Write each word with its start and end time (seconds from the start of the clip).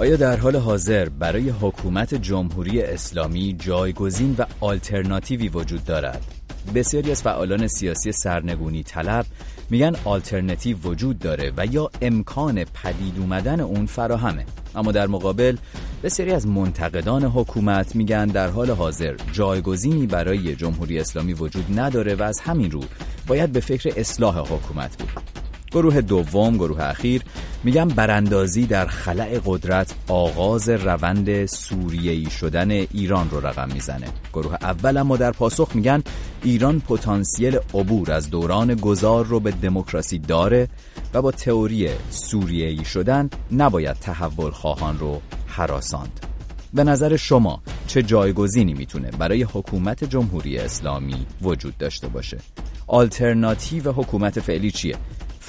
آیا 0.00 0.16
در 0.16 0.36
حال 0.36 0.56
حاضر 0.56 1.08
برای 1.08 1.50
حکومت 1.50 2.14
جمهوری 2.14 2.82
اسلامی 2.82 3.56
جایگزین 3.58 4.34
و 4.38 4.44
آلترناتیوی 4.60 5.48
وجود 5.48 5.84
دارد؟ 5.84 6.24
بسیاری 6.74 7.10
از 7.10 7.22
فعالان 7.22 7.66
سیاسی 7.66 8.12
سرنگونی 8.12 8.82
طلب 8.82 9.26
میگن 9.70 9.96
آلترنتیو 10.04 10.78
وجود 10.78 11.18
داره 11.18 11.52
و 11.56 11.66
یا 11.66 11.90
امکان 12.02 12.64
پدید 12.64 13.18
اومدن 13.18 13.60
اون 13.60 13.86
فراهمه 13.86 14.44
اما 14.74 14.92
در 14.92 15.06
مقابل 15.06 15.56
بسیاری 16.02 16.32
از 16.32 16.46
منتقدان 16.46 17.24
حکومت 17.24 17.96
میگن 17.96 18.26
در 18.26 18.48
حال 18.48 18.70
حاضر 18.70 19.16
جایگزینی 19.32 20.06
برای 20.06 20.56
جمهوری 20.56 20.98
اسلامی 20.98 21.32
وجود 21.32 21.78
نداره 21.78 22.14
و 22.14 22.22
از 22.22 22.40
همین 22.40 22.70
رو 22.70 22.80
باید 23.26 23.52
به 23.52 23.60
فکر 23.60 23.92
اصلاح 23.96 24.38
حکومت 24.38 24.98
بود 24.98 25.39
گروه 25.72 26.00
دوم 26.00 26.56
گروه 26.56 26.82
اخیر 26.82 27.22
میگن 27.64 27.88
براندازی 27.88 28.66
در 28.66 28.86
خلع 28.86 29.40
قدرت 29.46 29.94
آغاز 30.08 30.68
روند 30.68 31.46
سوریه‌ای 31.46 32.30
شدن 32.30 32.70
ایران 32.70 33.30
رو 33.30 33.46
رقم 33.46 33.68
می‌زنه. 33.72 34.06
گروه 34.32 34.54
اول 34.54 34.96
اما 34.96 35.16
در 35.16 35.32
پاسخ 35.32 35.70
میگن 35.74 36.02
ایران 36.42 36.80
پتانسیل 36.80 37.58
عبور 37.74 38.12
از 38.12 38.30
دوران 38.30 38.74
گذار 38.74 39.26
رو 39.26 39.40
به 39.40 39.50
دموکراسی 39.50 40.18
داره 40.18 40.68
و 41.14 41.22
با 41.22 41.30
تئوری 41.30 41.88
سوریه‌ای 42.10 42.84
شدن 42.84 43.30
نباید 43.52 43.96
تحول 43.96 44.50
خواهان 44.50 44.98
رو 44.98 45.20
حراساند. 45.46 46.26
به 46.74 46.84
نظر 46.84 47.16
شما 47.16 47.62
چه 47.86 48.02
جایگزینی 48.02 48.74
می‌تونه 48.74 49.10
برای 49.10 49.42
حکومت 49.42 50.04
جمهوری 50.04 50.58
اسلامی 50.58 51.26
وجود 51.42 51.78
داشته 51.78 52.08
باشه؟ 52.08 52.38
آلترناتیو 52.86 53.92
حکومت 53.92 54.40
فعلی 54.40 54.70
چیه؟ 54.70 54.96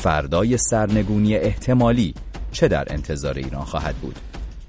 فردای 0.02 0.58
سرنگونی 0.58 1.36
احتمالی 1.36 2.14
چه 2.52 2.68
در 2.68 2.94
انتظار 2.94 3.38
ایران 3.38 3.66
خواهد 3.66 3.96
بود. 3.96 4.16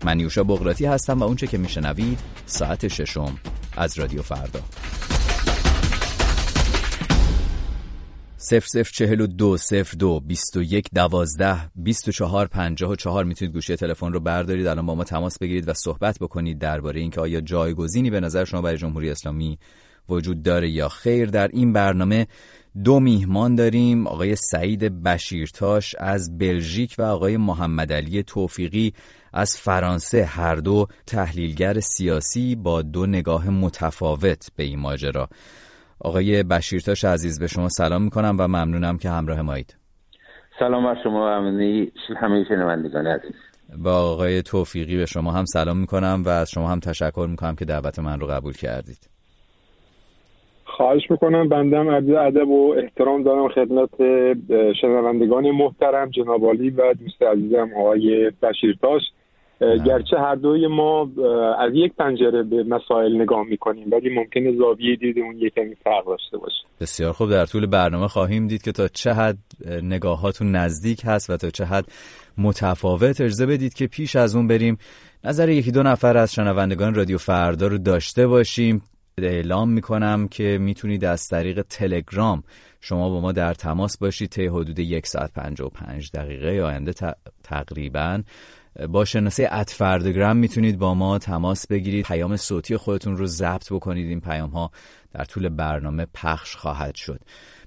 من 0.05 0.21
یوشا 0.21 0.45
بغراتی 0.45 0.87
هستم 0.87 1.21
و 1.21 1.25
اونچه 1.25 1.47
که 1.47 1.59
میشنوید 1.59 2.19
ساعت 2.47 2.89
ششم 2.89 3.39
از 3.77 3.99
رادیو 3.99 4.23
فردا. 4.23 4.61
سف 8.37 8.67
سف 8.67 8.91
چهل 8.93 9.21
و 9.21 9.27
دو 9.27 9.57
سف 9.57 9.95
دو 9.95 10.21
بیست 10.21 10.57
و 10.57 10.63
یک 10.63 10.89
دوازده 10.95 11.59
بیست 11.77 12.09
و 12.09 12.13
چهار 12.13 12.47
پنجاه 12.47 12.91
و 12.91 12.97
چهار 12.97 13.25
می‌تونید 13.25 13.55
گوشی 13.55 13.77
تلفن 13.77 14.13
رو 14.13 14.21
بردارید. 14.21 14.67
الان 14.67 14.87
با 14.87 14.95
ما 14.95 15.05
تماس 15.05 15.39
بگیرید 15.39 15.69
و 15.69 15.75
صحبت 15.75 16.19
بکنید 16.19 16.59
درباره 16.59 17.01
اینکه 17.01 17.21
آیا 17.21 17.41
جایگزینی 17.41 18.11
به 18.11 18.21
نظر 18.21 18.45
شما 18.45 18.63
برای 18.63 18.79
جمهوری 18.79 19.11
اسلامی 19.11 19.59
وجود 20.09 20.43
داره 20.43 20.71
یا 20.71 20.89
خیر. 20.89 21.31
در 21.31 21.49
این 21.49 21.73
برنامه 21.73 22.27
دو 22.85 23.01
میهمان 23.01 23.55
داریم 23.55 24.07
آقای 24.07 24.37
سعید 24.37 25.03
بشیرتاش 25.03 25.95
از 25.99 26.39
بلژیک 26.39 26.95
و 26.99 27.03
آقای 27.03 27.37
محمد 27.37 27.93
علی 27.93 28.23
توفیقی 28.23 28.93
از 29.33 29.57
فرانسه. 29.57 30.25
هر 30.25 30.57
دو 30.57 30.87
تحلیلگر 31.07 31.81
سیاسی 31.81 32.55
با 32.55 32.83
دو 32.83 33.07
نگاه 33.07 33.51
متفاوت 33.51 34.49
به 34.57 34.65
این 34.65 34.79
ماجرا. 34.79 35.29
آقای 36.01 36.43
بشیرتاش 36.43 37.05
عزیز 37.05 37.41
به 37.41 37.47
شما 37.47 37.69
سلام 37.69 38.03
می‌کنم 38.03 38.37
و 38.39 38.49
ممنونم 38.49 38.99
که 38.99 39.11
همراه 39.11 39.43
مایید. 39.43 39.77
سلام 40.59 40.85
بر 40.85 41.03
شما 41.03 41.25
و 41.25 41.29
همه 42.21 42.45
شنوندگان 42.49 43.07
عزیز. 43.07 43.35
با 43.79 43.93
آقای 43.93 44.43
توفیقی 44.43 44.97
به 44.97 45.07
شما 45.07 45.33
هم 45.33 45.45
سلام 45.45 45.77
می‌کنم 45.79 46.23
و 46.27 46.29
از 46.29 46.51
شما 46.51 46.69
هم 46.69 46.81
تشکر 46.81 47.27
می‌کنم 47.31 47.57
که 47.57 47.65
دعوت 47.65 47.99
من 47.99 48.21
رو 48.21 48.27
قبول 48.27 48.53
کردید. 48.53 49.12
خواهش 50.77 51.11
می‌کنم. 51.11 51.49
بندم 51.49 51.89
عرض 51.89 52.09
ادب 52.09 52.49
و 52.49 52.75
احترام 52.79 53.23
دارم 53.23 53.49
خدمت 53.49 53.91
شنوندگان 54.81 55.51
محترم 55.51 56.11
جناب 56.11 56.43
و 56.43 56.55
دوست 56.55 57.23
عزیزم 57.23 57.71
آقای 57.77 58.31
بشیرتاش 58.43 59.03
گرچه 59.87 60.17
هر 60.19 60.35
دوی 60.35 60.67
ما 60.67 61.11
از 61.59 61.73
یک 61.75 61.93
پنجره 61.99 62.43
به 62.43 62.63
مسائل 62.63 63.23
نگاه 63.23 63.45
می‌کنیم 63.45 63.91
ولی 63.93 64.15
ممکنه 64.15 64.57
زاویه 64.57 64.97
دید 64.97 65.19
اون 65.19 65.39
یک 65.39 65.55
کمی 65.55 65.75
فرق 65.75 66.07
داشته 66.07 66.39
باشه. 66.39 66.63
بسیار 66.81 67.13
خوب. 67.13 67.31
در 67.31 67.47
طول 67.47 67.67
برنامه 67.67 68.09
خواهیم 68.09 68.47
دید 68.47 68.63
که 68.63 68.73
تا 68.73 68.89
چه 68.89 69.13
حد 69.13 69.39
نگاهاتون 69.83 70.51
نزدیک 70.51 71.01
هست 71.05 71.31
و 71.31 71.37
تا 71.37 71.51
چه 71.51 71.65
حد 71.65 71.85
متفاوت. 72.39 73.21
اجازه 73.21 73.47
بدید 73.47 73.75
که 73.75 73.87
پیش 73.87 74.17
از 74.17 74.37
اون 74.37 74.47
بریم. 74.47 74.79
نظر 75.25 75.49
یکی 75.49 75.71
دو 75.71 75.83
نفر 75.83 76.17
از 76.17 76.35
شنوندگان 76.35 76.95
رادیو 76.95 77.19
فردا 77.19 77.67
رو 77.67 77.79
داشته 77.79 78.27
باشیم. 78.27 78.83
اعلام 79.19 79.71
می‌کنم 79.71 80.29
که 80.29 80.59
می‌تونید 80.61 81.05
از 81.05 81.29
طریق 81.29 81.63
تلگرام 81.63 82.43
شما 82.81 83.09
با 83.09 83.21
ما 83.21 83.33
در 83.33 83.55
تماس 83.55 83.99
باشید 83.99 84.31
طی 84.31 84.47
حدود 84.47 84.79
یک 84.79 85.07
ساعت 85.07 85.61
و 85.61 85.69
پنج 85.69 86.11
دقیقه 86.15 86.63
آینده 86.63 86.93
تقریبا. 87.43 88.23
با 88.89 89.05
شناسه 89.05 89.49
اتفردگرام 89.53 90.37
می‌تونید 90.37 90.79
با 90.79 90.95
ما 90.95 91.19
تماس 91.19 91.67
بگیرید. 91.67 92.05
پیام 92.05 92.37
صوتی 92.37 92.77
خودتون 92.77 93.17
رو 93.17 93.27
ضبط 93.27 93.73
بکنید. 93.73 94.09
این 94.09 94.21
پیام 94.21 94.51
ها 94.51 94.71
در 95.13 95.25
طول 95.25 95.49
برنامه 95.49 96.07
پخش 96.15 96.57
خواهد 96.57 96.95
شد. 96.95 97.21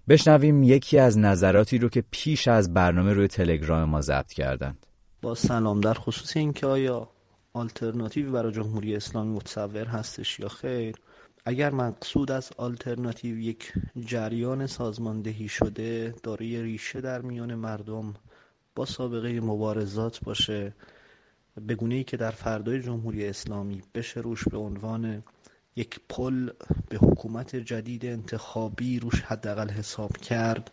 بشنویم 0.08 0.64
یکی 0.64 1.00
از 1.00 1.18
نظراتی 1.18 1.78
رو 1.78 1.90
که 1.90 2.04
پیش 2.12 2.48
از 2.48 2.74
برنامه 2.74 3.14
روی 3.14 3.28
تلگرام 3.28 3.90
ما 3.90 4.02
ضبط 4.02 4.34
کردند. 4.34 4.86
با 5.22 5.36
سلام 5.36 5.82
در 5.82 5.94
خصوص 5.94 6.38
اینکه 6.38 6.68
آیا 6.68 7.10
آلترناتیوی 7.54 8.32
برای 8.32 8.52
جمهوری 8.52 8.96
اسلامی 8.96 9.36
متصور 9.36 9.86
هستش 9.86 10.40
یا 10.40 10.48
خیر 10.48 10.96
اگر 11.48 11.72
مقصود 11.72 12.32
از 12.32 12.52
آلترناتیو 12.58 13.40
یک 13.40 13.74
جریان 14.00 14.68
سازماندهی 14.68 15.48
شده 15.48 16.16
دارای 16.24 16.62
ریشه 16.62 17.02
در 17.02 17.22
میان 17.22 17.56
مردم 17.56 18.14
با 18.76 18.86
سابقه 18.86 19.40
مبارزات 19.42 20.20
باشه 20.24 20.74
به 21.62 21.78
ای 21.82 22.04
که 22.04 22.18
در 22.18 22.32
فردای 22.32 22.82
جمهوری 22.82 23.28
اسلامی 23.28 23.84
بشه 23.96 24.20
روش 24.20 24.44
به 24.44 24.58
عنوان 24.58 25.24
یک 25.76 26.00
پل 26.10 26.50
به 26.90 26.98
حکومت 26.98 27.56
جدید 27.56 28.06
انتخابی 28.06 29.00
روش 29.00 29.22
حداقل 29.22 29.70
حساب 29.70 30.18
کرد 30.18 30.72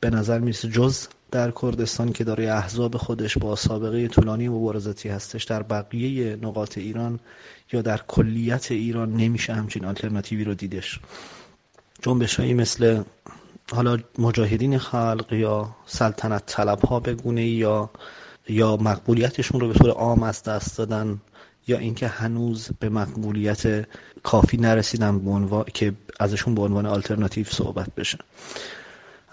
به 0.00 0.10
نظر 0.10 0.38
می‌رسه 0.38 0.68
جز 0.68 1.06
در 1.30 1.50
کردستان 1.62 2.12
که 2.12 2.24
داره 2.24 2.52
احزاب 2.52 2.96
خودش 2.96 3.38
با 3.38 3.56
سابقه 3.56 4.08
طولانی 4.08 4.48
مبارزاتی 4.48 5.08
هستش 5.08 5.44
در 5.44 5.62
بقیه 5.62 6.36
نقاط 6.36 6.78
ایران 6.78 7.20
یا 7.72 7.82
در 7.82 8.00
کلیت 8.08 8.72
ایران 8.72 9.12
نمیشه 9.12 9.52
همچین 9.52 9.84
آلترناتیوی 9.84 10.44
رو 10.44 10.54
دیدش. 10.54 11.00
جنبش 12.02 12.40
هایی 12.40 12.54
مثل 12.54 13.02
حالا 13.72 13.98
مجاهدین 14.18 14.78
خلق 14.78 15.32
یا 15.32 15.76
سلطنت 15.86 16.42
طلب 16.46 16.80
ها 16.84 17.00
بگونه 17.00 17.46
یا 17.46 17.90
یا 18.48 18.76
مقبولیتشون 18.76 19.60
رو 19.60 19.68
به 19.68 19.74
طور 19.74 19.90
عام 19.90 20.22
از 20.22 20.42
دست 20.42 20.78
دادن 20.78 21.20
یا 21.66 21.78
اینکه 21.78 22.08
هنوز 22.08 22.68
به 22.80 22.88
مقبولیت 22.88 23.86
کافی 24.22 24.56
نرسیدن 24.56 25.18
به 25.18 25.64
که 25.74 25.92
ازشون 26.20 26.54
به 26.54 26.62
عنوان 26.62 26.86
آلترناتیو 26.86 27.44
صحبت 27.44 27.94
بشه. 27.94 28.18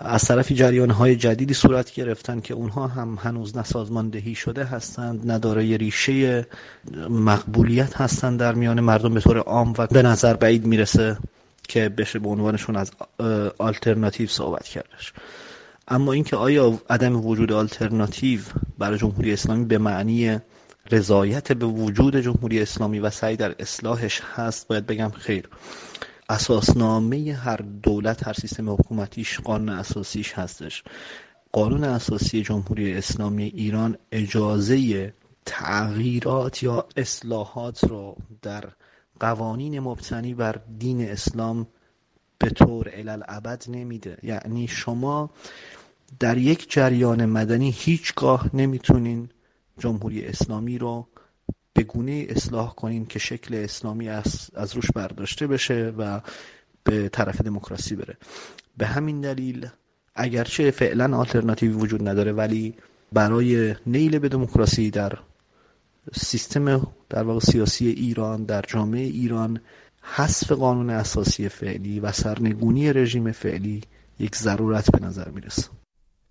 از 0.06 0.24
طرفی 0.24 0.56
جریان 0.56 0.90
های 0.90 1.16
جدیدی 1.16 1.53
صورت 1.53 1.94
گرفتن 1.94 2.40
که 2.40 2.53
اونها 2.53 2.88
هم 2.88 3.18
هنوز 3.22 3.58
نسازماندهی 3.58 4.36
شده 4.36 4.64
هستند 4.64 5.31
ندارای 5.31 5.78
ریشه 5.78 6.47
مقبولیت 7.09 8.02
هستند 8.02 8.40
در 8.40 8.53
میان 8.53 8.80
مردم 8.80 9.14
به 9.14 9.22
طور 9.22 9.38
عام 9.38 9.74
و 9.78 9.88
به 9.88 10.02
نظر 10.02 10.34
بعید 10.34 10.66
می‌رسه 10.66 11.18
که 11.68 11.90
بشه 11.90 12.19
به 12.19 12.30
عنوانشون 12.30 12.75
از 12.75 12.91
آلترناتیو 13.58 14.28
صحبت 14.28 14.64
کردش. 14.64 15.14
اما 15.88 16.14
اینکه 16.14 16.35
آیا 16.35 16.80
عدم 16.90 17.25
وجود 17.25 17.52
آلترناتیو 17.52 18.40
برای 18.78 18.97
جمهوری 18.97 19.34
اسلامی 19.34 19.66
به 19.66 19.78
معنی 19.78 20.40
رضایت 20.91 21.52
به 21.52 21.66
وجود 21.66 22.18
جمهوری 22.18 22.62
اسلامی 22.62 23.00
و 23.00 23.09
سعی 23.09 23.35
در 23.35 23.56
اصلاحش 23.59 24.22
هست 24.35 24.68
باید 24.68 24.85
بگم 24.85 25.09
خیر. 25.09 25.50
اساسنامه 26.29 27.34
هر 27.34 27.57
دولت 27.57 28.28
هر 28.28 28.34
سیستم 28.34 28.69
حکومتیش 28.69 29.39
قانون 29.39 29.69
اساسیش 29.69 30.34
هستش. 30.34 30.84
قانون 31.51 31.84
اساسی 31.84 32.41
جمهوری 32.41 32.94
اسلامی 32.94 33.44
ایران 33.44 33.97
اجازه 34.11 35.13
تغییرات 35.45 36.64
یا 36.64 36.87
اصلاحات 36.97 37.84
رو 37.84 38.17
در 38.41 38.64
قوانین 39.20 39.79
مبتنی 39.79 40.34
بر 40.34 40.61
دین 40.79 41.09
اسلام 41.09 41.67
به 42.37 42.49
طور 42.49 42.91
ابد 43.28 43.64
نمیده. 43.67 44.17
یعنی 44.23 44.67
شما 44.67 45.29
در 46.20 46.37
یک 46.37 46.72
جریان 46.72 47.25
مدنی 47.25 47.72
هیچگاه 47.72 48.49
نمی‌تونین 48.55 49.29
جمهوری 49.79 50.25
اسلامی 50.25 50.78
رو 50.78 51.08
به 51.73 51.84
گونه 51.84 52.25
اصلاح 52.29 52.75
کنین 52.75 53.05
که 53.05 53.20
شکل 53.20 53.55
اسلامی 53.55 54.09
از, 54.09 54.49
از 54.55 54.75
روش 54.75 54.91
برداشته 54.96 55.47
بشه 55.47 55.93
و 55.97 56.22
به 56.84 57.09
طرف 57.09 57.41
دموکراسی 57.41 57.96
بره. 57.96 58.17
به 58.78 58.85
همین 58.85 59.22
دلیل 59.22 59.70
اگرچه 60.16 60.72
فعلا 60.72 61.17
آلترناتیوی 61.17 61.73
وجود 61.73 62.08
نداره 62.08 62.31
ولی 62.31 62.73
برای 63.14 63.75
نیل 63.85 64.20
به 64.20 64.29
دموکراسی 64.29 64.91
در 64.91 65.17
سیستم 66.14 66.87
در 67.09 67.23
واقع 67.23 67.40
سیاسی 67.40 67.87
ایران 67.87 68.43
در 68.43 68.61
جامعه 68.61 69.02
ایران 69.02 69.59
حذف 70.02 70.52
قانون 70.52 70.90
اساسی 70.90 71.49
فعلی 71.49 71.99
و 71.99 72.11
سرنگونی 72.11 72.93
رژیم 72.93 73.31
فعلی 73.31 73.81
یک 74.20 74.35
ضرورت 74.35 74.91
به 74.91 75.05
نظر 75.05 75.29
می‌رسه. 75.29 75.67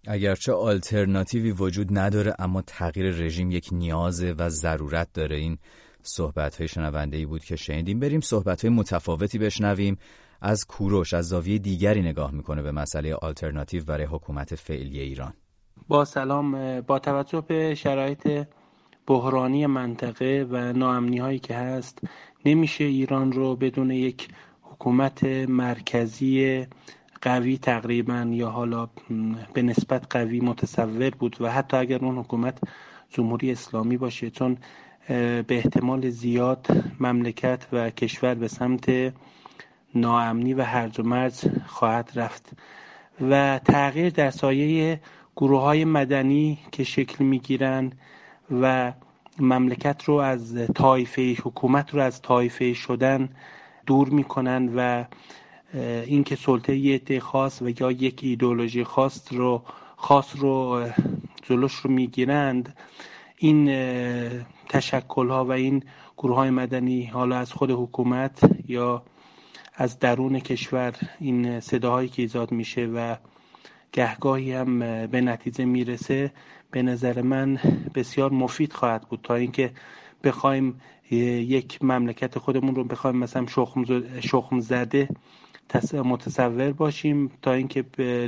اگرچه 0.07 0.53
آلترناتیوی 0.53 1.51
وجود 1.51 1.99
نداره 1.99 2.35
اما 2.39 2.63
تغییر 2.63 3.07
رژیم 3.11 3.51
یک 3.51 3.69
نیازه 3.73 4.35
و 4.39 4.49
ضرورت 4.49 5.09
داره. 5.15 5.37
این 5.37 5.59
صحبت 6.03 6.57
های 6.57 6.69
شنونده 6.69 7.17
ای 7.17 7.27
بود 7.27 7.45
که 7.45 7.57
شنیدیم. 7.57 8.01
بریم 8.01 8.21
صحبت 8.21 8.65
های 8.65 8.75
متفاوتی 8.75 9.39
بشنویم. 9.39 9.99
از 10.41 10.67
کوروش 10.67 11.15
از 11.15 11.29
زاویه 11.29 11.59
دیگری 11.59 12.03
نگاه 12.03 12.31
می‌کنه 12.31 12.63
به 12.63 12.73
مسئله 12.73 13.15
آلترناتیو 13.15 13.85
برای 13.85 14.05
حکومت 14.05 14.55
فعلی 14.55 15.01
ایران. 15.01 15.33
با 15.89 16.05
سلام. 16.05 16.81
با 16.81 16.99
توجه 16.99 17.41
به 17.41 17.75
شرایط 17.75 18.47
بحرانی 19.07 19.67
منطقه 19.67 20.47
و 20.51 20.73
ناامنی 20.73 21.19
هایی 21.19 21.39
که 21.39 21.55
هست 21.55 21.99
نمیشه 22.45 22.85
ایران 22.85 23.33
رو 23.33 23.57
بدون 23.57 23.91
یک 23.91 24.29
حکومت 24.63 25.25
مرکزی 25.49 26.67
قوی 27.23 27.59
تقریبا 27.59 28.27
یا 28.31 28.51
حالا 28.51 28.89
به 29.55 29.63
نسبت 29.63 30.07
قوی 30.11 30.41
متصور 30.41 31.11
بود 31.11 31.37
و 31.41 31.53
حتی 31.53 31.77
اگر 31.77 31.99
اون 31.99 32.19
حکومت 32.19 32.59
جمهوری 33.11 33.53
اسلامی 33.53 33.97
باشه 33.97 34.31
چون 34.31 34.57
به 35.09 35.45
احتمال 35.49 36.11
زیاد 36.11 36.67
مملکت 37.01 37.67
و 37.73 37.91
کشور 37.91 38.35
به 38.35 38.49
سمت 38.49 39.13
ناامنی 39.95 40.55
و 40.55 40.63
هرج 40.63 41.01
و 41.01 41.03
مرج 41.03 41.35
خواهد 41.67 42.11
رفت. 42.15 42.53
و 43.31 43.61
تغییر 43.65 44.11
در 44.11 44.31
سایه 44.31 45.01
گروه 45.37 45.61
های 45.61 45.85
مدنی 45.85 46.59
که 46.73 46.85
شکل 46.85 47.25
می‌گیرند 47.25 47.99
و 48.63 48.93
مملکت 49.39 50.05
رو 50.05 50.15
از 50.15 50.67
طایفه 50.75 51.37
حکومت 51.43 51.95
رو 51.95 52.01
از 52.01 52.23
طایفه 52.23 52.75
شدن 52.75 53.29
دور 53.87 54.09
می‌کنن 54.09 54.73
و 54.77 55.05
اینکه 56.07 56.37
سلطه 56.37 56.77
یه 56.77 57.21
خاص 57.21 57.63
و 57.63 57.69
یا 57.81 57.91
یک 57.91 58.21
ایدولوژی 58.23 58.85
خاص 58.85 59.33
رو 59.33 59.63
خاص 59.97 60.37
رو 60.37 60.87
جلوش 61.43 61.75
رو 61.75 61.91
می‌گیرند 61.91 62.77
این 63.37 63.67
تشکل 64.69 65.29
ها 65.29 65.45
و 65.45 65.53
این 65.53 65.83
گروه 66.19 66.37
های 66.37 66.51
مدنی 66.51 67.05
حالا 67.05 67.37
از 67.37 67.53
خود 67.53 67.71
حکومت 67.71 68.41
یا 68.69 69.03
از 69.75 69.99
درون 69.99 70.39
کشور 70.39 70.95
این 71.21 71.61
صداهایی 71.61 72.09
که 72.09 72.23
ایجاد 72.23 72.53
میشه 72.53 72.87
و 72.87 73.17
گهگاهی 73.93 74.53
هم 74.53 74.79
به 75.07 75.21
نتیجه 75.21 75.65
می‌رسه 75.65 76.33
به 76.71 76.83
نظر 76.83 77.23
من 77.23 77.59
بسیار 77.95 78.31
مفید 78.31 78.73
خواهد 78.73 79.09
بود. 79.09 79.21
تا 79.23 79.35
اینکه 79.35 79.71
بخوایم 80.25 80.81
یک 81.11 81.85
مملکت 81.85 82.39
خودمون 82.39 82.75
رو 82.75 82.85
بخوایم 82.85 83.17
مثلا 83.17 83.47
شخم 84.21 84.61
زده 84.61 85.09
متصور 85.93 86.73
باشیم 86.73 87.31
تا 87.43 87.53
اینکه 87.53 87.82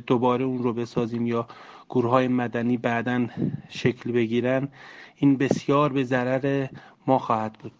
دوباره 0.06 0.44
اون 0.44 0.62
رو 0.62 0.72
بسازیم 0.72 1.26
یا 1.26 1.46
گروه 1.88 2.10
های 2.10 2.28
مدنی 2.28 2.76
بعدا 2.76 3.26
شکل 3.68 4.12
بگیرن. 4.12 4.68
این 5.16 5.36
بسیار 5.36 5.92
به 5.92 6.04
ضرر 6.04 6.66
ما 7.06 7.18
خواهد 7.18 7.52
بود. 7.52 7.72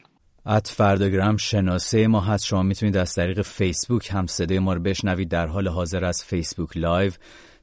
at 0.46 0.68
فرداگرام 0.68 1.36
شناسه 1.36 2.06
ما 2.06 2.20
هست. 2.20 2.44
شما 2.44 2.62
می‌تونید 2.62 2.96
از 2.96 3.14
طریق 3.14 3.42
فیسبوک 3.42 4.10
هم 4.12 4.26
صدای 4.26 4.58
ما 4.58 4.72
رو 4.72 4.80
بشنوید. 4.80 5.28
در 5.28 5.46
حال 5.46 5.68
حاضر 5.68 6.04
از 6.04 6.24
فیسبوک 6.24 6.76
live 6.76 7.12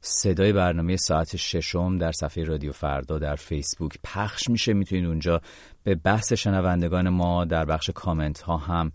صدای 0.02 0.54
برنامه 0.54 0.98
ساعت 0.98 1.36
ششم 1.36 1.98
در 1.98 2.12
صفحه 2.12 2.44
رادیو 2.44 2.72
فردا 2.72 3.20
در 3.20 3.36
فیسبوک 3.36 3.92
پخش 4.04 4.50
میشه. 4.50 4.74
می‌تونید 4.74 5.06
اونجا 5.06 5.42
به 5.84 5.96
بحث 5.96 6.34
شنوندگان 6.34 7.10
ما 7.10 7.46
در 7.46 7.66
بخش 7.66 7.90
کامنت 7.90 8.42
ها 8.42 8.58
هم 8.58 8.92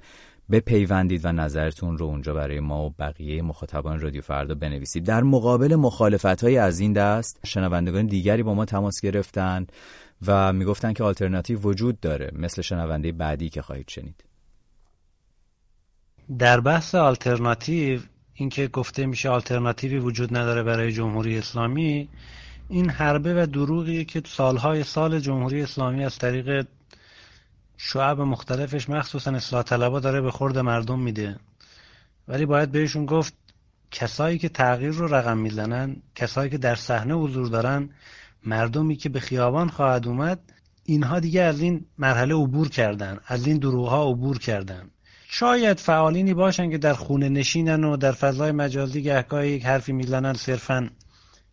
بپیوندید 0.51 1.25
و 1.25 1.33
نظرتون 1.33 1.99
رو 1.99 2.07
اونجا 2.07 2.35
برای 2.35 2.61
ما 2.61 2.87
و 2.87 2.95
بقیه 2.99 3.43
مخاطبان 3.43 4.01
رادیو 4.01 4.23
فردا 4.23 4.55
بنویسید. 4.55 5.05
در 5.05 5.23
مقابل 5.23 5.75
مخالفت 5.75 6.45
های 6.45 6.59
از 6.59 6.81
این 6.81 6.93
دست 6.93 7.41
شنوندگان 7.47 8.07
دیگری 8.07 8.43
با 8.43 8.55
ما 8.55 8.65
تماس 8.65 9.01
گرفتن 9.01 9.67
و 10.27 10.53
می‌گفتن 10.53 10.93
که 10.93 11.05
آلترناتیو 11.05 11.61
وجود 11.61 12.01
داره 12.01 12.31
مثل 12.33 12.63
شنونده 12.63 13.13
بعدی 13.13 13.49
که 13.49 13.63
خواهید 13.63 13.89
شنید. 13.89 14.25
در 16.39 16.61
بحث 16.61 16.95
آلترناتیو 16.95 18.01
اینکه 18.35 18.69
گفته 18.69 19.07
میشه 19.07 19.29
آلترناتیوی 19.29 19.99
وجود 19.99 20.37
نداره 20.37 20.63
برای 20.63 20.93
جمهوری 20.93 21.39
اسلامی 21.39 22.09
این 22.69 22.91
حربه 22.91 23.43
و 23.43 23.47
دروغیه 23.47 24.05
که 24.05 24.23
سالهای 24.27 24.85
سال 24.85 25.21
جمهوری 25.21 25.63
اسلامی 25.63 26.05
از 26.05 26.19
طریق 26.19 26.67
شعب 27.77 28.21
مختلفش 28.21 28.89
مخصوصا 28.89 29.31
اصلاح 29.31 29.63
طلبا 29.63 30.01
داره 30.01 30.21
به 30.21 30.31
خورد 30.31 30.59
مردم 30.59 30.99
میده. 30.99 31.37
ولی 32.29 32.47
باید 32.47 32.73
بهشون 32.73 33.07
گفت 33.07 33.35
کسایی 33.91 34.39
که 34.39 34.49
تغییر 34.49 34.91
رو 34.91 35.15
رقم 35.15 35.39
می‌زنن 35.39 35.97
کسایی 36.15 36.51
که 36.51 36.59
در 36.59 36.75
صحنه 36.75 37.15
حضور 37.15 37.49
دارن 37.49 37.91
مردمی 38.45 38.97
که 38.97 39.09
به 39.09 39.21
خیابان 39.21 39.69
خواهد 39.69 40.09
اومد 40.09 40.53
اینها 40.85 41.21
دیگه 41.21 41.43
از 41.43 41.61
این 41.61 41.85
مرحله 41.99 42.35
عبور 42.35 42.69
کردن 42.69 43.19
از 43.27 43.47
این 43.47 43.59
دروغ 43.59 44.11
عبور 44.11 44.39
کردن. 44.39 44.91
شاید 45.29 45.81
فعالینی 45.81 46.35
باشن 46.35 46.71
که 46.71 46.79
در 46.79 46.95
خونه 46.95 47.29
نشینن 47.29 47.85
و 47.85 47.97
در 47.97 48.13
فضای 48.13 48.53
مجازی 48.53 49.03
گهگاهی 49.03 49.51
یک 49.51 49.67
حرفی 49.67 49.93
می‌زنن 49.93 50.33
صرفا 50.33 50.91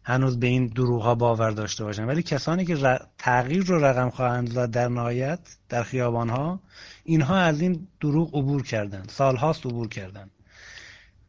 هنوز 0.03 0.39
به 0.39 0.47
این 0.47 0.67
دروغ 0.67 1.01
ها 1.01 1.15
باور 1.15 1.51
داشته 1.51 1.83
باشن. 1.83 2.05
ولی 2.05 2.23
کسانی 2.23 2.65
که 2.65 2.99
تغییر 3.17 3.63
رو 3.63 3.85
رقم 3.85 4.09
خواهند 4.09 4.49
زد 4.51 4.71
در 4.71 4.87
نهایت 4.87 5.39
در 5.69 5.83
خیابان 5.83 6.29
ها 6.29 6.59
اینها 7.03 7.37
از 7.37 7.61
این 7.61 7.87
دروغ 8.01 8.35
عبور 8.35 8.63
کردن. 8.63 9.03
سالهاست 9.07 9.65
عبور 9.65 9.87
کردن. 9.87 10.29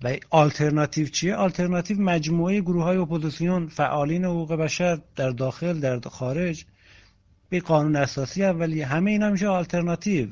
و 0.03 0.17
آلترناتیو 0.31 1.07
چیه؟ 1.07 1.35
آلترناتیو 1.35 2.01
مجموعه 2.01 2.61
گروه 2.61 2.85
های 2.85 2.97
اپوزیسیون 2.97 3.67
فعالین 3.67 4.25
حقوق 4.25 4.53
بشر 4.53 5.01
در 5.17 5.31
داخل 5.31 5.81
در 5.81 6.01
خارج 6.01 6.65
به 7.49 7.61
قانون 7.61 7.97
اساسی 7.97 8.45
اولی 8.45 8.83
همه 8.83 9.11
اینا 9.11 9.31
میشه 9.31 9.49
آلترناتیو. 9.49 10.29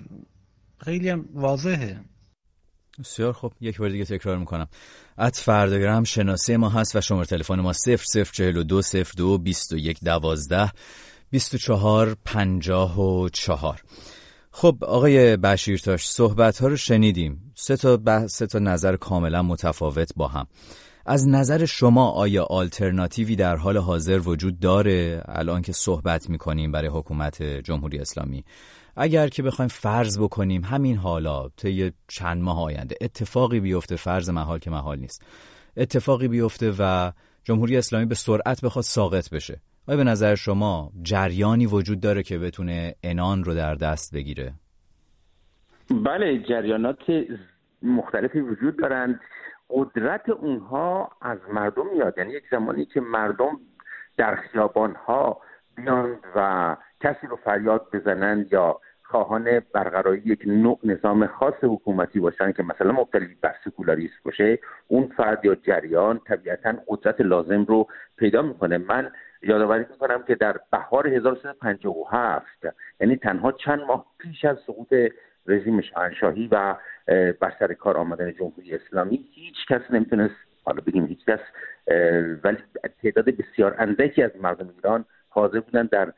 خیلی 0.79 1.09
هم 1.09 1.25
واضحه. 1.35 2.01
بسیار 2.99 3.33
خب 3.33 3.53
یک 3.61 3.79
بار 3.79 3.89
دیگه 3.89 4.05
تکرار 4.05 4.39
می‌کنم. 4.39 4.69
ات 5.19 5.37
فرداگرام 5.37 6.05
شناسه 6.05 6.57
ما 6.57 6.69
هست 6.69 6.97
و 6.97 7.01
شماره 7.01 7.27
تلفن 7.27 7.61
ما 7.61 7.73
0042 7.73 8.83
02 9.17 9.39
21 9.39 9.99
12 10.05 10.73
24 11.31 12.17
54 12.25 13.83
خب 14.51 14.79
آقای 14.81 15.37
بشیرتاش 15.37 16.09
صحبت 16.09 16.59
ها 16.59 16.69
رو 16.69 16.77
شنیدیم. 16.77 17.53
سه 17.55 17.77
تا 17.77 18.29
سه 18.29 18.47
تا 18.47 18.59
نظر 18.59 18.97
کاملا 18.97 19.43
متفاوت 19.43 20.13
با 20.17 20.29
هم. 20.29 20.47
از 21.07 21.29
نظر 21.29 21.65
شما 21.65 22.11
آیا 22.11 22.45
آلترناتیوی 22.45 23.37
در 23.37 23.57
حال 23.57 23.77
حاضر 23.77 24.19
وجود 24.19 24.61
داره؟ 24.61 25.23
الان 25.29 25.63
که 25.63 25.73
صحبت 25.73 26.31
می‌کنیم 26.31 26.73
برای 26.73 26.89
حکومت 26.89 27.43
جمهوری 27.43 27.99
اسلامی. 27.99 28.45
اگر 28.97 29.29
که 29.29 29.43
بخوایم 29.43 29.69
فرض 29.69 30.19
بکنیم 30.19 30.65
همین 30.65 30.97
حالا 30.97 31.49
طی 31.49 31.93
چند 32.09 32.43
ماه 32.43 32.63
آینده 32.63 32.95
اتفاقی 33.01 33.61
بیفته 33.61 33.97
فرض 33.97 34.31
محال 34.31 34.59
که 34.59 34.71
محال 34.71 34.99
نیست 34.99 35.27
اتفاقی 35.77 36.29
بیفته 36.29 36.73
و 36.79 37.13
جمهوری 37.45 37.77
اسلامی 37.77 38.07
به 38.07 38.15
سرعت 38.15 38.61
بخواد 38.65 38.85
ساقط 38.85 39.31
بشه. 39.31 39.61
آیا 39.89 39.97
به 39.97 40.05
نظر 40.05 40.35
شما 40.35 40.91
جریانی 41.03 41.67
وجود 41.67 42.01
داره 42.01 42.23
که 42.23 42.39
بتونه 42.39 42.95
انان 43.03 43.45
رو 43.45 43.55
در 43.55 43.75
دست 43.75 44.15
بگیره؟ 44.15 44.53
بله 45.91 46.39
جریانات 46.39 46.99
مختلفی 47.83 48.41
وجود 48.41 48.79
دارند. 48.79 49.21
قدرت 49.71 50.29
اونها 50.29 51.11
از 51.21 51.39
مردم 51.53 51.87
میاد. 51.93 52.19
یعنی 52.19 52.33
یک 52.33 52.45
زمانی 52.51 52.85
که 52.85 53.01
مردم 53.01 53.61
در 54.17 54.37
خیابان 54.37 54.95
ها 54.95 55.41
بیان 55.77 56.19
و 56.37 56.77
کسی 57.01 57.27
رو 57.27 57.37
فریاد 57.45 57.87
بزنند 57.93 58.53
یا 58.53 58.81
خواهان 59.13 59.61
برقراری 59.73 60.23
یک 60.25 60.43
نوع 60.47 60.79
نظام 60.85 61.27
خاص 61.27 61.55
حکومتی 61.63 62.21
باشن 62.21 62.53
که 62.53 62.63
مثلا 62.63 62.93
مبتلی 62.93 63.37
بر 63.41 63.55
سکولاریسم 63.65 64.15
باشه 64.25 64.59
اون 64.89 65.13
فرد 65.17 65.45
یا 65.45 65.55
جریان 65.55 66.21
طبیعتا 66.27 66.75
قدرت 66.89 67.21
لازم 67.21 67.65
رو 67.65 67.87
پیدا 68.17 68.43
می‌کنه. 68.43 68.79
من 68.79 69.11
یادآوری 69.43 69.85
می‌کنم 69.91 70.23
که 70.23 70.35
در 70.35 70.61
بهار 70.73 71.09
1357 71.09 72.47
یعنی 73.01 73.17
تنها 73.17 73.53
چند 73.53 73.81
ماه 73.81 74.07
پیش 74.19 74.45
از 74.45 74.57
سقوط 74.67 74.95
رژیم 75.47 75.81
شاهنشاهی 75.81 76.49
و 76.53 76.75
بر 77.41 77.53
سر 77.59 77.73
کار 77.73 77.97
آمدن 77.97 78.33
جمهوری 78.33 78.75
اسلامی 78.75 79.29
هیچ 79.35 79.57
کس 79.69 79.91
نمی‌تونست 79.91 80.35
حالا 80.65 80.83
بگیم 80.87 81.07
هیچ 81.07 81.25
کس 81.27 81.41
ولی 82.45 82.59
تعداد 83.03 83.25
بسیار 83.25 83.75
اندکی 83.79 84.23
از 84.23 84.31
مردم 84.41 84.69
ایران 84.77 85.05
حاضر 85.29 85.61
بودن 85.61 85.87
در 85.87 86.13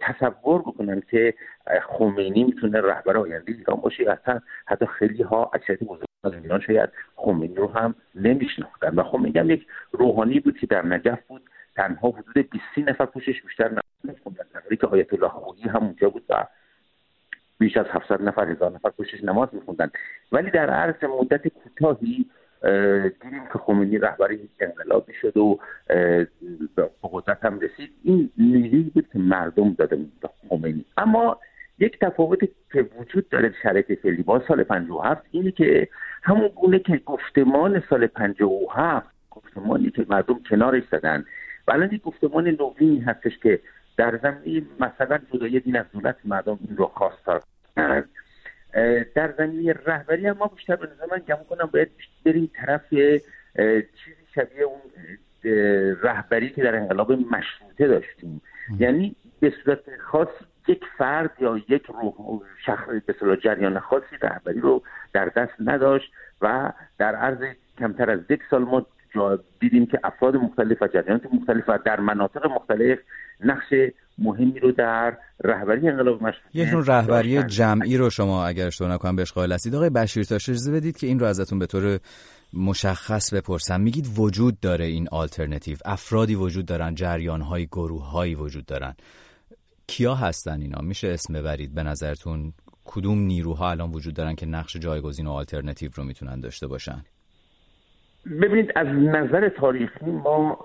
تصور 0.00 0.62
بکنن 0.62 1.02
که 1.10 1.34
خمینی 1.82 2.44
می‌تونه 2.44 2.80
رهبر 2.80 3.16
آینده 3.16 3.52
ایران 3.52 3.80
باشه. 3.80 4.10
حتی 4.10 4.32
حتی 4.66 4.86
خیلی 4.86 5.22
ها 5.22 5.50
اکثریت 5.54 5.80
بزرگ 5.80 6.06
از 6.24 6.34
ایران 6.34 6.60
شاید 6.60 6.90
خمینی 7.16 7.54
رو 7.54 7.68
هم 7.68 7.94
نمیشناختن. 8.14 8.94
و 8.94 9.02
خمینی 9.02 9.38
هم 9.38 9.50
یک 9.50 9.66
روحانی 9.92 10.40
بود 10.40 10.58
که 10.58 10.66
در 10.66 10.86
نجف 10.86 11.26
بود. 11.28 11.42
تنها 11.76 12.08
حدود 12.10 12.50
20 12.50 12.88
نفر 12.88 13.06
پوشش 13.06 13.42
بیشتر 13.42 13.82
نمیخوندن. 14.04 14.44
در 14.54 14.76
که 14.76 14.86
آیت 14.86 15.14
الله 15.14 15.30
هم 15.70 15.84
اونجا 15.84 16.10
بود 16.10 16.24
و 16.28 16.46
بیش 17.58 17.76
از 17.76 17.86
700 17.86 18.22
نفر 18.22 18.50
هزار 18.50 18.72
نفر 18.72 18.90
پوشش 18.90 19.24
نماز 19.24 19.48
میخوندن. 19.52 19.90
ولی 20.32 20.50
در 20.50 20.70
عرض 20.70 21.04
مدت 21.04 21.48
کوتاهی 21.48 22.26
دیدیم 23.22 23.42
که 23.52 23.58
خمینی 23.58 23.98
رهبر 23.98 24.32
یک 24.32 24.50
انقلابی 24.60 25.12
شد 25.20 25.36
و 25.36 25.58
به 26.76 26.90
قدرت 27.02 27.44
هم 27.44 27.60
رسید. 27.60 27.90
این 28.02 28.30
نیروی 28.38 28.82
بود 28.82 29.08
که 29.12 29.18
مردم 29.18 29.72
داده 29.72 29.96
به 29.96 30.28
خمینی. 30.48 30.84
اما 30.96 31.38
یک 31.78 31.98
تفاوتی 31.98 32.48
که 32.72 32.86
وجود 32.98 33.28
داره 33.28 33.54
شرایط 33.62 34.00
فعلی 34.02 34.22
با 34.22 34.42
سال 34.48 34.62
57 34.62 35.22
اینه 35.30 35.50
که 35.50 35.88
همون 36.22 36.48
گونه 36.48 36.78
که 36.78 37.00
گفتمان 37.06 37.82
سال 37.90 38.06
57 38.06 39.06
گفتمانی 39.30 39.90
که 39.90 40.06
مردم 40.08 40.40
کنارش 40.50 40.82
زدن. 40.92 41.24
و 41.68 41.72
الان 41.72 41.92
یک 41.92 42.02
گفتمان 42.02 42.48
نوینی 42.48 43.00
هستش 43.00 43.38
که 43.38 43.60
در 43.96 44.18
زمینه 44.22 44.66
مثلا 44.80 45.18
جدای 45.32 45.60
دین 45.60 45.76
از 45.76 45.86
دولت 45.92 46.16
مردم 46.24 46.58
این 46.68 46.76
رو 46.76 46.86
خواستار 46.86 47.42
در 49.14 49.34
زمینه 49.38 49.72
رهبری 49.72 50.26
هم 50.26 50.36
ما 50.36 50.46
بیشتر 50.46 50.76
به 50.76 50.86
نظر 50.86 51.04
من 51.12 51.22
گمون 51.28 51.44
کنم 51.44 51.70
باید 51.72 51.90
بریم 52.24 52.50
طرف 52.54 52.90
چیزی 52.90 54.26
شبیه 54.34 54.62
اون 54.62 54.80
رهبری 56.02 56.50
که 56.50 56.62
در 56.62 56.76
انقلاب 56.76 57.12
مشروطه 57.12 57.86
داشتیم. 57.88 58.42
یعنی 58.78 59.16
به 59.40 59.52
صورت 59.64 59.78
خاص 60.00 60.28
یک 60.68 60.84
فرد 60.98 61.30
یا 61.40 61.60
یک 61.68 61.86
روح 61.86 62.40
شخص 62.66 62.86
به 63.20 63.36
جریان 63.36 63.78
خاصی 63.78 64.16
رهبری 64.22 64.60
رو 64.60 64.82
در 65.12 65.24
دست 65.24 65.52
نداشت 65.60 66.12
و 66.42 66.72
در 66.98 67.14
عرض 67.14 67.38
کمتر 67.78 68.10
از 68.10 68.20
یک 68.30 68.40
سال 68.50 68.62
ما 68.62 68.86
دیدیم 69.60 69.86
که 69.86 70.00
افراد 70.04 70.36
مختلف 70.36 70.82
و 70.82 70.86
جریانات 70.86 71.34
مختلف 71.34 71.64
و 71.68 71.78
در 71.84 72.00
مناطق 72.00 72.46
مختلف 72.46 72.98
نقش 73.40 73.74
مهمی 74.18 74.60
رو 74.60 74.72
در 74.72 75.18
رهبری 75.44 75.88
انقلاب 75.88 76.22
مشروطه 76.22 76.48
یک 76.52 76.68
نوع 76.68 76.84
رهبری 76.86 77.42
جمعی 77.42 77.96
رو 77.96 78.10
شما 78.10 78.46
اگر 78.46 78.66
اشتباه 78.66 78.92
نکنم 78.92 79.16
بهش 79.16 79.32
قائل 79.32 79.52
هستید. 79.52 79.74
آقای 79.74 79.90
بشیر 79.90 80.24
تاش 80.24 80.48
اجازه 80.48 80.72
بدید 80.72 80.96
که 80.96 81.06
این 81.06 81.18
رو 81.18 81.26
ازتون 81.26 81.58
به 81.58 81.66
طور 81.66 81.98
مشخص 82.52 83.34
بپرسم. 83.34 83.80
میگید 83.80 84.06
وجود 84.18 84.60
داره 84.60 84.84
این 84.84 85.08
آلترنتیو 85.12 85.76
افرادی 85.84 86.34
وجود 86.34 86.66
دارن 86.66 86.94
جریان 86.94 87.40
های 87.40 87.66
گروه 87.66 88.10
هایی 88.10 88.34
وجود 88.34 88.66
دارن. 88.66 88.94
کیا 89.86 90.14
هستن 90.14 90.60
اینا؟ 90.60 90.80
میشه 90.82 91.08
اسم 91.08 91.34
ببرید 91.34 91.74
به 91.74 91.82
نظرتون. 91.82 92.52
کدوم 92.84 93.18
نیروها 93.18 93.70
الان 93.70 93.90
وجود 93.90 94.14
دارن 94.14 94.34
که 94.34 94.46
نقش 94.46 94.76
جایگزین 94.76 95.26
و 95.26 95.30
آلترنتیو 95.30 95.90
رو 95.94 96.04
می‌تونن 96.04 96.40
داشته 96.40 96.66
باشن؟ 96.66 97.04
ببینید 98.42 98.72
از 98.76 98.86
نظر 98.86 99.48
تاریخی 99.48 100.06
ما 100.06 100.58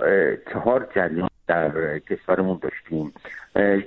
چهار 0.53 0.89
جریان 0.95 1.30
در 1.51 1.99
کشورمون 1.99 2.59
داشتیم. 2.61 3.13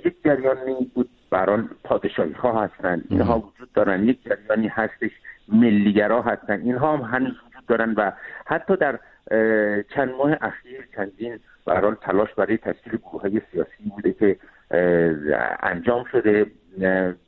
یک 0.05 0.23
جریانی 0.25 0.91
بود 0.95 1.09
بران 1.29 1.69
پادشاهی 1.83 2.31
ها 2.31 2.63
هستن. 2.63 3.01
اینها 3.09 3.39
وجود 3.39 3.71
دارن. 3.73 4.03
یک 4.03 4.23
جریانی 4.23 4.67
هستش 4.67 5.11
ملیگرا 5.47 6.21
هستن. 6.21 6.61
اینها 6.61 6.97
هم 6.97 7.01
هنوز 7.01 7.33
وجود 7.47 7.65
دارن 7.67 7.93
و 7.97 8.11
حتی 8.45 8.75
در 8.75 8.99
چند 9.95 10.09
ماه 10.17 10.37
اخیر 10.41 10.87
چندین 10.95 11.39
بران 11.65 11.97
تلاش 12.01 12.33
برای 12.33 12.57
تشکیل 12.57 12.97
گروه 12.97 13.21
های 13.21 13.41
سیاسی 13.51 13.83
بوده 13.89 14.13
که 14.13 14.37
انجام 15.63 16.03
شده. 16.11 16.45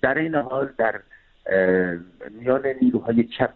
در 0.01 0.17
این 0.17 0.35
حال 0.35 0.69
در 0.77 0.99
میان 2.31 2.65
نیروهای 2.81 3.23
چپ 3.23 3.53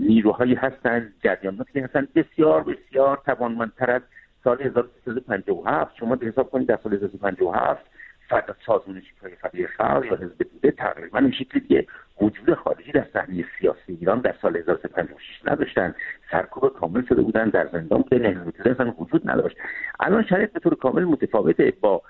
نیروهایی 0.00 0.54
هستند 0.54 1.12
جریاناتی 1.24 1.80
هستند 1.80 2.08
بسیار 2.14 2.62
بسیار 2.62 3.22
توانمندتر 3.26 3.90
از 3.90 4.02
سال 4.48 4.62
1357 4.62 5.96
شما 5.96 6.16
به 6.16 6.26
حساب 6.26 6.50
کنید 6.50 6.68
در 6.68 6.78
سال 6.82 6.94
1357 6.94 7.86
فقط 8.28 8.56
سازمان 8.66 9.02
های 9.22 9.34
فدای 9.34 9.66
خلق 9.66 10.04
یا 10.04 10.16
حزب 10.16 10.44
توده 10.52 10.70
تقریبا 10.70 11.18
این 11.18 11.32
شکلی 11.32 11.60
که 11.60 11.86
وجود 12.20 12.54
خارجی 12.54 12.92
در 12.92 13.06
صحنه 13.12 13.44
سیاسی 13.60 13.92
ایران 14.00 14.20
در 14.20 14.34
سال 14.42 14.56
1356 14.56 15.24
نداشتن. 15.44 15.94
سرکوب 16.30 16.68
کامل 16.68 17.02
شده 17.08 17.22
بودن 17.22 17.48
در 17.48 17.68
زندان 17.72 18.02
که 18.02 18.16
حزب 18.16 18.70
اصلا 18.70 18.94
وجود 18.98 19.30
نداشت. 19.30 19.56
الان 20.00 20.24
شرایط 20.24 20.52
به 20.52 20.60
طور 20.60 20.74
کامل 20.74 21.04
متفاوته 21.04 21.72
با 21.80 22.02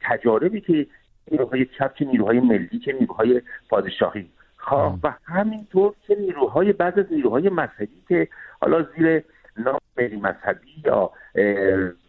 تجاربی 0.00 0.60
که 0.60 0.86
نیروهای 1.30 1.66
چپ 1.78 1.94
چه 1.94 2.04
نیروهای 2.04 2.40
ملی 2.40 2.78
چه 2.84 2.92
نیروهای 2.92 3.42
پادشاهی 3.68 4.30
خواه 4.56 4.98
و 5.02 5.12
همینطور 5.24 5.94
که 6.06 6.14
نیروهای 6.14 6.72
بعض 6.72 6.98
از 6.98 7.06
نیروهای 7.10 7.48
مذهبی 7.48 8.02
که 8.08 8.28
حالا 8.60 8.86
زیر 8.96 9.22
نام 9.58 9.78
ملی 9.98 10.16
مذهبی 10.16 10.82
یا 10.84 11.10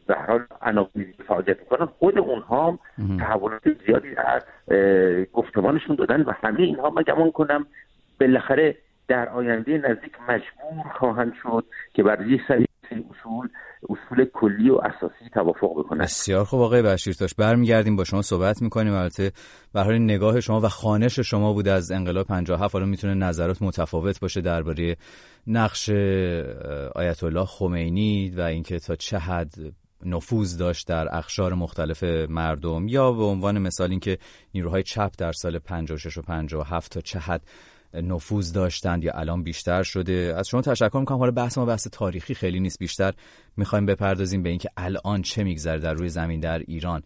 به 0.08 0.16
هر 0.16 0.46
حال 0.62 0.88
فعالیت 1.28 1.60
می‌کنن. 1.60 1.86
خود 1.86 2.20
اونها 2.20 2.68
هم 2.68 2.80
تحولات 3.18 3.86
زیادی 3.86 4.16
در 4.16 4.44
گفتمانشون 5.34 5.96
دادن 5.96 6.22
و 6.22 6.32
همه 6.32 6.60
اینها 6.60 6.90
من 6.90 7.02
گمان 7.02 7.32
کنم 7.32 7.66
بالاخره 8.20 8.75
در 9.08 9.30
آینده 9.30 9.78
نزدیک 9.78 10.14
مجبور 10.30 10.94
خواهند 10.94 11.34
شد 11.44 11.66
که 11.94 12.04
بر 12.04 12.28
یک 12.28 12.42
سری 12.48 12.66
اصول 12.92 13.50
اصول 13.89 14.25
کلی 14.34 14.70
و 14.70 14.75
اساسی 14.75 15.30
توافق 15.34 15.80
بکنن 15.80 16.04
بسیار 16.04 16.46
خوب 16.46 16.62
آقای 16.62 16.82
بشیرتاش 16.82 17.34
برمیگردیم 17.34 17.96
با 17.96 18.04
شما 18.04 18.22
صحبت 18.22 18.62
می‌کنیم. 18.62 18.94
البته 18.94 19.32
به 19.74 19.82
حال 19.82 19.98
نگاه 19.98 20.39
شما 20.39 20.62
و 20.62 20.70
خانش 20.70 21.20
شما 21.20 21.54
بوده 21.54 21.72
از 21.72 21.92
انقلاب 21.92 22.27
57 22.27 22.74
حالا 22.74 22.86
می‌تونه 22.86 23.13
نظرات 23.13 23.62
متفاوت 23.62 24.20
باشه 24.20 24.42
درباره 24.42 24.96
نقش 25.48 25.89
آیت 26.96 27.24
الله 27.24 27.46
خمینی 27.46 28.30
و 28.30 28.42
اینکه 28.42 28.80
تا 28.80 28.96
چه 28.96 29.18
حد 29.18 29.56
نفوذ 30.06 30.58
داشت 30.58 30.88
در 30.88 31.15
اخشار 31.15 31.54
مختلف 31.54 32.04
مردم 32.30 32.88
یا 32.88 33.12
به 33.12 33.24
عنوان 33.24 33.60
مثال 33.60 33.89
اینکه 33.89 34.18
نیروهای 34.54 34.84
چپ 34.84 35.12
در 35.18 35.32
سال 35.32 35.60
56 35.60 36.18
و 36.18 36.22
57 36.22 36.92
تا 36.92 37.01
چه 37.01 37.20
حد 37.20 37.42
نفوذ 38.02 38.54
داشتند 38.54 39.04
یا 39.04 39.12
الان 39.14 39.44
بیشتر 39.44 39.84
شده؟ 39.84 40.34
از 40.38 40.48
شما 40.48 40.62
تشکر 40.62 41.00
می‌کنم. 41.00 41.18
حالا 41.18 41.32
بحث 41.32 41.58
ما 41.58 41.66
بحث 41.66 41.88
تاریخی 41.88 42.34
خیلی 42.34 42.60
نیست 42.60 42.80
بیشتر 42.80 43.14
می‌خوایم 43.58 43.86
بپردازیم 43.86 44.44
به 44.44 44.50
اینکه 44.50 44.70
الان 44.78 45.22
چه 45.22 45.44
میگذره 45.44 45.80
در 45.80 45.94
روی 45.94 46.10
زمین 46.10 46.40
در 46.40 46.60
ایران. 46.60 47.04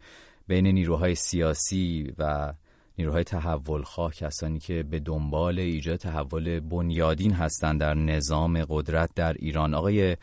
بین 0.47 0.67
نیروهای 0.67 1.15
سیاسی 1.15 2.13
و 2.17 2.53
نیروهای 2.97 3.23
تحول 3.23 3.81
خواه 3.81 4.13
کسانی 4.13 4.59
که 4.59 4.83
به 4.83 4.99
دنبال 4.99 5.59
ایجاد 5.59 5.95
تحول 5.95 6.59
بنیادین 6.59 7.33
هستند 7.33 7.79
در 7.79 7.93
نظام 7.93 8.63
قدرت 8.69 9.09
در 9.15 9.33
ایران. 9.33 9.73
آقای 9.73 10.17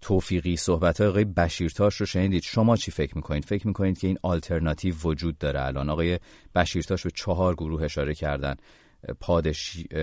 توفیقی 0.00 0.56
صحبت 0.56 1.00
های 1.00 1.10
آقای 1.10 1.24
بشیرتاش 1.24 1.96
رو 1.96 2.06
شنیدید. 2.06 2.42
شما 2.42 2.76
چی 2.76 2.90
فکر 2.90 3.16
می‌کنید؟ 3.16 3.44
فکر 3.44 3.66
می‌کنید 3.66 3.98
که 3.98 4.06
این 4.06 4.18
آلترناتیو 4.22 4.94
وجود 5.04 5.38
داره 5.38 5.62
الان؟ 5.62 5.90
آقای 5.90 6.18
بشیرتاش 6.54 7.02
به 7.02 7.10
چهار 7.10 7.54
گروه 7.54 7.82
اشاره 7.82 8.14
کردن. 8.14 8.56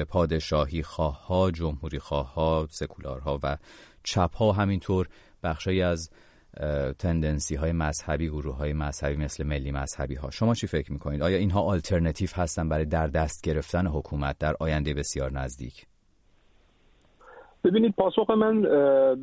پادشاهی 0.10 0.84
خواه 0.84 1.28
ها 1.28 1.52
جمهوری 1.52 2.00
خواه 2.00 2.34
ها 2.34 2.68
سکولارها 2.70 3.40
و 3.44 3.58
چپ 4.04 4.36
ها 4.36 4.52
همینطور 4.52 5.08
بخشی 5.44 5.82
از 5.82 6.10
تندنسی 7.00 7.56
های 7.56 7.72
مذهبی 7.72 8.30
گروه 8.30 8.56
های 8.56 8.74
مذهبی 8.74 9.18
مثل 9.18 9.44
ملی 9.44 9.72
مذهبی 9.72 10.16
ها 10.16 10.30
شما 10.30 10.54
چی 10.54 10.68
فکر 10.68 10.94
می‌کنید؟ 10.94 11.22
آیا 11.22 11.38
اینها 11.38 11.62
آلترنتیو 11.62 12.30
هستن 12.36 12.70
برای 12.70 12.86
در 12.86 13.08
دست 13.08 13.46
گرفتن 13.46 13.88
حکومت 13.88 14.38
در 14.38 14.56
آینده 14.60 14.94
بسیار 14.94 15.32
نزدیک؟ 15.32 15.86
ببینید 17.64 17.96
پاسخ 17.96 18.30
من 18.30 18.62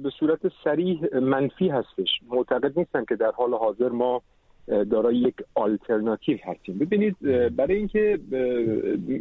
به 0.02 0.10
صورت 0.20 0.40
سریح 0.64 1.00
منفی 1.22 1.68
هستش. 1.68 2.08
معتقد 2.28 2.78
نیستم 2.78 3.04
که 3.04 3.16
در 3.16 3.30
حال 3.36 3.54
حاضر 3.54 3.88
ما 3.88 4.22
دارای 4.66 5.16
یک 5.16 5.34
آلترناتیو 5.54 6.38
هستیم. 6.44 6.78
ببینید 6.78 7.16
برای 7.56 7.76
اینکه 7.76 8.18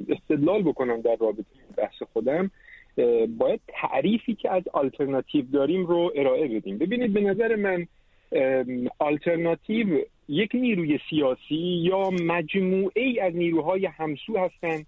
استدلال 0.10 0.64
بکنم 0.64 1.02
در 1.02 1.16
رابطه 1.20 1.46
بحث 1.78 2.04
خودم 2.14 2.52
باید 3.38 3.60
تعریفی 3.68 4.36
که 4.36 4.52
از 4.52 4.64
آلترناتیو 4.74 5.46
داریم 5.54 5.86
رو 5.86 6.12
ارائه 6.16 6.48
بدیم. 6.48 6.78
ببینید 6.78 7.14
به 7.14 7.22
نظر 7.22 7.56
من 7.56 7.88
آلترناتیو 9.00 9.88
یک 10.28 10.52
نیروی 10.54 11.00
سیاسی 11.10 11.56
یا 11.56 12.10
مجموعه 12.10 13.02
ای 13.02 13.20
از 13.20 13.36
نیروهای 13.36 13.86
همسو 13.86 14.38
هستند 14.38 14.86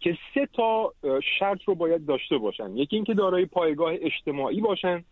که 0.00 0.16
سه 0.34 0.48
تا 0.52 0.92
شرط 1.38 1.62
رو 1.64 1.74
باید 1.74 2.06
داشته 2.06 2.38
باشن. 2.38 2.76
یکی 2.76 2.96
اینکه 2.96 3.14
دارای 3.14 3.46
پایگاه 3.46 3.92
اجتماعی 4.00 4.60
باشن. 4.60 5.04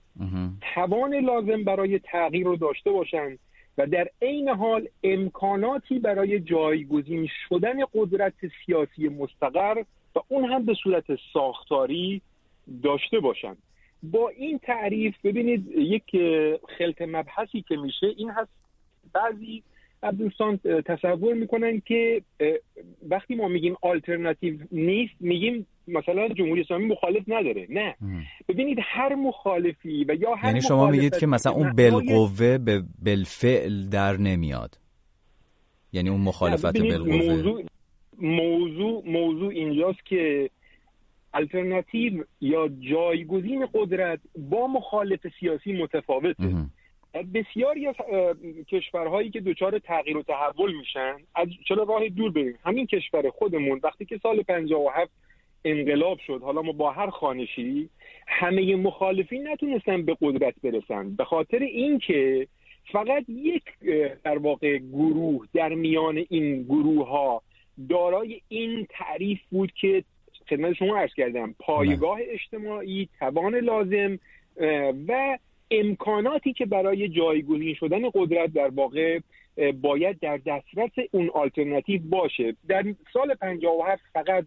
توان 0.75 1.15
لازم 1.15 1.65
برای 1.65 1.99
تغییر 1.99 2.47
رو 2.47 2.57
داشته 2.57 2.91
باشن. 2.91 3.39
و 3.79 3.87
در 3.87 4.09
عین 4.23 4.49
حال 4.49 4.89
امکاناتی 5.05 5.99
برای 5.99 6.41
جایگزین 6.41 7.29
شدن 7.49 7.77
قدرت 7.95 8.35
سیاسی 8.67 9.09
مستقر 9.09 9.83
و 10.17 10.21
اون 10.29 10.45
هم 10.45 10.65
به 10.65 10.75
صورت 10.75 11.05
ساختاری 11.33 12.23
داشته 12.83 13.21
باشند. 13.21 13.57
با 14.03 14.29
این 14.29 14.59
تعریف 14.59 15.15
ببینید 15.25 15.67
یک 15.77 16.17
خلط 16.79 17.03
مبحثی 17.03 17.63
که 17.63 17.77
میشه 17.77 18.07
این 18.17 18.31
هست 18.31 18.51
بعضی 19.13 19.63
دوستان 20.11 20.61
تصور 20.87 21.35
می‌کنن 21.35 21.83
که 21.87 22.23
وقتی 23.09 23.35
ما 23.35 23.49
میگیم 23.49 23.75
آلترناتیو 23.83 24.59
نیست 24.73 25.15
میگیم 25.21 25.67
مثلا 25.89 26.29
جمهوری 26.29 26.61
اسلامی 26.61 26.87
مخالف 26.87 27.23
نداره. 27.29 27.67
نه. 27.71 27.97
ببینید 28.49 28.79
هر 28.83 29.15
مخالفی 29.15 30.05
و 30.09 30.15
یا 30.15 30.35
هر 30.35 30.49
یعنی 30.49 30.61
شما 30.61 30.91
میگید 30.91 31.17
که 31.19 31.27
مثلا 31.27 31.53
اون 31.53 31.73
بالقوه 31.73 32.59
به 32.59 32.83
بالفعل 33.05 33.89
در 33.89 34.17
نمیاد. 34.17 34.79
یعنی 35.93 36.09
اون 36.09 36.21
مخالفت 36.21 36.79
بالقوه 36.79 37.17
موضوع 37.17 37.65
موضوع 38.19 39.03
موضوع 39.07 39.49
اینجاست 39.49 40.07
که 40.07 40.51
الटرناتیو 41.35 42.25
یا 42.41 42.69
جایگزین 42.69 43.67
قدرت 43.75 44.21
با 44.51 44.67
مخالف 44.67 45.21
سیاسی 45.41 45.73
متفاوته. 45.73 46.55
بسیاری 47.15 47.87
از 47.87 47.95
کشورهایی 48.69 49.31
که 49.31 49.41
دچار 49.41 49.79
تغییر 49.79 50.17
و 50.17 50.23
تحول 50.23 50.77
میشن 50.77 51.17
از 51.35 51.49
چرا 51.69 51.83
راه 51.83 52.09
دور 52.09 52.31
بریم؟ 52.31 52.59
همین 52.65 52.87
کشور 52.87 53.31
خودمون 53.31 53.81
وقتی 53.83 54.05
که 54.05 54.21
سال 54.23 54.43
57 54.43 55.11
انقلاب 55.65 56.19
شد 56.27 56.41
حالا 56.43 56.63
ما 56.63 56.73
با 56.73 56.91
هر 56.91 57.11
خانشی 57.11 57.89
همه 58.27 58.77
مخالفین 58.77 59.49
نتونستن 59.49 60.03
به 60.03 60.17
قدرت 60.21 60.55
برسن. 60.63 61.17
به 61.17 61.25
خاطر 61.25 61.59
اینکه 61.59 62.47
فقط 62.93 63.25
یک 63.29 63.63
در 64.25 64.39
واقع 64.39 64.79
گروه 64.79 65.47
در 65.55 65.75
میان 65.75 66.25
این 66.29 66.63
گروه 66.63 67.09
ها 67.09 67.43
دارای 67.89 68.41
این 68.49 68.87
تعریف 68.91 69.41
بود 69.51 69.73
که 69.73 70.05
خدمت 70.51 70.73
شما 70.73 70.99
عرض 70.99 71.15
کردم 71.15 71.55
پایگاه 71.59 72.19
اجتماعی 72.23 73.09
توان 73.19 73.55
لازم 73.55 74.19
و 75.09 75.39
امکاناتی 75.73 76.53
که 76.53 76.67
برای 76.67 77.09
جایگزین 77.09 77.75
شدن 77.75 78.11
قدرت 78.15 78.53
در 78.53 78.69
واقع 78.69 79.19
باید 79.81 80.21
در 80.21 80.37
دسترس 80.37 80.91
اون 81.11 81.31
آلترناتیو 81.35 82.01
باشه. 82.05 82.57
در 82.69 82.85
سال 83.13 83.35
57 83.35 84.03
فقط 84.13 84.45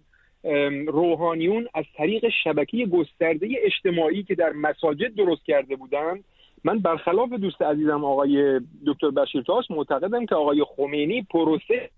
روحانیون 0.87 1.67
از 1.73 1.85
طریق 1.97 2.25
شبکه 2.43 2.85
گسترده 2.85 3.47
اجتماعی 3.63 4.23
که 4.23 4.35
در 4.35 4.49
مساجد 4.49 5.15
درست 5.15 5.45
کرده 5.45 5.75
بودند 5.75 6.23
من 6.63 6.79
برخلاف 6.79 7.29
دوست 7.29 7.61
عزیزم 7.61 8.05
آقای 8.05 8.61
دکتر 8.85 9.09
بشیرتاش 9.09 9.71
معتقدم 9.71 10.25
که 10.25 10.35
آقای 10.35 10.63
خمینی 10.75 11.21
پروسه 11.21 11.89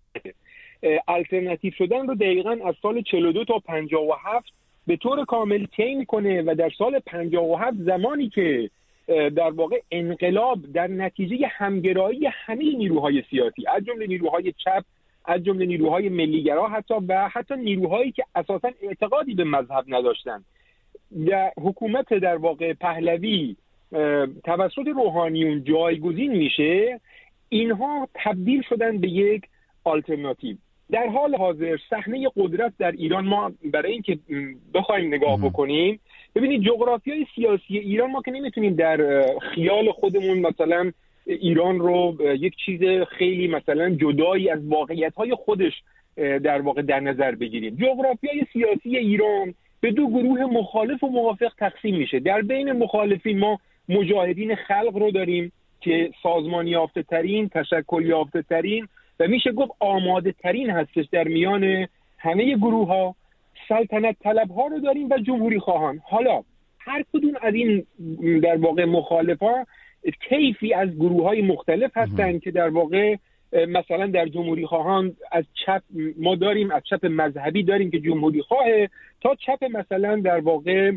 الटरناتیو 1.08 1.74
شدن 1.78 2.08
رو 2.08 2.16
دقیقا 2.16 2.58
از 2.66 2.76
سال 2.82 3.02
42 3.02 3.46
تا 3.46 3.60
57 3.60 4.46
به 4.88 4.98
طور 4.98 5.26
کامل 5.26 5.66
طی 5.66 5.96
می‌کنه 5.96 6.42
و 6.42 6.56
در 6.56 6.70
سال 6.78 7.00
57 7.00 7.78
زمانی 7.78 8.30
که 8.30 8.70
در 9.08 9.52
واقع 9.52 9.82
انقلاب 9.92 10.60
در 10.74 10.88
نتیجه 10.88 11.48
همگرایی 11.48 12.28
همه 12.32 12.76
نیروهای 12.78 13.24
سیاسی 13.30 13.64
از 13.68 13.86
جمله 13.86 14.08
نیروهای 14.08 14.52
چپ 14.52 14.84
از 15.26 15.44
جمله 15.44 15.66
نیروهای 15.66 16.10
ملیگرا 16.10 16.68
حتی 16.68 16.94
و 17.08 17.30
حتی 17.34 17.56
نیروهایی 17.56 18.12
که 18.12 18.24
اساسا 18.36 18.72
اعتقادی 18.82 19.34
به 19.34 19.44
مذهب 19.44 19.86
نداشتند 19.88 20.46
در 21.28 21.52
حکومت 21.58 22.14
در 22.14 22.36
واقع 22.36 22.74
پهلوی 22.74 23.56
توسط 24.44 24.88
روحانیون 24.96 25.64
جایگزین 25.64 26.32
میشه 26.32 27.00
اینها 27.50 28.08
تبدیل 28.14 28.62
شدن 28.70 28.98
به 28.98 29.08
یک 29.10 29.44
آلترناتیو. 29.84 30.58
در 30.92 31.08
حال 31.08 31.36
حاضر 31.36 31.78
صحنه 31.90 32.30
قدرت 32.36 32.74
در 32.80 32.92
ایران 32.92 33.26
ما 33.26 33.52
برای 33.74 33.92
اینکه 33.92 34.20
بخوایم 34.74 35.14
نگاه 35.14 35.42
بکنیم 35.42 36.00
ببینید 36.38 36.62
جغرافیای 36.62 37.26
سیاسی 37.36 37.78
ایران 37.78 38.12
ما 38.12 38.22
که 38.22 38.32
نمی‌تونیم 38.32 38.76
در 38.76 39.26
خیال 39.56 39.92
خودمون 39.92 40.40
مثلا 40.40 40.92
ایران 41.26 41.80
رو 41.80 42.18
یک 42.40 42.54
چیز 42.66 42.82
خیلی 43.18 43.48
مثلا 43.48 43.90
جدایی 43.90 44.50
از 44.50 44.60
واقعیت 44.68 45.16
های 45.16 45.36
خودش 45.36 45.74
در 46.18 46.62
واقع 46.62 46.82
در 46.82 47.00
نظر 47.00 47.36
بگیریم. 47.36 47.76
جغرافیای 47.76 48.42
سیاسی 48.54 48.98
ایران 48.98 49.54
به 49.82 49.92
دو 49.92 50.08
گروه 50.08 50.42
مخالف 50.42 51.04
و 51.04 51.08
موافق 51.08 51.52
تقسیم 51.58 51.98
میشه. 51.98 52.20
در 52.20 52.42
بین 52.42 52.72
مخالفین 52.72 53.40
ما 53.40 53.60
مجاهدین 53.90 54.56
خلق 54.56 54.98
رو 54.98 55.12
داریم 55.12 55.52
که 55.82 56.12
سازمان 56.24 56.68
یافته 56.68 57.04
ترین 57.04 57.50
تشکل 57.50 58.06
یافته 58.06 58.42
ترین 58.42 58.88
و 59.20 59.28
میشه 59.28 59.52
گفت 59.52 59.72
آماده 59.80 60.32
ترین 60.32 60.70
هستش 60.70 61.06
در 61.12 61.28
میان 61.28 61.88
همه 62.18 62.56
گروه 62.56 62.88
ها 62.88 63.16
سلطنت 63.70 64.16
طلب 64.20 64.52
ها 64.52 64.68
رو 64.68 64.80
داریم 64.80 65.10
و 65.10 65.18
جمهوری 65.18 65.60
خواهان. 65.60 66.00
حالا 66.10 66.44
هر 66.80 67.04
کدوم 67.14 67.34
از 67.42 67.54
این 67.54 67.86
در 68.44 68.58
واقع 68.58 68.86
مخالف 68.86 69.40
ها 69.40 69.66
کیفی 70.30 70.74
از 70.74 70.90
گروه 70.96 71.24
های 71.24 71.42
مختلف 71.42 71.98
هستند 71.98 72.42
که 72.42 72.52
در 72.52 72.70
واقع 72.70 73.16
مثلا 73.68 74.08
در 74.08 74.26
جمهوری 74.26 74.66
خواهان 74.66 75.16
از 75.32 75.46
چپ 75.66 75.82
ما 76.18 76.36
داریم 76.36 76.72
از 76.72 76.82
چپ 76.90 77.06
مذهبی 77.06 77.64
داریم 77.64 77.92
که 77.92 78.00
جمهوری 78.00 78.42
خواهه 78.42 78.90
تا 79.22 79.36
چپ 79.36 79.64
مثلا 79.64 80.16
در 80.16 80.40
واقع 80.40 80.92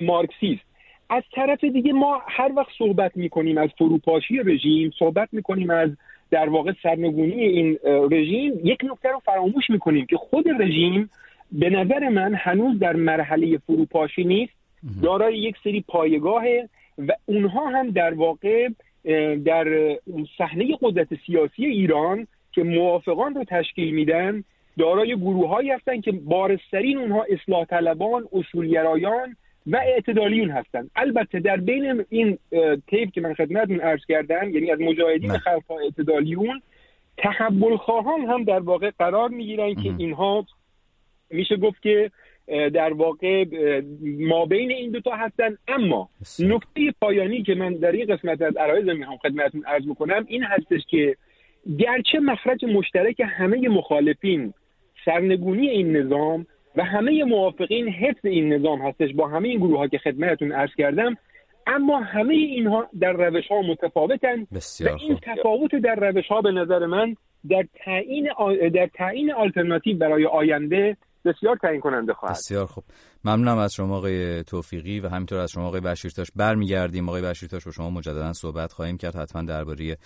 مارکسیست. 0.00 0.62
از 1.10 1.22
طرف 1.34 1.64
دیگه 1.64 1.92
ما 1.92 2.20
هر 2.28 2.52
وقت 2.56 2.68
صحبت 2.78 3.16
می‌کنیم 3.16 3.58
از 3.58 3.70
فروپاشی 3.78 4.38
رژیم 4.38 4.90
صحبت 4.98 5.28
می‌کنیم 5.32 5.70
از 5.70 5.90
در 6.30 6.48
واقع 6.48 6.72
سرنگونی 6.82 7.44
این 7.44 7.78
رژیم 8.10 8.60
یک 8.64 8.78
نکته 8.84 9.08
رو 9.08 9.18
فراموش 9.24 9.70
می‌کنیم 9.70 10.06
که 10.06 10.16
خود 10.16 10.48
رژیم 10.60 11.10
به 11.52 11.70
نظر 11.70 12.08
من 12.08 12.34
هنوز 12.34 12.78
در 12.78 12.96
مرحله 12.96 13.58
فروپاشی 13.58 14.24
نیست. 14.24 14.52
دارای 15.02 15.38
یک 15.38 15.56
سری 15.64 15.84
پایگاهه 15.88 16.68
و 16.98 17.12
اونها 17.26 17.68
هم 17.68 17.90
در 17.90 18.14
واقع 18.14 18.68
در 19.44 19.98
صحنه 20.38 20.76
قدرت 20.82 21.08
سیاسی 21.26 21.66
ایران 21.66 22.26
که 22.52 22.62
موافقان 22.62 23.34
رو 23.34 23.44
تشکیل 23.44 23.94
میدن 23.94 24.44
دارای 24.78 25.16
گروه 25.16 25.48
هایی 25.48 25.70
هستن 25.70 26.00
که 26.00 26.12
بارسترین 26.12 26.98
اونها 26.98 27.24
اصلاح 27.30 27.64
طلبان 27.64 28.28
اصولگرایان 28.32 29.36
و 29.66 29.76
اعتدالیون 29.76 30.50
هستند 30.50 30.90
البته 30.96 31.40
در 31.40 31.56
بین 31.56 32.04
این 32.08 32.38
تیپ 32.86 33.10
که 33.10 33.20
من 33.20 33.34
خدمتتون 33.34 33.80
عرض 33.80 34.00
کردم 34.08 34.50
یعنی 34.54 34.70
از 34.70 34.80
مجاهدین 34.80 35.38
خلق 35.38 35.70
اعتدالیون 35.70 36.62
تحول 37.18 37.76
خواهان 37.76 38.20
هم 38.20 38.44
در 38.44 38.60
واقع 38.60 38.90
قرار 38.98 39.28
می‌گیرن 39.28 39.74
که 39.74 39.94
اینها 39.98 40.46
میشه 41.30 41.56
گفت 41.56 41.82
که 41.82 42.10
در 42.48 42.92
واقع 42.92 43.44
ما 44.18 44.46
بین 44.46 44.70
این 44.70 44.90
دوتا 44.90 45.10
هستن 45.16 45.56
اما 45.68 46.08
نکته 46.38 46.94
پایانی 47.00 47.42
که 47.42 47.54
من 47.54 47.74
در 47.74 47.92
این 47.92 48.16
قسمت 48.16 48.42
از 48.42 48.56
عرایز 48.56 48.88
می‌خوام 48.88 49.16
خدمتتون 49.16 49.64
عرض 49.64 49.86
می‌کنم 49.86 50.24
این 50.28 50.42
هستش 50.42 50.80
که 50.88 51.16
گرچه 51.78 52.18
مخرج 52.18 52.64
مشترک 52.64 53.22
همه 53.24 53.68
مخالفین 53.68 54.54
سرنگونی 55.04 55.68
این 55.68 55.96
نظام 55.96 56.46
و 56.76 56.84
همه 56.84 57.24
موافقین 57.24 57.88
حفظ 57.88 58.24
این 58.24 58.52
نظام 58.52 58.80
هستش 58.80 59.14
با 59.14 59.28
همه 59.28 59.48
این 59.48 59.58
گروه 59.58 59.78
ها 59.78 59.88
که 59.88 59.98
خدمتتون 59.98 60.52
عرض 60.52 60.74
کردم 60.78 61.16
اما 61.66 62.00
همه 62.00 62.34
اینها 62.34 62.86
در 63.00 63.12
روش 63.12 63.48
ها 63.48 63.62
متفاوتن 63.62 64.46
و 64.52 64.88
این 65.00 65.18
تفاوت 65.22 65.74
در 65.74 65.94
روش 65.94 66.26
ها 66.26 66.40
به 66.40 66.50
نظر 66.50 66.86
من 66.86 67.16
در 67.48 67.64
تعیین 67.84 68.28
در 68.74 68.86
تعیین 68.86 69.32
آلترناتیو 69.32 69.98
برای 69.98 70.26
آینده 70.26 70.96
بسیار 71.26 71.56
تعیین 71.56 71.80
کننده 71.80 72.14
خواهد 72.14 72.36
بسیار 72.36 72.66
خوب. 72.66 72.84
ممنونم 73.24 73.58
از 73.58 73.74
شما 73.74 73.96
آقای 73.96 74.44
توفیقی 74.44 75.00
و 75.00 75.08
همینطور 75.08 75.38
از 75.38 75.50
شما 75.50 75.66
آقای 75.66 75.80
بشیرتاش 75.80 76.28
برمیگردیم. 76.36 77.08
آقای 77.08 77.22
بشیرتاش 77.22 77.64
با 77.64 77.72
شما 77.72 77.90
مجددا 77.90 78.32
صحبت 78.32 78.72
خواهیم 78.72 78.96
کرد. 78.96 79.16
حتما 79.16 79.42
درباره 79.42 79.96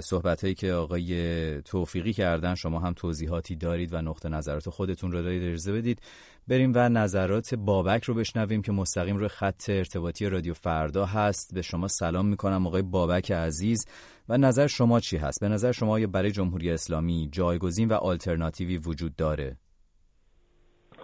صحبت 0.00 0.42
هایی 0.42 0.54
که 0.54 0.72
آقای 0.72 1.62
توفیقی 1.62 2.12
کردن 2.12 2.54
شما 2.54 2.78
هم 2.78 2.92
توضیحاتی 2.92 3.56
دارید 3.56 3.94
و 3.94 4.02
نقطه 4.02 4.28
نظرات 4.28 4.70
خودتون 4.70 5.12
رو 5.12 5.22
دارید 5.22 5.42
ارزه 5.42 5.72
بدید 5.72 6.02
بریم 6.48 6.72
و 6.74 6.88
نظرات 6.88 7.54
بابک 7.54 8.04
رو 8.04 8.14
بشنویم 8.14 8.62
که 8.62 8.72
مستقیم 8.72 9.16
روی 9.16 9.28
خط 9.28 9.70
ارتباطی 9.70 10.28
رادیو 10.28 10.54
فردا 10.54 11.06
هست. 11.06 11.54
به 11.54 11.62
شما 11.62 11.88
سلام 11.88 12.26
می‌کنم 12.26 12.66
آقای 12.66 12.82
بابک 12.82 13.32
عزیز. 13.32 13.86
و 14.28 14.38
نظر 14.38 14.66
شما 14.66 15.00
چی 15.00 15.16
هست؟ 15.16 15.40
به 15.40 15.48
نظر 15.48 15.72
شما 15.72 16.06
برای 16.06 16.30
جمهوری 16.30 16.70
اسلامی 16.70 17.28
جایگزین 17.32 17.88
و 17.88 17.94
آلترناتیوی 17.94 18.76
وجود 18.76 19.16
داره؟ 19.16 19.56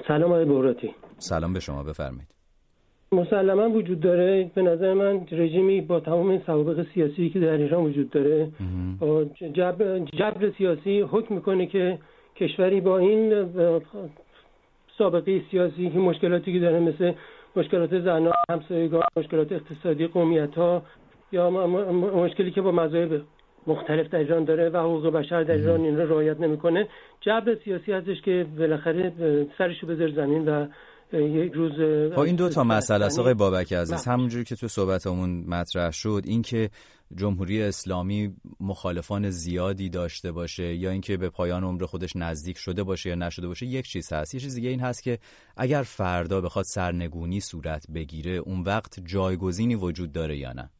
سلام 0.09 0.31
آقای 0.31 0.45
بوراتی 0.45 0.91
سلام 1.19 1.53
به 1.53 1.61
شما 1.61 1.83
بفرمایید. 1.83 2.33
مسلما 3.13 3.71
وجود 3.71 4.01
داره. 4.01 4.51
به 4.55 4.63
نظر 4.63 4.95
من 4.95 5.27
رژیمی 5.33 5.81
با 5.81 6.01
تمام 6.01 6.39
سوابق 6.47 6.87
سیاسی 6.95 7.31
که 7.31 7.41
در 7.41 7.53
ایران 7.53 7.85
وجود 7.85 8.11
داره 8.11 8.49
جبر, 9.53 9.99
جبر 9.99 10.51
سیاسی 10.59 11.01
حکم 11.01 11.35
می‌کنه 11.35 11.67
که 11.67 11.99
کشوری 12.37 12.81
با 12.81 12.99
این 12.99 13.51
سابقه 14.99 15.43
سیاسی 15.51 15.91
که 15.91 15.99
مشکلاتی 15.99 16.53
که 16.53 16.59
داره 16.59 16.81
مثل 16.81 17.13
مشکلات 17.57 18.01
زنان 18.01 18.33
همسایگان 18.51 19.03
مشکلات 19.17 19.53
اقتصادی 19.53 20.07
قومیت 20.07 20.55
ها 20.55 20.83
یا 21.33 21.51
مشکلی 22.15 22.51
که 22.51 22.61
با 22.61 22.73
مذاهب 22.73 23.23
مختلف 23.67 24.09
در 24.09 24.19
ایران 24.19 24.45
داره 24.45 24.71
و 24.71 24.77
حقوق 24.77 25.07
بشر 25.07 25.43
در 25.43 25.55
ایران 25.55 25.81
این 25.81 25.97
رو 25.97 26.09
رعایت 26.09 26.41
نمی‌کنه. 26.41 26.89
جبر 27.21 27.57
سیاسی 27.65 27.93
هستش 27.93 28.21
که 28.25 28.47
بالاخره 28.59 29.13
سرشو 29.59 29.87
بذار 29.87 30.11
زمین 30.11 30.49
و 30.49 30.67
یک 31.13 31.53
روز 31.53 31.73
با 32.17 32.25
این 32.25 32.37
دو 32.37 32.49
تا 32.49 32.65
مسئله 32.65 33.05
است. 33.05 33.19
آقای 33.19 33.35
بابک 33.35 33.73
عزیز 33.73 34.07
بله. 34.07 34.15
همونجوری 34.15 34.45
که 34.45 34.57
تو 34.57 34.69
صحبتمون 34.69 35.45
مطرح 35.49 35.91
شد 35.91 36.23
اینکه 36.25 36.71
جمهوری 37.17 37.63
اسلامی 37.63 38.35
مخالفان 38.61 39.31
زیادی 39.31 39.89
داشته 39.89 40.33
باشه 40.33 40.75
یا 40.75 40.91
اینکه 40.91 41.17
به 41.17 41.29
پایان 41.29 41.65
عمر 41.65 41.85
خودش 41.85 42.17
نزدیک 42.17 42.59
شده 42.59 42.83
باشه 42.83 43.09
یا 43.09 43.15
نشده 43.15 43.49
باشه 43.49 43.67
یک 43.67 43.85
چیز 43.85 44.13
هست. 44.13 44.35
یه 44.35 44.41
چیز 44.41 44.55
دیگه 44.55 44.69
این 44.69 44.81
هست 44.81 45.03
که 45.03 45.19
اگر 45.57 45.83
فردا 45.83 46.41
بخواد 46.41 46.65
سرنگونی 46.65 47.41
صورت 47.41 47.87
بگیره 47.95 48.33
اون 48.33 48.63
وقت 48.63 49.01
جایگزینی 49.05 49.75
وجود 49.75 50.13
داره 50.13 50.37
یا 50.37 50.53
نه؟ 50.53 50.71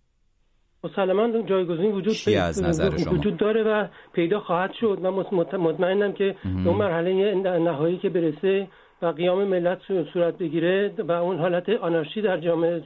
مسلما 0.85 1.43
جایگزین 1.43 1.93
وجود 1.93 2.35
از 2.39 2.63
نظر 2.63 2.97
شما؟ 2.97 3.15
وجود 3.15 3.37
داره 3.37 3.63
و 3.63 3.87
پیدا 4.13 4.41
خواهد 4.41 4.71
شد. 4.81 4.99
من 5.03 5.11
مطمئنم 5.59 6.13
که 6.13 6.37
اون 6.45 6.77
مرحله 6.77 7.35
نهایی 7.59 7.99
که 7.99 8.09
برسه 8.09 8.69
و 9.03 9.07
قیام 9.07 9.45
ملت 9.45 9.79
صورت 10.13 10.39
بگیره 10.39 10.95
و 10.99 11.13
اون 11.13 11.39
حالت 11.39 11.69
آنارشی 11.69 12.23
در 12.23 12.41
جامعه 12.41 12.83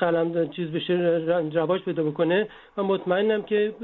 قلم 0.00 0.50
چیز 0.50 0.68
بشه 0.68 0.92
رواج 1.54 1.82
پیدا 1.82 2.02
بکنه. 2.02 2.48
و 2.76 2.82
مطمئنم 2.82 3.42
که 3.42 3.74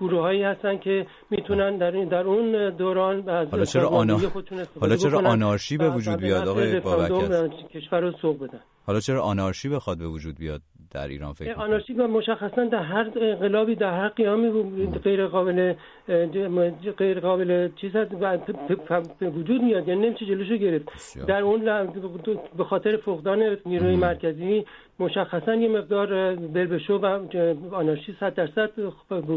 گروه 0.00 0.20
هایی 0.20 0.42
هستن 0.42 0.78
که 0.78 1.06
می‌تونن 1.30 1.76
در 1.76 1.92
این 1.92 2.08
در 2.08 2.22
اون 2.22 2.70
دوران 2.70 3.28
از 3.28 3.48
حالا 3.48 3.64
چرا 3.64 3.88
آنا... 3.88 4.20
حالا 4.80 4.96
چرا 4.96 5.18
آنارشی 5.18 5.76
به 5.76 5.90
وجود 5.90 6.20
بیاد 6.20 6.48
آقای 6.48 6.80
بابکر 6.80 7.48
کشور 7.48 8.00
رو 8.00 8.12
سوق 8.22 8.42
بدن. 8.42 8.60
حالا 8.86 9.00
چرا 9.00 9.22
آنارشی 9.22 9.68
بخواد 9.68 9.98
به 9.98 10.06
وجود 10.06 10.38
بیاد؟ 10.38 10.60
در 10.94 11.08
ایران 11.08 11.32
فکر 11.32 11.52
آنارشی 11.54 11.92
مشخصا 11.92 12.64
در 12.64 12.82
هر 12.82 13.10
انقلابی 13.16 13.74
در 13.74 13.90
هر 13.90 14.08
قیامی 14.08 14.50
غیر 15.04 15.26
قابل 15.26 15.74
غیر 16.98 17.20
قابل 17.20 17.68
چیز 17.76 17.92
وجود 19.20 19.62
میاد. 19.62 19.88
یعنی 19.88 20.06
نمیشه 20.06 20.26
جلوشو 20.26 20.56
گرفت. 20.56 21.18
در 21.26 21.42
اون 21.42 21.64
به 22.56 22.64
خاطر 22.64 22.96
فقدان 22.96 23.56
نیروی 23.66 23.96
مرکزی 23.96 24.64
مشخصا 24.98 25.54
یه 25.54 25.68
مقدار 25.68 26.34
بلبشو 26.34 26.94
و 26.94 27.06
آنارشی 27.74 28.16
صد 28.20 28.34
درصد 28.34 28.70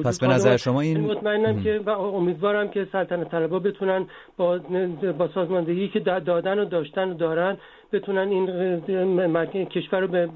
پس 0.05 0.19
به 0.19 0.27
نظر 0.27 0.57
شما 0.57 0.81
این 0.81 0.99
مطمئنم 0.99 1.63
که 1.63 1.81
و 1.85 1.89
امیدوارم 1.89 2.69
که 2.69 2.87
سلطنت 2.91 3.31
طلبا 3.31 3.59
بتونن 3.59 4.05
با 4.37 4.57
با 5.17 5.27
سازماندهی 5.27 5.87
که 5.87 5.99
دادن 5.99 6.59
و 6.59 6.65
داشتن 6.65 7.09
و 7.09 7.13
دارن 7.13 7.57
بتونن 7.93 8.27
این 9.53 9.65
کشور 9.65 9.99
رو 9.99 10.07
به 10.07 10.29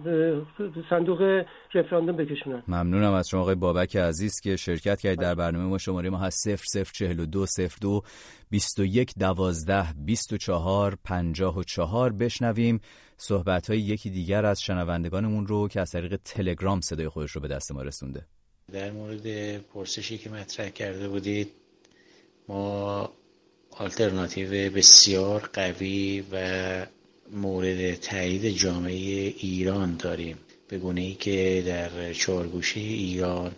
صندوق 0.89 1.43
رفراندوم 1.73 2.15
بکشونن. 2.15 2.63
ممنونم 2.67 3.13
از 3.13 3.29
شما 3.29 3.41
آقای 3.41 3.55
بابک 3.55 3.95
عزیز 3.95 4.39
که 4.43 4.55
شرکت 4.55 5.01
کردید 5.01 5.19
در 5.19 5.35
برنامه 5.35 5.65
ما. 5.65 5.77
شماره 5.77 6.09
ما 6.09 6.17
هست 6.17 6.47
0042 6.93 7.45
02 7.81 8.01
21 8.49 9.13
12 9.19 9.85
24 10.05 10.97
54 11.03 12.13
بشنویم 12.13 12.81
صحبت 13.17 13.69
های 13.69 13.79
یکی 13.79 14.09
دیگر 14.09 14.45
از 14.45 14.61
شنوندگانمون 14.61 15.47
رو 15.47 15.67
که 15.67 15.81
از 15.81 15.91
طریق 15.91 16.15
تلگرام 16.25 16.81
صدای 16.81 17.09
خودش 17.09 17.31
رو 17.31 17.41
به 17.41 17.47
دست 17.47 17.71
ما 17.71 17.81
رسونده. 17.81 18.25
در 18.71 18.91
مورد 18.91 19.57
پرسشی 19.57 20.17
که 20.17 20.29
مطرح 20.29 20.69
کرده 20.69 21.07
بودید 21.09 21.51
ما 22.47 23.09
آلترناتیو 23.71 24.71
بسیار 24.71 25.49
قوی 25.53 26.23
و 26.31 26.85
مورد 27.31 27.95
تایید 27.95 28.49
جامعه 28.49 29.33
ایران 29.37 29.95
داریم. 29.97 30.37
به 30.67 30.77
گونه 30.77 31.01
ای 31.01 31.13
که 31.13 31.63
در 31.67 32.13
چهارگوشه 32.13 32.79
ایران 32.79 33.51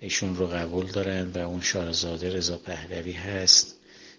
ایشون 0.00 0.36
رو 0.36 0.46
قبول 0.46 0.86
دارن 0.86 1.30
و 1.34 1.38
اون 1.38 1.60
شاهزاده 1.60 2.36
رضا 2.36 2.56
پهلوی 2.56 3.12
هست. 3.12 3.76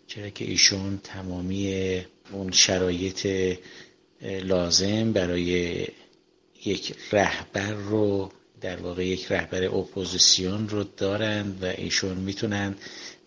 چرا 0.08 0.30
که 0.30 0.46
ایشون 0.46 1.00
تمامی 1.04 2.02
اون 2.32 2.52
شرایط 2.52 3.28
لازم 4.22 5.14
برای 5.14 5.88
یک 6.66 6.96
رهبر 7.12 7.72
رو 7.72 8.32
در 8.62 8.78
واقع 8.78 9.06
یک 9.06 9.32
رهبر 9.32 9.64
اپوزیسیون 9.64 10.70
رو 10.70 10.84
دارند 10.84 11.64
و 11.64 11.66
ایشون 11.66 12.18
می‌تونن 12.18 12.76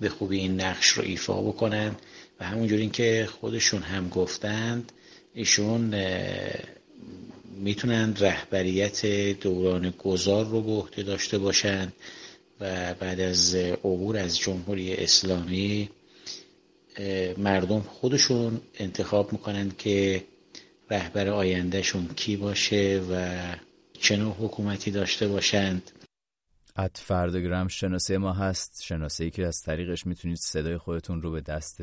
به 0.01 0.09
خوبی 0.09 0.39
این 0.39 0.61
نقش 0.61 0.89
رو 0.89 1.03
ایفا 1.03 1.43
بکنن. 1.43 1.97
و 2.41 2.45
همونجوری 2.45 2.89
که 2.89 3.29
خودشون 3.41 3.83
هم 3.83 4.09
گفتند 4.09 4.93
ایشون 5.35 5.95
می‌تونن 7.57 8.15
رهبریت 8.17 9.07
دوران 9.41 9.91
گذار 9.91 10.45
رو 10.45 10.63
به 10.63 10.71
عهده 10.71 11.03
داشته 11.03 11.39
باشند 11.39 11.93
و 12.61 12.95
بعد 12.95 13.21
از 13.21 13.55
عبور 13.55 14.17
از 14.17 14.39
جمهوری 14.39 14.95
اسلامی 14.95 15.91
مردم 17.37 17.81
خودشون 17.81 18.61
انتخاب 18.79 19.33
می‌کنن 19.33 19.71
که 19.79 20.25
رهبر 20.91 21.29
آیندهشون 21.29 22.09
کی 22.17 22.37
باشه 22.37 23.03
و 23.11 23.39
چه 23.93 24.17
نوع 24.17 24.35
حکومتی 24.39 24.91
داشته 24.91 25.29
باشند. 25.29 25.91
ات 26.77 26.99
فردگرام 26.99 27.69
شناسه 27.69 28.19
ما 28.19 28.33
هست. 28.33 28.83
شناسه 28.83 29.31
که 29.31 29.47
از 29.47 29.63
طریقش 29.63 30.07
می‌تونید 30.07 30.37
صدای 30.37 30.79
خودتون 30.79 31.23
رو 31.23 31.31
به 31.31 31.41
دست 31.41 31.81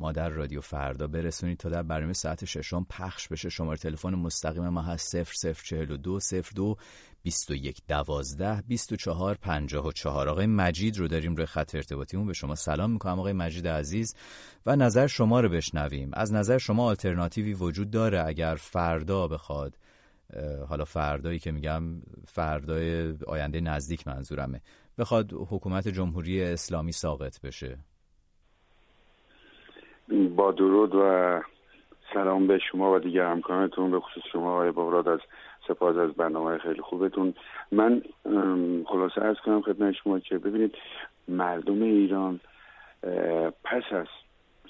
ما 0.00 0.12
در 0.12 0.28
رادیو 0.28 0.60
فردا 0.60 1.06
برسونید 1.06 1.58
تا 1.58 1.68
در 1.68 1.82
برنامه 1.82 2.12
ساعت 2.12 2.44
ششم 2.44 2.86
پخش 2.90 3.28
بشه. 3.28 3.48
شماره 3.48 3.78
تلفن 3.78 4.14
مستقیم 4.14 4.68
ما 4.68 4.82
هست 4.82 5.16
0042 5.16 6.18
02 6.54 6.76
21 7.22 7.82
12 7.88 8.62
24 8.68 9.34
54 9.34 10.28
آقای 10.28 10.46
مجید 10.46 10.98
رو 10.98 11.08
داریم 11.08 11.34
روی 11.34 11.46
خط 11.46 11.74
ارتباطیمون. 11.74 12.26
به 12.26 12.32
شما 12.32 12.54
سلام 12.54 12.90
می‌کنم. 12.90 13.18
آقای 13.18 13.32
مجید 13.32 13.68
عزیز 13.68 14.14
و 14.66 14.76
نظر 14.76 15.06
شما 15.06 15.40
رو 15.40 15.48
بشنویم. 15.48 16.10
از 16.12 16.32
نظر 16.32 16.58
شما 16.58 16.84
آلترناتیوی 16.84 17.54
وجود 17.54 17.90
داره 17.90 18.26
اگر 18.26 18.54
فردا 18.54 19.28
بخواد 19.28 19.76
حالا 20.68 20.84
فردایی 20.84 21.38
که 21.38 21.50
میگم 21.52 21.82
فردای 22.26 23.14
آینده 23.26 23.60
نزدیک 23.60 24.06
منظورمه 24.06 24.60
بخواد 24.98 25.32
حکومت 25.32 25.88
جمهوری 25.88 26.42
اسلامی 26.42 26.92
ساقط 26.92 27.40
بشه؟ 27.40 27.78
با 30.36 30.52
درود 30.52 30.94
و 30.94 31.40
سلام 32.14 32.46
به 32.46 32.58
شما 32.58 32.92
و 32.92 32.98
دیگر 32.98 33.26
همکارانتون 33.26 33.90
به 33.90 34.00
خصوص 34.00 34.22
شما 34.32 34.52
آقای 34.52 34.70
بغراد 34.70 35.08
از 35.08 35.20
سپاس 35.68 35.96
از 35.96 36.10
برنامه 36.10 36.58
خیلی 36.58 36.80
خوبتون. 36.80 37.34
من 37.72 38.02
خلاصه 38.86 39.24
از 39.24 39.36
کنم 39.44 39.62
خدمت 39.62 39.94
شما 39.94 40.18
که 40.18 40.38
ببینید 40.38 40.74
مردم 41.28 41.82
ایران 41.82 42.40
پس 43.64 43.82
از 43.90 44.06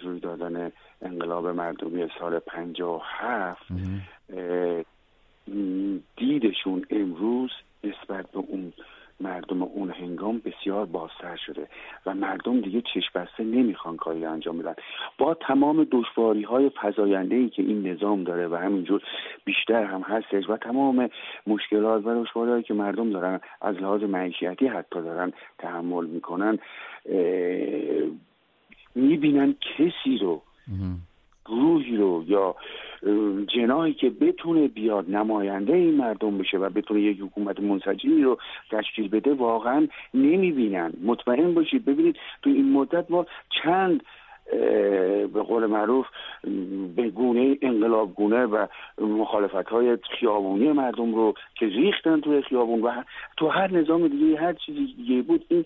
روی 0.02 0.20
دادن 0.20 0.72
انقلاب 1.02 1.46
مردمی 1.46 2.08
سال 2.18 2.38
پنجاه 2.38 3.02
هفت 3.04 3.62
دیدشون 6.16 6.86
امروز 6.90 7.50
نسبت 7.84 8.30
به 8.30 8.38
اون 8.38 8.72
مردم 9.20 9.62
اون 9.62 9.90
هنگام 9.90 10.42
بسیار 10.44 10.86
بازتر 10.86 11.36
شده 11.46 11.68
و 12.06 12.14
مردم 12.14 12.60
دیگه 12.60 12.80
چشم 12.94 13.10
بسته 13.14 13.44
نمی‌خوان 13.44 13.96
کاری 13.96 14.24
انجام 14.24 14.58
بدن. 14.58 14.74
با 15.18 15.34
تمام 15.34 15.86
دشواری 15.90 16.42
های 16.42 16.70
فزاینده 16.82 17.34
ای 17.34 17.48
که 17.48 17.62
این 17.62 17.86
نظام 17.86 18.24
داره 18.24 18.48
و 18.48 18.54
همینجور 18.54 19.02
بیشتر 19.44 19.84
هم 19.84 20.00
هستش 20.02 20.50
و 20.50 20.56
تمام 20.56 21.10
مشکلات 21.46 22.06
و 22.06 22.24
دشواری 22.24 22.62
که 22.62 22.74
مردم 22.74 23.10
دارن 23.10 23.40
از 23.60 23.76
لحاظ 23.76 24.02
معیشتی 24.02 24.66
حتی 24.66 25.02
دارن 25.02 25.32
تحمل 25.58 26.06
می‌کنن 26.06 26.58
می‌بینن 28.94 29.54
کسی 29.60 30.18
رو 30.18 30.42
گروهی 31.50 31.96
رو 31.96 32.24
یا 32.26 32.54
جناهی 33.54 33.94
که 33.94 34.10
بتونه 34.10 34.68
بیاد 34.68 35.10
نماینده 35.10 35.72
این 35.72 35.94
مردم 35.94 36.38
بشه 36.38 36.58
و 36.58 36.70
بتونه 36.70 37.00
یک 37.00 37.20
حکومت 37.20 37.60
منسجمی 37.60 38.22
رو 38.22 38.38
تشکیل 38.70 39.08
بده 39.08 39.34
واقعا 39.34 39.86
نمی‌بینن. 40.14 40.92
مطمئن 41.04 41.54
باشید 41.54 41.84
ببینید 41.84 42.16
تو 42.42 42.50
این 42.50 42.72
مدت 42.72 43.10
ما 43.10 43.26
چند 43.62 44.02
به 45.34 45.42
قول 45.42 45.66
معروف 45.66 46.06
به 46.96 47.10
گونه 47.10 47.56
انقلاب 47.62 48.14
گونه 48.14 48.46
و 48.46 48.66
مخالفت 48.98 49.68
های 49.68 49.98
خیابونی 50.20 50.72
مردم 50.72 51.14
رو 51.14 51.34
که 51.54 51.66
ریختن 51.66 52.20
توی 52.20 52.42
خیابون 52.42 52.82
و 52.82 53.02
تو 53.36 53.48
هر 53.48 53.72
نظام 53.72 54.08
دیگه 54.08 54.40
هر 54.40 54.52
چیزی 54.52 54.94
دیگه 54.96 55.22
بود 55.22 55.44
این 55.48 55.64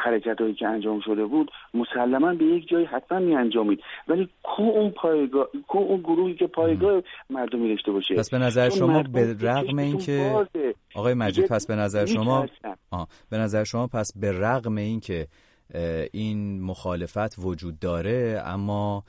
حرکت 0.00 0.40
هایی 0.40 0.54
که 0.54 0.66
انجام 0.66 1.00
شده 1.00 1.24
بود 1.24 1.50
مسلما 1.74 2.34
به 2.34 2.44
یک 2.44 2.68
جایی 2.68 2.84
حتما 2.84 3.18
می 3.18 3.34
انجامید 3.34 3.80
ولی 4.08 4.28
کو 4.42 4.62
اون 4.62 4.90
پایگاه 4.90 5.48
کو 5.68 5.78
اون 5.78 6.00
گروهی 6.00 6.34
که 6.34 6.46
پایگاه 6.46 7.02
مردمی 7.30 7.68
داشته 7.68 7.92
باشه؟ 7.92 8.14
پس 8.14 8.30
به 8.30 8.38
نظر 8.38 8.68
شما 8.68 9.02
به 9.02 9.36
رغم 9.42 9.78
اینکه 9.78 10.46
آقای 10.94 11.14
مجید 11.14 11.48
پس 11.48 11.66
به 11.66 11.74
نظر 11.74 12.06
شما 12.06 12.46
آه. 12.90 13.08
به 13.30 13.38
نظر 13.38 13.64
شما 13.64 13.86
پس 13.86 14.12
به 14.20 14.32
رغم 14.32 14.76
اینکه 14.76 15.26
این 16.12 16.62
مخالفت 16.62 17.38
وجود 17.38 17.78
داره 17.78 18.42
اما 18.44 19.04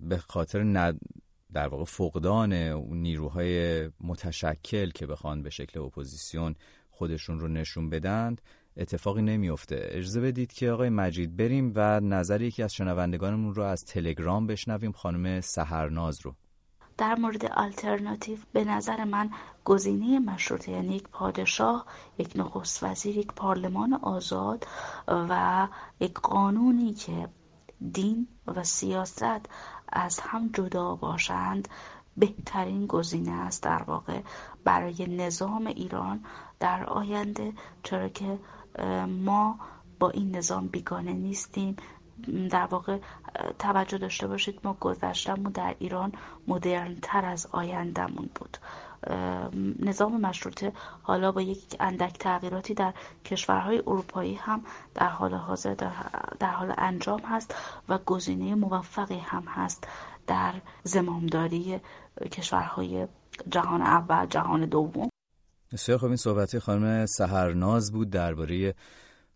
به 0.00 0.18
خاطر 0.18 0.62
ند... 0.62 1.00
در 1.52 1.68
واقع 1.68 1.84
فقدان 1.84 2.52
نیروهای 2.90 3.86
متشکل 4.00 4.90
که 4.90 5.06
بخوان 5.06 5.42
به 5.42 5.50
شکل 5.50 5.80
اپوزیسیون 5.80 6.54
خودشون 6.90 7.40
رو 7.40 7.48
نشون 7.48 7.90
بدند 7.90 8.40
اتفاقی 8.76 9.22
نمیفته 9.22 9.88
اجازه 9.90 10.20
بدید 10.20 10.52
که 10.52 10.70
آقای 10.70 10.88
مجید 10.88 11.36
بریم 11.36 11.72
و 11.74 12.00
نظر 12.00 12.42
یکی 12.42 12.62
از 12.62 12.74
شنوندگانمون 12.74 13.54
رو 13.54 13.62
از 13.62 13.84
تلگرام 13.84 14.46
بشنویم 14.46 14.92
خانم 14.92 15.40
سهرناز 15.40 16.20
رو. 16.22 16.34
در 16.98 17.14
مورد 17.14 17.44
آلترناتیو 17.44 18.38
به 18.52 18.64
نظر 18.64 19.04
من 19.04 19.30
گزینه 19.64 20.18
مشروطه 20.18 20.72
یعنی 20.72 20.96
یک 20.96 21.08
پادشاه 21.08 21.86
یک 22.18 22.32
نخست 22.36 22.82
وزیر 22.82 23.18
یک 23.18 23.32
پارلمان 23.32 23.92
آزاد 23.92 24.66
و 25.08 25.68
یک 26.00 26.14
قانونی 26.14 26.94
که 26.94 27.28
دین 27.92 28.28
و 28.46 28.64
سیاست 28.64 29.48
از 29.88 30.20
هم 30.20 30.48
جدا 30.48 30.94
باشند 30.94 31.68
بهترین 32.16 32.86
گزینه 32.86 33.32
است 33.32 33.62
در 33.62 33.82
واقع 33.82 34.20
برای 34.64 35.16
نظام 35.16 35.66
ایران 35.66 36.24
در 36.60 36.84
آینده 36.84 37.52
چرا 37.82 38.08
که 38.08 38.38
ما 39.08 39.58
با 39.98 40.10
این 40.10 40.36
نظام 40.36 40.66
بیگانه 40.66 41.12
نیستیم. 41.12 41.76
در 42.50 42.66
واقع 42.66 42.98
توجه 43.58 43.98
داشته 43.98 44.26
باشید 44.26 44.60
ما 44.64 44.76
گذشتمون 44.80 45.52
در 45.52 45.74
ایران 45.78 46.12
مدرن 46.48 46.96
تر 47.02 47.24
از 47.24 47.48
آیندهمون 47.52 48.30
بود. 48.34 48.58
نظام 49.78 50.20
مشروطه 50.20 50.72
حالا 51.02 51.32
با 51.32 51.42
یک 51.42 51.76
اندک 51.80 52.18
تغییراتی 52.18 52.74
در 52.74 52.94
کشورهای 53.24 53.78
اروپایی 53.78 54.34
هم 54.34 54.64
در 54.94 55.08
حال 55.08 55.34
حاضر 55.34 55.74
در, 56.40 56.50
حال 56.50 56.74
انجام 56.78 57.20
هست 57.20 57.54
و 57.88 57.98
گزینه 57.98 58.54
موفقی 58.54 59.18
هم 59.18 59.42
هست 59.48 59.88
در 60.26 60.54
زمامداری 60.84 61.80
کشورهای 62.32 63.06
جهان 63.50 63.82
اول 63.82 64.26
جهان 64.26 64.66
دوم. 64.66 65.08
بسیار 65.72 65.98
خب 65.98 66.04
این 66.04 66.16
صحبت 66.16 66.58
خانم 66.58 67.06
سهرناز 67.06 67.92
بود 67.92 68.10
درباره 68.10 68.74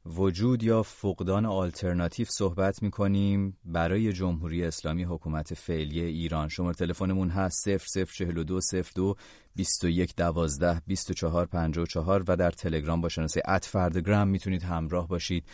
وجود 0.07 0.63
یا 0.63 0.83
فقدان 0.83 1.47
آلترناتیو 1.47 2.27
صحبت 2.31 2.83
می 2.83 2.91
کنیم 2.91 3.57
برای 3.65 4.13
جمهوری 4.13 4.65
اسلامی 4.65 5.05
حکومت 5.05 5.55
فعلی 5.55 6.01
ایران. 6.01 6.49
شماره 6.49 6.75
تلفنمون 6.75 7.29
هست 7.29 7.69
0042 7.69 8.61
02 8.95 9.15
21 9.57 10.17
12 10.17 10.83
24 10.87 11.47
54 11.47 12.25
و 12.29 12.37
در 12.37 12.51
تلگرام 12.51 13.01
با 13.01 13.09
شناسه 13.09 13.43
اتفردگرام 13.49 14.29
می‌تونید 14.29 14.63
همراه 14.63 15.09
باشید 15.09 15.45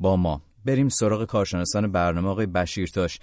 با 0.00 0.16
ما. 0.16 0.42
بریم 0.64 0.88
سراغ 0.88 1.24
کارشناسان 1.24 1.92
برنامه 1.92 2.28
آقای 2.28 2.46
بشیرتاش 2.46 3.18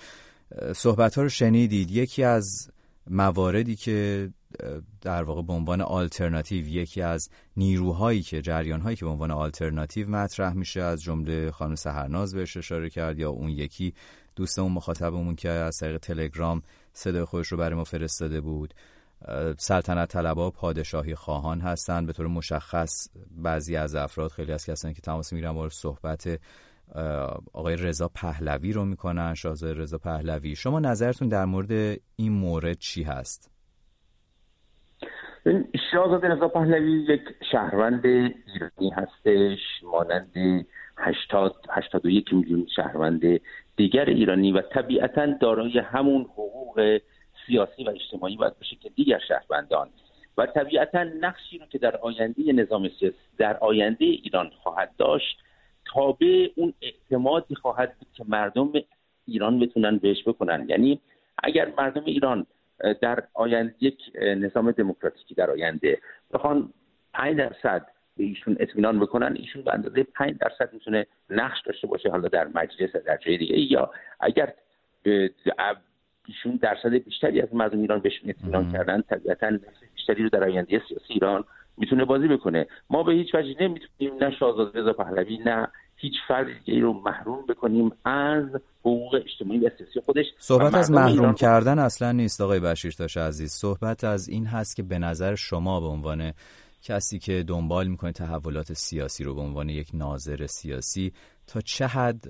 صحبت 0.75 1.15
ها 1.15 1.21
رو 1.21 1.29
شنیدید. 1.29 1.91
یکی 1.91 2.23
از 2.23 2.71
مواردی 3.09 3.75
که 3.75 4.29
در 5.01 5.23
واقع 5.23 5.41
به 5.41 5.53
عنوان 5.53 5.81
آلترناتیو 5.81 6.67
یکی 6.67 7.01
از 7.01 7.29
نیروهایی 7.57 8.21
که 8.21 8.41
جریانهایی 8.41 8.95
که 8.95 9.05
به 9.05 9.11
عنوان 9.11 9.31
آلترناتیو 9.31 10.09
مطرح 10.09 10.53
میشه 10.53 10.81
از 10.81 11.01
جمله 11.01 11.51
خانم 11.51 11.75
سهرناز 11.75 12.33
بهش 12.33 12.57
اشاره 12.57 12.89
کرد 12.89 13.19
یا 13.19 13.29
اون 13.29 13.49
یکی 13.49 13.93
دوستمون 14.35 14.71
مخاطبمون 14.71 15.35
که 15.35 15.49
از 15.49 15.77
طریق 15.77 15.97
تلگرام 15.97 16.61
صدای 16.93 17.25
خودش 17.25 17.47
رو 17.47 17.57
برای 17.57 17.75
ما 17.75 17.83
فرستاده 17.83 18.41
بود. 18.41 18.73
سلطنت 19.57 20.09
طلبا 20.11 20.51
پادشاهی 20.51 21.15
خواهان 21.15 21.61
هستند 21.61 22.07
به 22.07 22.13
طور 22.13 22.27
مشخص 22.27 23.07
بعضی 23.31 23.75
از 23.75 23.95
افراد 23.95 24.31
خیلی 24.31 24.51
از 24.51 24.65
کسانی 24.65 24.93
که 24.93 25.01
تماس 25.01 25.33
می‌گیرن 25.33 25.53
با 25.53 25.69
صحبت 25.69 26.39
آقای 27.53 27.75
رضا 27.75 28.07
پهلوی 28.07 28.73
رو 28.73 28.85
می‌کنن 28.85 29.33
شاهزاده 29.33 29.73
رضا 29.73 29.97
پهلوی. 29.97 30.55
شما 30.55 30.79
نظرتون 30.79 31.27
در 31.27 31.45
مورد 31.45 31.99
این 32.15 32.31
مورد 32.31 32.77
چی 32.77 33.03
هست؟ 33.03 33.51
شاهزاده 35.91 36.27
رضا 36.27 36.47
پهلوی 36.47 37.05
یک 37.09 37.21
شهروند 37.51 38.05
ایرانی 38.05 38.89
هستش 38.95 39.59
مانند 39.83 40.65
80 40.97 41.55
81 41.69 42.33
میلیون 42.33 42.67
شهروند 42.75 43.41
دیگر 43.75 44.05
ایرانی 44.05 44.51
و 44.51 44.61
طبیعتا 44.61 45.25
دارای 45.25 45.79
همون 45.79 46.21
حقوق 46.21 46.99
سیاسی 47.47 47.83
و 47.83 47.89
اجتماعی 47.89 48.35
باید 48.35 48.57
باشه 48.57 48.75
که 48.75 48.89
دیگر 48.89 49.19
شهروندان. 49.27 49.89
و 50.37 50.45
طبیعتا 50.45 51.03
نقشی 51.03 51.57
رو 51.57 51.65
که 51.65 51.77
در 51.77 51.97
آینده 51.97 52.53
نظام 52.53 52.89
سیاسی 52.99 53.17
در 53.37 53.57
آینده 53.57 54.05
ایران 54.05 54.49
خواهد 54.63 54.91
داشت 54.97 55.37
تابع 55.85 56.47
اون 56.55 56.73
اعتمادی 56.81 57.55
خواهد 57.55 57.95
بود 57.99 58.07
که 58.13 58.23
مردم 58.27 58.71
ایران 59.27 59.59
بتونن 59.59 59.97
بهش 59.97 60.23
بکنن. 60.27 60.65
یعنی 60.69 60.99
اگر 61.43 61.73
مردم 61.77 62.03
ایران 62.05 62.45
در 63.01 63.23
آینده 63.33 63.75
یک 63.79 63.99
نظام 64.17 64.71
دموکراتیکی 64.71 65.35
در 65.35 65.51
آینده 65.51 65.97
بخوان 66.33 66.73
5 67.13 67.37
درصد 67.37 67.87
به 68.17 68.23
ایشون 68.23 68.57
اطمینان 68.59 68.99
بکنن 68.99 69.35
ایشون 69.35 69.63
به 69.63 69.73
اندازه 69.73 70.03
5 70.03 70.37
درصد 70.37 70.73
می‌تونه 70.73 71.05
نقش 71.29 71.61
داشته 71.65 71.87
باشه 71.87 72.09
حالا 72.09 72.27
در 72.27 72.47
مجلس 72.47 72.95
در 72.95 73.17
جای 73.17 73.37
دیگه 73.37 73.71
یا 73.71 73.91
اگر 74.19 74.53
ایشون 76.27 76.59
درصد 76.61 76.93
بیشتری 76.93 77.41
از 77.41 77.55
مردم 77.55 77.81
ایران 77.81 77.99
بهشون 77.99 78.29
اطمینان 78.29 78.71
کردن 78.71 79.01
طبیعتا 79.01 79.59
بیشتری 79.95 80.23
رو 80.23 80.29
در 80.29 80.43
آینده 80.43 80.81
سیاسی 80.87 81.13
ایران 81.13 81.43
می‌تونه 81.77 82.05
بازی 82.05 82.27
بکنه. 82.27 82.67
ما 82.89 83.03
به 83.03 83.13
هیچ 83.13 83.35
وجه 83.35 83.63
نمی‌تونیم 83.63 84.23
نه 84.23 84.31
شاهزاده 84.31 84.79
رضا 84.79 84.93
پهلوی 84.93 85.37
نه 85.37 85.67
هیچ 86.01 86.13
فردی 86.27 86.79
رو 86.79 86.93
محروم 86.93 87.45
بکنیم 87.45 87.91
از 88.05 88.43
حقوق 88.79 89.15
اجتماعی 89.15 89.59
و 89.59 89.69
سیاسی 89.77 90.01
خودش 90.05 90.25
صحبت 90.37 90.75
از 90.75 90.91
محروم 90.91 91.33
کردن 91.33 91.79
اصلا 91.79 92.11
نیست 92.11 92.41
آقای 92.41 92.59
بشیرتاش 92.59 93.17
عزیز. 93.17 93.51
صحبت 93.51 94.03
از 94.03 94.29
این 94.29 94.45
هست 94.45 94.75
که 94.75 94.83
به 94.83 94.99
نظر 94.99 95.35
شما 95.35 95.79
به 95.79 95.87
عنوان 95.87 96.33
کسی 96.81 97.19
که 97.19 97.43
دنبال 97.47 97.87
می‌کنه 97.87 98.11
تحولات 98.11 98.73
سیاسی 98.73 99.23
رو 99.23 99.35
به 99.35 99.41
عنوان 99.41 99.69
یک 99.69 99.89
ناظر 99.93 100.47
سیاسی 100.47 101.13
تا 101.47 101.61
چه 101.61 101.87
حد 101.87 102.25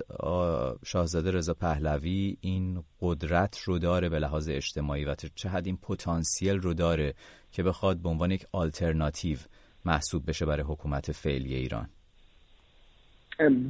شاهزاده 0.84 1.30
رضا 1.30 1.54
پهلوی 1.54 2.36
این 2.40 2.84
قدرت 3.00 3.58
رو 3.58 3.78
داره 3.78 4.08
به 4.08 4.18
لحاظ 4.18 4.48
اجتماعی 4.48 5.04
و 5.04 5.14
چه 5.34 5.48
حد 5.48 5.66
این 5.66 5.76
پتانسیل 5.76 6.56
رو 6.56 6.74
داره 6.74 7.14
که 7.52 7.62
بخواد 7.62 7.96
به 7.96 8.08
عنوان 8.08 8.30
یک 8.30 8.46
آلترناتیو 8.52 9.38
محسوب 9.84 10.28
بشه 10.28 10.46
برای 10.46 10.64
حکومت 10.64 11.12
فعلی 11.12 11.54
ایران؟ 11.54 11.88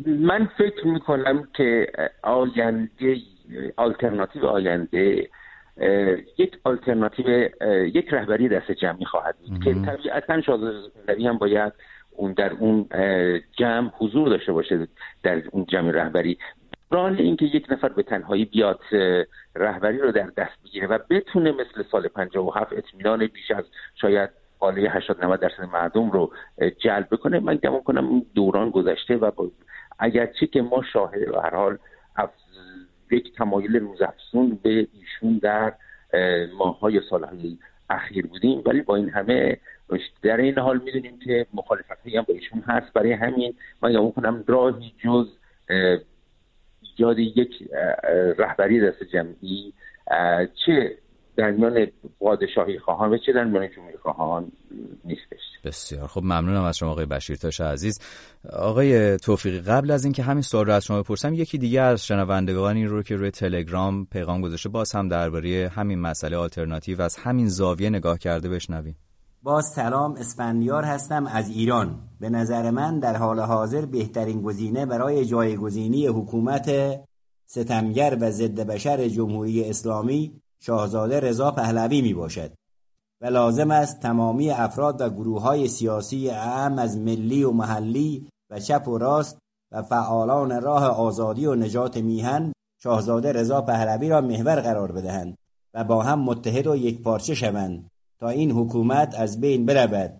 من 0.06 0.48
فکر 0.58 0.86
می‌کنم 0.86 1.48
که 1.54 1.86
آینده 2.22 3.16
آلترناتیو 3.76 4.46
آینده 4.46 5.28
یک 6.38 6.58
آلترناتیو 6.64 7.48
یک 7.86 8.08
رهبری 8.10 8.48
دست 8.48 8.72
جمعی 8.72 9.04
خواهد 9.04 9.36
بود 9.38 9.64
که 9.64 9.74
طبیعتا 9.74 10.40
شاهزاده 10.40 11.28
هم 11.28 11.38
باید 11.38 11.72
اون 12.10 12.32
در 12.32 12.52
اون 12.52 12.86
جمع 13.58 13.90
حضور 13.98 14.28
داشته 14.28 14.52
باشه 14.52 14.88
در 15.22 15.42
اون 15.50 15.64
جمع 15.64 15.90
رهبری. 15.90 16.38
ران 16.90 17.16
اینکه 17.16 17.44
یک 17.44 17.66
نفر 17.70 17.88
به 17.88 18.02
تنهایی 18.02 18.44
بیاد 18.44 18.80
رهبری 19.56 19.98
رو 19.98 20.12
در 20.12 20.26
دست 20.36 20.62
بگیره 20.64 20.86
و 20.86 20.98
بتونه 21.10 21.52
مثل 21.52 21.82
سال 21.90 22.08
57 22.08 22.72
اطمینان 22.72 23.26
بیش 23.26 23.50
از 23.50 23.64
شاید 23.94 24.30
حاله 24.60 24.90
80 24.90 25.24
90 25.24 25.40
درصد 25.40 25.62
مردم 25.62 26.10
رو 26.10 26.32
جلب 26.78 27.08
بکنه. 27.10 27.40
من 27.40 27.56
گمان 27.56 27.82
کنم 27.82 28.22
دوران 28.34 28.70
گذشته 28.70 29.16
و 29.16 29.30
اگرچه 29.98 30.46
که 30.46 30.62
ما 30.62 30.82
شاهد 30.92 31.32
به 31.32 31.40
هر 31.42 31.54
حال 31.54 31.78
یک 33.10 33.36
تمایل 33.36 33.76
روزافزون 33.76 34.58
به 34.62 34.86
ایشون 34.92 35.38
در 35.42 35.72
ماهای 36.58 37.00
سالهای 37.10 37.58
اخیر 37.90 38.26
بودیم 38.26 38.62
ولی 38.66 38.82
با 38.82 38.96
این 38.96 39.10
همه 39.10 39.56
در 40.22 40.36
این 40.36 40.58
حال 40.58 40.80
می‌دونیم 40.84 41.18
که 41.24 41.46
مخالفت 41.54 42.06
هم 42.06 42.22
با 42.22 42.34
ایشون 42.34 42.60
هست. 42.60 42.92
برای 42.92 43.12
همین 43.12 43.54
من 43.82 43.92
گمان 43.92 44.12
کنم 44.12 44.44
راهی 44.46 44.94
جز 44.98 45.28
ایجاد 46.82 47.18
یک 47.18 47.68
رهبری 48.38 48.80
دست 48.80 49.02
جمعی 49.02 49.72
چه 50.66 50.98
در 51.36 51.50
میان 51.50 51.86
پادشاهی 52.20 52.78
خواهان 52.78 53.10
و 53.10 53.18
چه 53.26 53.32
در 53.32 53.44
میان 53.44 53.68
جمهوری 53.76 53.96
خواهان 53.96 54.52
نیستش. 55.04 55.38
بسیار 55.64 56.06
خب 56.06 56.20
ممنونم 56.20 56.64
از 56.64 56.78
شما 56.78 56.90
آقای 56.90 57.06
بشیرتاش 57.06 57.60
عزیز. 57.60 57.98
آقای 58.52 59.16
توفیقی 59.16 59.60
قبل 59.60 59.90
از 59.90 60.04
اینکه 60.04 60.22
همین 60.22 60.42
سوال 60.42 60.66
رو 60.66 60.72
از 60.72 60.84
شما 60.84 61.02
بپرسم 61.02 61.34
یکی 61.34 61.58
دیگه 61.58 61.80
از 61.80 62.06
شنوندگان 62.06 62.76
این 62.76 62.88
رو 62.88 63.02
که 63.02 63.16
روی 63.16 63.30
تلگرام 63.30 64.06
پیغام 64.06 64.40
گذاشته 64.40 64.68
باز 64.68 64.92
هم 64.92 65.08
درباره 65.08 65.70
همین 65.74 65.98
مسئله 65.98 66.36
آلترناتیو 66.36 67.02
از 67.02 67.16
همین 67.16 67.48
زاویه 67.48 67.90
نگاه 67.90 68.18
کرده 68.18 68.48
بشنویم. 68.48 68.96
باز 69.42 69.64
سلام 69.66 70.12
اسفندیار 70.12 70.84
هستم 70.84 71.26
از 71.26 71.50
ایران. 71.50 71.98
به 72.20 72.30
نظر 72.30 72.70
من 72.70 72.98
در 72.98 73.16
حال 73.16 73.40
حاضر 73.40 73.86
بهترین 73.86 74.42
گزینه 74.42 74.86
برای 74.86 75.24
جایگزینی 75.24 76.06
حکومت 76.06 76.70
ستمگر 77.46 78.18
و 78.20 78.30
ضد 78.30 78.60
بشر 78.60 79.08
جمهوری 79.08 79.64
اسلامی 79.70 80.40
شاهزاده 80.62 81.20
رضا 81.20 81.50
پهلوی 81.50 82.02
می 82.02 82.14
باشد 82.14 82.52
و 83.22 83.26
لازم 83.26 83.70
است 83.70 84.00
تمامی 84.00 84.50
افراد 84.50 85.00
و 85.00 85.10
گروه 85.10 85.42
های 85.42 85.68
سیاسی 85.68 86.30
اهم 86.30 86.78
از 86.78 86.98
ملی 86.98 87.44
و 87.44 87.50
محلی 87.50 88.28
و 88.50 88.60
چپ 88.60 88.88
و 88.88 88.98
راست 88.98 89.38
و 89.72 89.82
فعالان 89.82 90.62
راه 90.62 90.84
آزادی 90.84 91.46
و 91.46 91.54
نجات 91.54 91.96
میهن 91.96 92.52
شاهزاده 92.82 93.32
رضا 93.32 93.62
پهلوی 93.62 94.08
را 94.08 94.20
محور 94.20 94.60
قرار 94.60 94.92
بدهند 94.92 95.36
و 95.74 95.84
با 95.84 96.02
هم 96.02 96.20
متحد 96.20 96.66
و 96.66 96.76
یک 96.76 97.02
پارچه 97.02 97.34
شوند 97.34 97.90
تا 98.20 98.28
این 98.28 98.50
حکومت 98.50 99.14
از 99.18 99.40
بین 99.40 99.66
برود. 99.66 100.18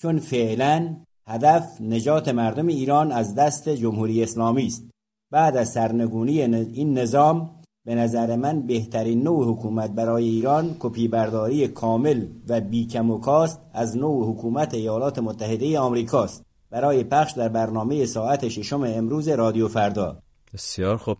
چون 0.00 0.18
فعلا 0.18 0.96
هدف 1.28 1.80
نجات 1.80 2.28
مردم 2.28 2.66
ایران 2.66 3.12
از 3.12 3.34
دست 3.34 3.68
جمهوری 3.68 4.22
اسلامی 4.22 4.66
است. 4.66 4.84
بعد 5.32 5.56
از 5.56 5.72
سرنگونی 5.72 6.40
این 6.42 6.98
نظام 6.98 7.50
به 7.86 7.94
نظر 7.94 8.36
من 8.36 8.62
بهترین 8.62 9.22
نوع 9.22 9.52
حکومت 9.52 9.90
برای 9.90 10.24
ایران 10.24 10.76
کپی 10.78 11.08
برداری 11.08 11.68
کامل 11.68 12.26
و 12.48 12.60
بیکم 12.60 13.10
و 13.10 13.18
کاست 13.18 13.60
از 13.72 13.96
نوع 13.96 14.30
حکومت 14.30 14.74
ایالات 14.74 15.18
متحده 15.18 15.78
آمریکاست 15.78 16.44
برای 16.70 17.04
پخش 17.04 17.32
در 17.32 17.48
برنامه 17.48 18.06
ساعت 18.06 18.48
ششم 18.48 18.82
امروز 18.82 19.28
رادیو 19.28 19.68
فردا. 19.68 20.18
بسیار 20.54 20.96
خب 20.96 21.16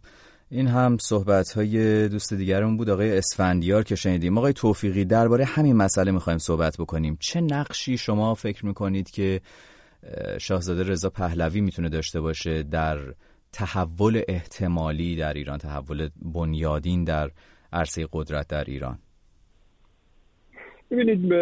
این 0.51 0.67
هم 0.67 0.97
صحبت 1.01 1.53
های 1.53 2.09
دوست 2.09 2.35
دیگرمون 2.35 2.77
بود 2.77 2.91
آقای 2.91 3.19
اسفندیار 3.19 3.83
که 3.83 3.97
شنیدیم. 3.97 4.39
آقای 4.39 4.53
توفیقی 4.53 5.05
درباره 5.05 5.45
همین 5.45 5.77
مسئله 5.77 6.11
می‌خوایم 6.11 6.39
صحبت 6.39 6.77
بکنیم. 6.77 7.17
چه 7.21 7.41
نقشی 7.41 7.99
شما 7.99 8.35
فکر 8.35 8.67
می‌کنید 8.67 9.11
که 9.11 9.41
شاهزاده 10.39 10.83
رضا 10.83 11.11
پهلوی 11.11 11.61
می‌تونه 11.61 11.89
داشته 11.89 12.21
باشه 12.21 12.63
در 12.63 12.99
تحول 13.57 14.23
احتمالی 14.29 15.17
در 15.17 15.35
ایران 15.35 15.59
تحول 15.59 16.09
بنیادین 16.35 17.05
در 17.05 17.31
عرصه 17.73 18.09
قدرت 18.13 18.49
در 18.49 18.65
ایران. 18.65 18.99
ببینید 20.91 21.33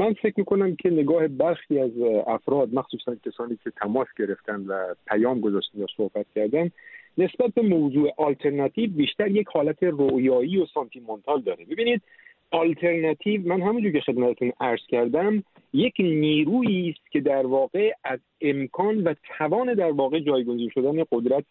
من 0.00 0.12
فکر 0.12 0.34
می‌کنم 0.36 0.76
که 0.76 0.90
نگاه 0.90 1.28
برخی 1.28 1.78
از 1.78 1.90
افراد 2.26 2.74
مخصوصا 2.74 3.14
کسانی 3.14 3.58
که 3.64 3.70
تماس 3.70 4.06
گرفتن 4.18 4.60
و 4.66 4.94
پیام 5.06 5.40
گذاشتن 5.40 5.78
یا 5.78 5.86
صحبت 5.96 6.26
کردن 6.34 6.70
نسبت 7.18 7.54
به 7.54 7.62
موضوع 7.62 8.10
آلترناتیو 8.16 8.90
بیشتر 8.90 9.30
یک 9.30 9.46
حالت 9.52 9.82
رویایی 9.82 10.58
و 10.58 10.66
سانتیمونتال 10.74 11.42
داره. 11.42 11.64
ببینید 11.64 12.02
آلترناتیو 12.50 13.48
من 13.48 13.62
همونجور 13.62 13.92
که 13.92 14.00
خدمتتون 14.00 14.52
عرض 14.60 14.80
کردم 14.88 15.42
یک 15.74 15.94
نیرویی 15.98 16.90
است 16.90 17.10
که 17.10 17.20
در 17.20 17.46
واقع 17.46 17.92
از 18.04 18.18
امکان 18.40 19.02
و 19.02 19.14
توان 19.38 19.74
در 19.74 19.90
واقع 19.90 20.20
جایگزین 20.20 20.70
شدن 20.74 21.04
قدرت 21.12 21.44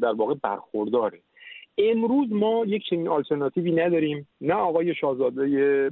در 0.00 0.12
واقع 0.12 0.34
برخورداره. 0.42 1.18
امروز 1.78 2.32
ما 2.32 2.64
یک 2.66 2.82
چنین 2.90 3.08
آلترناتیوی 3.08 3.72
نداریم. 3.72 4.28
نه 4.40 4.54
آقای 4.54 4.94
شاهزاده 4.94 5.90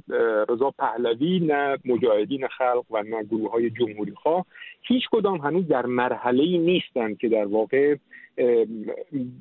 رضا 0.49 0.71
پهلوی 0.77 1.39
نه 1.39 1.77
مجاهدین 1.85 2.47
خلق 2.47 2.85
و 2.91 3.03
نه 3.03 3.23
گروه 3.23 3.51
های 3.51 3.69
جمهوری 3.69 4.11
خواه 4.11 4.45
هیچ 4.81 5.03
کدام 5.11 5.37
هنوز 5.37 5.67
در 5.67 5.85
مرحله 5.85 6.43
ای 6.43 6.57
نیستند 6.57 7.17
که 7.17 7.29
در 7.29 7.45
واقع 7.45 7.95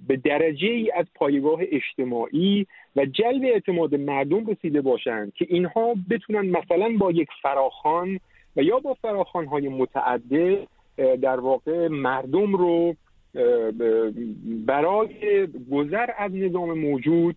به 0.08 0.16
درجه 0.24 0.68
ای 0.68 0.90
از 0.90 1.06
پایگاه 1.14 1.60
اجتماعی 1.62 2.66
و 2.96 3.04
جلب 3.04 3.44
اعتماد 3.44 3.94
مردم 3.94 4.46
رسیده 4.46 4.80
باشند 4.80 5.32
که 5.34 5.46
اینها 5.48 5.94
بتونن 6.10 6.50
مثلا 6.50 6.96
با 6.98 7.10
یک 7.10 7.28
فراخان 7.42 8.20
و 8.58 8.62
یا 8.62 8.78
با 8.78 8.94
فراخان 8.94 9.46
های 9.46 9.68
متعدد 9.68 10.66
در 10.96 11.40
واقع 11.40 11.88
مردم 11.88 12.56
رو 12.56 12.94
برای 14.66 15.08
گذر 15.70 16.10
از 16.18 16.34
نظام 16.34 16.78
موجود 16.78 17.36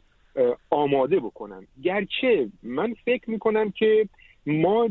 آماده 0.69 1.19
بکنن. 1.19 1.67
گرچه 1.84 2.47
من 2.63 2.93
فکر 3.05 3.29
می‌کنم 3.29 3.71
که 3.71 4.07
ما 4.45 4.89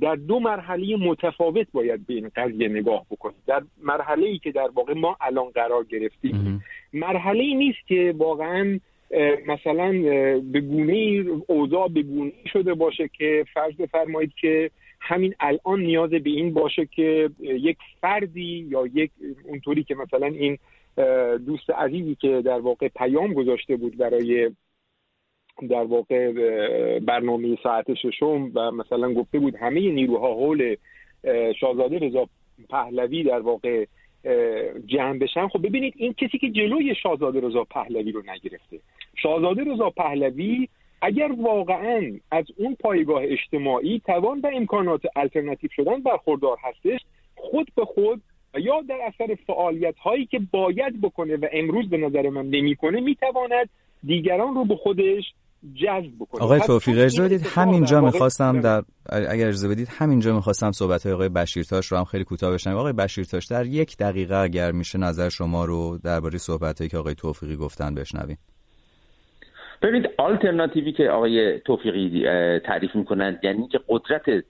در 0.00 0.14
دو 0.14 0.40
مرحله 0.40 0.96
متفاوت 0.96 1.66
باید 1.72 2.06
به 2.06 2.14
این 2.14 2.30
قضیه 2.36 2.68
نگاه 2.68 3.06
بکنیم. 3.10 3.36
در 3.46 3.62
مرحله 3.82 4.26
ای 4.26 4.38
که 4.38 4.52
در 4.52 4.68
واقع 4.74 4.94
ما 4.94 5.16
الان 5.20 5.50
قرار 5.50 5.84
گرفتیم. 5.84 6.64
مرحله 6.92 7.42
ای 7.42 7.54
نیست 7.54 7.86
که 7.88 8.14
واقعا 8.16 8.80
مثلا 9.46 9.92
به 10.52 10.60
گونه 10.60 11.24
اوضاع 11.46 11.88
به 11.88 12.02
گونه 12.02 12.32
شده 12.52 12.74
باشه 12.74 13.08
که 13.18 13.44
فرض 13.54 13.74
بفرمایید 13.74 14.32
که 14.40 14.70
همین 15.04 15.34
الان 15.40 15.80
نیاز 15.80 16.10
به 16.10 16.30
این 16.30 16.54
باشه 16.54 16.86
که 16.86 17.30
یک 17.40 17.76
فردی 18.00 18.66
یا 18.70 18.86
یک 18.86 19.10
اونطوری 19.44 19.84
که 19.84 19.94
مثلا 19.94 20.26
این 20.26 20.58
دوست 21.46 21.70
عزیزی 21.70 22.14
که 22.14 22.42
در 22.44 22.60
واقع 22.60 22.88
پیام 22.88 23.32
گذاشته 23.32 23.76
بود 23.76 23.96
برای 23.96 24.50
در 25.70 25.84
واقع 25.84 26.32
برنامه 26.98 27.58
ساعت 27.62 27.94
ششم 27.94 28.52
و 28.54 28.70
مثلا 28.70 29.14
گفته 29.14 29.38
بود 29.38 29.56
همه 29.56 29.80
نیروها 29.80 30.34
حول 30.34 30.76
شاهزاده 31.60 31.98
رضا 31.98 32.28
پهلوی 32.70 33.22
در 33.22 33.40
واقع 33.40 33.86
جمع 34.86 35.18
بشن. 35.18 35.48
خب 35.48 35.66
ببینید 35.66 35.94
این 35.96 36.12
کسی 36.12 36.38
که 36.38 36.50
جلوی 36.50 36.94
شاهزاده 36.94 37.40
رضا 37.40 37.64
پهلوی 37.64 38.12
رو 38.12 38.20
نگرفته. 38.20 38.80
شاهزاده 39.22 39.64
رضا 39.64 39.90
پهلوی 39.90 40.68
اگر 41.02 41.32
واقعا 41.38 42.18
از 42.30 42.44
اون 42.56 42.76
پایگاه 42.80 43.22
اجتماعی 43.24 44.02
توان 44.06 44.40
و 44.40 44.50
امکانات 44.54 45.00
الترناتیو 45.16 45.70
شدن 45.76 46.02
برخوردار 46.02 46.56
هستش 46.62 47.00
خود 47.34 47.72
به 47.76 47.84
خود 47.84 48.22
یا 48.54 48.82
در 48.88 48.98
اثر 49.06 49.34
فعالیت 49.46 49.98
هایی 49.98 50.26
که 50.26 50.40
باید 50.52 51.00
بکنه 51.00 51.36
و 51.36 51.46
امروز 51.52 51.90
به 51.90 51.96
نظر 51.96 52.28
من 52.28 52.46
نمی‌کنه 52.46 53.00
می‌تواند 53.00 53.68
دیگران 54.04 54.54
رو 54.54 54.64
به 54.64 54.76
خودش 54.76 55.22
جذب 55.74 56.10
بکنه. 56.20 56.42
آقای 56.42 56.60
توفیق 56.60 56.94
اجازه 56.94 57.24
بدید. 57.24 57.46
همینجا 57.54 58.00
می‌خواستم 58.00 58.60
در 58.60 58.82
اگر 59.06 59.46
اجازه 59.46 59.68
بدید 59.68 59.88
همینجا 59.90 60.34
می‌خواستم 60.34 60.70
صحبت 60.70 61.06
های 61.06 61.14
آقای 61.14 61.28
بشیرتاش 61.28 61.86
رو 61.86 61.98
هم 61.98 62.04
خیلی 62.04 62.24
کوتاه 62.24 62.52
بشنم 62.52 62.76
آقای 62.76 62.92
بشیرتاش 62.92 63.46
در 63.46 63.66
یک 63.66 63.96
دقیقه 63.96 64.36
اگر 64.36 64.72
میشه 64.72 64.98
نظر 64.98 65.28
شما 65.28 65.64
رو 65.64 65.98
درباره 66.04 66.38
صحبت 66.38 66.78
هایی 66.78 66.88
که 66.88 66.98
آقای 66.98 67.14
توفیقی 67.14 67.56
گفتن 67.56 67.94
بشنویم. 67.94 68.38
ببینید 69.82 70.10
آلترناتیوی 70.16 70.92
که 70.92 71.10
آقای 71.10 71.60
توفیقی 71.60 72.24
تعریف 72.58 72.94
می‌کنند 72.94 73.38
یعنی 73.42 73.68
که 73.68 73.80
قدرت 73.88 74.44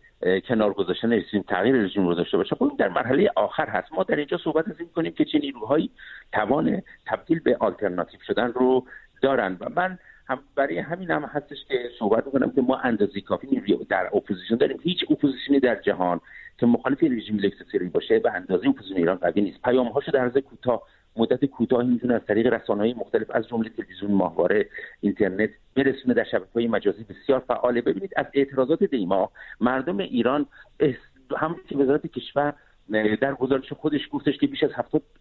کنار 0.49 0.73
گذاشتن 0.73 1.13
رژیم 1.13 1.45
تغییر 1.49 1.77
رژیم 1.77 2.07
رو 2.07 2.15
داشته 2.15 2.37
باشه 2.37 2.57
خب 2.57 2.73
در 2.79 2.89
مرحله 2.89 3.31
آخر 3.37 3.69
هست. 3.69 3.93
ما 3.93 4.03
در 4.03 4.17
اینجا 4.17 4.39
صحبت 4.45 4.69
از 4.69 4.81
این 4.81 4.89
کنیم 4.97 5.13
که 5.13 5.25
چه 5.25 5.39
نیروهایی 5.39 5.91
توان 6.33 6.83
تبدیل 7.07 7.41
به 7.41 7.57
آلترناتیو 7.61 8.21
شدن 8.27 8.53
رو 8.53 8.87
دارن. 9.23 9.57
و 9.61 9.67
من 9.77 9.99
هم 10.27 10.39
برای 10.57 10.79
همین 10.79 11.11
هم 11.11 11.23
هستش 11.25 11.65
که 11.69 11.91
صحبت 11.99 12.27
می‌کنم 12.27 12.51
که 12.51 12.61
ما 12.61 12.77
اندازه 12.77 13.21
کافی 13.21 13.47
نیروی 13.47 13.85
در 13.89 14.11
اپوزیسیون 14.13 14.59
داریم. 14.59 14.79
هیچ 14.83 15.05
اپوزیسیونی 15.11 15.61
در 15.61 15.75
جهان 15.75 16.21
که 16.59 16.67
مخالف 16.67 17.03
رژیم 17.03 17.39
لکسسری 17.39 17.89
باشه 17.89 18.19
به 18.19 18.33
اندازه 18.33 18.69
اپوزیسیون 18.69 18.99
ایران 18.99 19.17
قوی 19.17 19.41
نیست. 19.41 19.63
پیام 19.63 19.89
هاشو 19.89 20.13
در 20.13 20.29
کوتاه 20.29 20.83
مدت 21.17 21.45
کوتاهی 21.45 21.89
می‌تونه 21.89 22.15
از 22.15 22.25
طریق 22.29 22.47
رسانه‌های 22.47 22.95
مختلف 22.95 23.31
از 23.31 23.49
جمله 23.49 23.69
تلویزیون 23.69 24.11
ماهواره 24.11 24.69
اینترنت 25.01 25.51
برسونه 25.77 26.15
در 26.15 26.27
های 26.55 26.69
مجازی 26.69 27.05
بسیار 27.05 27.41
فعاله. 27.41 27.81
ببینید 27.81 28.13
از 28.17 28.27
اعتراضات 28.35 28.85
دیما 28.85 29.31
مردم 29.61 29.99
ایران 29.99 30.47
هم 31.37 31.57
که 31.69 31.77
وزارت 31.77 32.07
کشور 32.07 32.55
در 33.21 33.35
گزارش 33.35 33.73
خودش 33.73 34.09
گفتش 34.13 34.39
که 34.39 34.47
بیش 34.47 34.63
از 34.63 34.71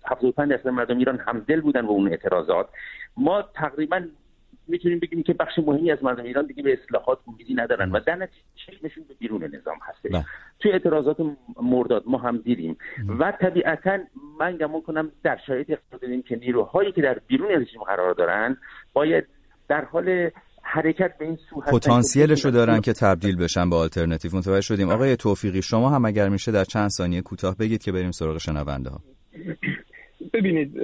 75 0.06 0.50
درصد 0.50 0.68
مردم 0.68 0.98
ایران 0.98 1.18
همدل 1.18 1.62
بودن 1.62 1.82
با 1.82 1.94
اون 1.94 2.08
اعتراضات. 2.08 2.70
ما 3.18 3.42
تقریبا 3.42 4.04
می‌تونیم 4.68 5.00
بگیم 5.00 5.24
که 5.24 5.34
بخش 5.34 5.60
مهمی 5.60 5.92
از 5.92 6.04
مردم 6.04 6.24
ایران 6.24 6.46
دیگه 6.46 6.64
به 6.64 6.78
اصلاحات 6.84 7.20
امیدی 7.28 7.54
ندارن 7.54 7.92
و 7.92 8.00
در 8.00 8.16
نتیجه 8.16 8.42
چشمشون 8.56 9.04
به 9.08 9.14
بیرون 9.20 9.44
نظام 9.44 9.78
بله. 10.04 10.26
توی 10.60 10.72
اعتراضات 10.72 11.18
مرداد 11.62 12.04
ما 12.08 12.18
هم 12.18 12.38
دیدیم. 12.38 12.78
و 13.20 13.34
طبیعتا 13.42 13.98
من 14.40 14.58
گمان 14.58 14.82
کنم 14.82 15.12
در 15.24 15.40
شرایط 15.48 15.78
دیدیم 16.02 16.22
که 16.22 16.36
نیروهایی 16.36 16.92
که 16.92 17.02
در 17.02 17.20
بیرون 17.28 17.52
رژیم 17.52 17.82
قرار 17.82 18.14
دارن 18.14 18.58
باید 18.94 19.28
در 19.68 19.86
حال 19.86 20.30
حرکت 20.62 21.18
به 21.18 21.26
این 21.26 21.38
سو 21.50 21.62
پتانسیلش 21.62 22.46
رو 22.46 22.52
دارن 22.52 22.82
که 22.82 22.94
تبدیل 22.94 23.36
بشن 23.38 23.70
به 23.70 23.76
آلترناتیو. 23.76 24.38
متوجه 24.38 24.62
شدیم. 24.62 24.90
آقای 24.90 25.16
توفیقی 25.16 25.62
شما 25.62 25.90
هم 25.90 26.06
اگر 26.06 26.30
میشه 26.30 26.52
در 26.52 26.64
چند 26.64 26.90
ثانیه 26.90 27.22
کوتاه 27.22 27.58
بگید 27.58 27.84
که 27.84 27.92
بریم 27.92 28.12
سراغ 28.12 28.38
شنونده 28.38 28.90
ها 28.90 29.02
ببینید 30.34 30.80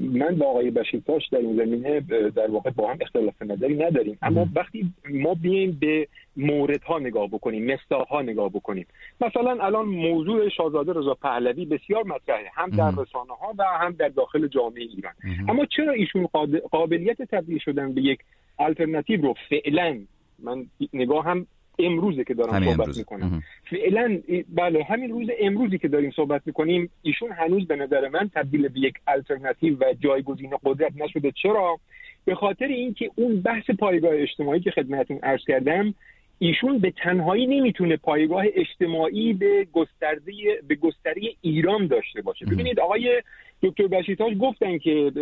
من 0.00 0.36
با 0.36 0.46
آقای 0.46 0.70
بشیرتاش 0.70 1.28
در 1.28 1.38
این 1.38 1.56
زمینه 1.56 2.00
در 2.36 2.50
واقع 2.50 2.70
با 2.70 2.90
هم 2.90 2.98
اختلاف 3.00 3.42
نظری 3.42 3.74
نداریم. 3.74 4.18
اما 4.22 4.48
وقتی 4.54 4.92
ما 5.10 5.34
بیایم 5.34 5.78
به 5.80 6.08
موردها 6.36 6.98
نگاه 6.98 7.28
بکنیم 7.28 7.72
مستاها 7.72 8.22
نگاه 8.22 8.48
بکنیم. 8.48 8.86
مثلا 9.20 9.64
الان 9.64 9.84
موضوع 9.84 10.48
شاهزاده 10.48 10.92
رضا 10.92 11.14
پهلوی 11.14 11.64
بسیار 11.64 12.04
مطرحه 12.04 12.50
هم 12.54 12.70
در 12.70 12.90
رسانه 12.90 13.32
ها 13.40 13.54
و 13.58 13.64
هم 13.64 13.92
در 13.92 14.08
داخل 14.08 14.48
جامعه 14.48 14.82
ایران. 14.82 15.12
اما 15.48 15.66
چرا 15.66 15.92
ایشون 15.92 16.26
قابلیت 16.70 17.22
تبدیل 17.22 17.58
شدن 17.58 17.94
به 17.94 18.00
یک 18.02 18.18
الترناتیو 18.58 19.22
رو 19.22 19.34
فعلا؟ 19.50 19.98
من 20.42 20.66
نگاه 20.92 21.24
هم 21.24 21.46
امروزه 21.78 22.24
که 22.24 22.34
دارم 22.34 22.64
صحبت 22.64 22.80
امروز. 22.80 22.98
می‌کنم. 22.98 23.42
فعلا 23.70 24.20
بله 24.48 24.84
همین 24.84 25.10
روز 25.10 25.28
امروزی 25.40 25.78
که 25.78 25.88
داریم 25.88 26.10
صحبت 26.16 26.42
می‌کنیم 26.46 26.90
ایشون 27.02 27.32
هنوز 27.32 27.66
به 27.66 27.76
نظر 27.76 28.08
من 28.08 28.30
تبدیل 28.34 28.68
به 28.68 28.80
یک 28.80 28.94
الटरनेटیو 29.06 29.76
و 29.80 29.94
جایگزین 30.00 30.50
قدرت 30.64 30.92
نشده. 30.96 31.32
چرا؟ 31.42 31.78
به 32.24 32.34
خاطر 32.34 32.66
اینکه 32.66 33.10
اون 33.14 33.40
بحث 33.40 33.70
پایگاه 33.70 34.12
اجتماعی 34.14 34.60
که 34.60 34.70
خدمتتون 34.70 35.18
عرض 35.22 35.44
کردم 35.48 35.94
ایشون 36.38 36.78
به 36.78 36.90
تنهایی 36.90 37.46
نمی‌تونه 37.46 37.96
پایگاه 37.96 38.44
اجتماعی 38.54 39.32
به 39.32 39.66
گسترده 39.72 40.32
به 40.68 40.74
گستری 40.74 41.36
ایران 41.40 41.86
داشته 41.86 42.22
باشه. 42.22 42.46
ببینید 42.46 42.80
آقای 42.80 43.22
دکتر 43.62 43.86
بشیتاش 43.86 44.32
گفتن 44.40 44.78
که 44.78 45.12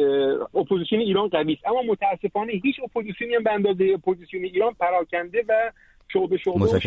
اپوزیسیون 0.54 1.00
ایران 1.00 1.28
قوی 1.28 1.52
است. 1.52 1.66
اما 1.66 1.82
متاسفانه 1.82 2.52
هیچ 2.52 2.76
اپوزیسیونی 2.84 3.34
هم 3.34 3.42
به 3.42 3.52
اندازه 3.52 3.90
اپوزیسیون 3.94 4.44
ایران 4.44 4.74
پراکنده 4.80 5.44
و 5.48 5.70
شعبه 6.12 6.36
شعبه 6.36 6.80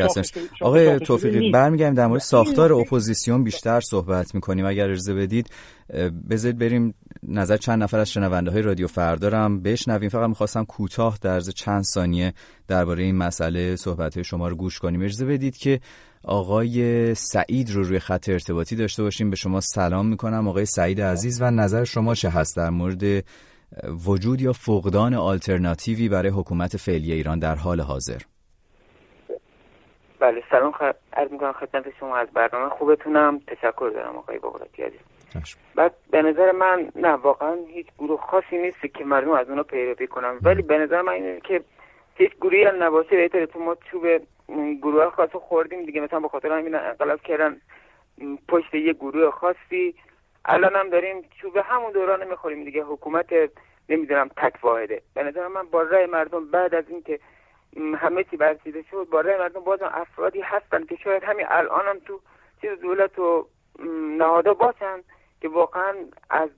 آقای 0.61 0.99
توفیقی 0.99 1.51
برمیگردیم 1.51 1.93
در 1.93 2.07
مورد 2.07 2.21
ساختار 2.21 2.73
اپوزیسیون 2.73 3.43
بیشتر 3.43 3.81
صحبت 3.81 4.35
می‌کنیم. 4.35 4.65
اگر 4.65 4.89
اجازه 4.89 5.13
بدید 5.13 5.49
بذارید 6.29 6.57
بریم 6.57 6.93
نظر 7.23 7.57
چند 7.57 7.83
نفر 7.83 7.99
از 7.99 8.11
شنونده 8.11 8.51
های 8.51 8.61
رادیو 8.61 8.87
فردارم 8.87 9.61
بشنویم. 9.61 10.09
فقط 10.09 10.29
می‌خواستم 10.29 10.65
کوتاه 10.65 11.17
در 11.21 11.39
چند 11.39 11.83
ثانیه 11.83 12.33
درباره 12.67 13.03
این 13.03 13.15
مسئله 13.15 13.75
صحبت 13.75 14.15
های 14.15 14.23
شما 14.23 14.47
رو 14.47 14.55
گوش 14.55 14.79
کنیم. 14.79 15.01
اجازه 15.01 15.25
بدید 15.25 15.57
که 15.57 15.79
آقای 16.23 17.15
سعید 17.15 17.71
رو 17.71 17.83
روی 17.83 17.99
خط 17.99 18.29
ارتباطی 18.29 18.75
داشته 18.75 19.03
باشیم. 19.03 19.29
به 19.29 19.35
شما 19.35 19.61
سلام 19.61 20.07
می‌کنم. 20.07 20.47
آقای 20.47 20.65
سعید 20.65 21.01
عزیز 21.01 21.41
و 21.41 21.51
نظر 21.51 21.83
شما 21.83 22.15
چه 22.15 22.29
هست 22.29 22.57
در 22.57 22.69
مورد 22.69 23.25
وجود 24.05 24.41
یا 24.41 24.53
فقدان 24.53 25.13
آلترناتیوی 25.13 26.09
برای 26.09 26.31
حکومت 26.31 26.77
فعلی 26.77 27.11
ایران 27.11 27.39
در 27.39 27.55
حال 27.55 27.81
حاضر؟ 27.81 28.21
بله 30.19 30.43
سلام 30.51 30.71
خ... 30.71 30.83
عرض 31.13 31.31
می‌کنم 31.31 31.51
خدمت 31.51 31.97
شما. 31.99 32.17
از 32.17 32.27
برنامه 32.31 32.69
خوبتونم. 32.69 33.39
تشکر 33.47 33.91
دارم 33.93 34.15
آقای 34.17 34.39
بغراتی 34.39 34.83
عزیز. 34.83 34.99
بعد 35.75 35.93
به 36.11 36.21
نظر 36.21 36.51
من 36.51 36.91
نه 36.95 37.09
واقعا 37.09 37.57
هیچ 37.67 37.87
گروه 37.99 38.21
خاصی 38.21 38.57
نیست 38.57 38.93
که 38.93 39.03
مردم 39.05 39.31
از 39.31 39.49
اونها 39.49 39.63
پیروی 39.63 40.07
کنن. 40.07 40.37
ولی 40.41 40.61
به 40.61 40.77
نظر 40.77 41.01
من 41.01 41.13
اینه 41.13 41.39
که 41.39 41.61
هیچ 42.15 42.31
گروهی 42.35 42.63
هم 42.63 42.83
نباشه. 42.83 43.09
بهتره 43.09 43.45
تو 43.45 43.59
ما 43.59 43.75
چوب 43.75 44.05
گروه 44.81 45.09
خاص 45.09 45.29
خوردیم 45.29 45.85
دیگه. 45.85 46.01
مثلا 46.01 46.19
به 46.19 46.27
خاطر 46.27 46.51
همین 46.51 46.75
انقلاب 46.75 47.21
کردن 47.21 47.61
پشت 48.47 48.73
یه 48.73 48.93
گروه 48.93 49.31
خاصی. 49.31 49.95
الان 50.45 50.75
هم 50.75 50.89
داریم 50.89 51.21
چوب 51.41 51.57
همون 51.57 51.91
دوران 51.91 52.27
می‌خوریم 52.27 52.63
دیگه. 52.63 52.83
حکومت 52.83 53.29
نمی‌دونم 53.89 54.29
تک 54.37 54.63
واحده. 54.63 55.01
به 55.13 55.23
نظر 55.23 55.47
من 55.47 55.63
با 55.63 55.81
رای 55.81 56.05
مردم 56.05 56.51
بعد 56.51 56.75
از 56.75 56.89
اینکه 56.89 57.19
همه 57.95 58.23
چی 58.23 58.37
برسیده 58.37 58.83
شد 58.91 59.07
با 59.11 59.21
رای 59.21 59.37
مردم 59.37 59.63
بازم 59.63 59.89
افرادی 59.93 60.41
هستن 60.41 60.85
که 60.85 60.95
شاید 61.03 61.23
همین 61.23 61.45
الان 61.49 61.85
هم 61.85 61.99
تو 62.05 62.19
چیز 62.61 62.69
دولت 62.81 63.19
و 63.19 63.47
نهادا 64.17 64.53
باشن 64.53 65.01
که 65.41 65.49
واقعا 65.49 65.93
از 66.29 66.49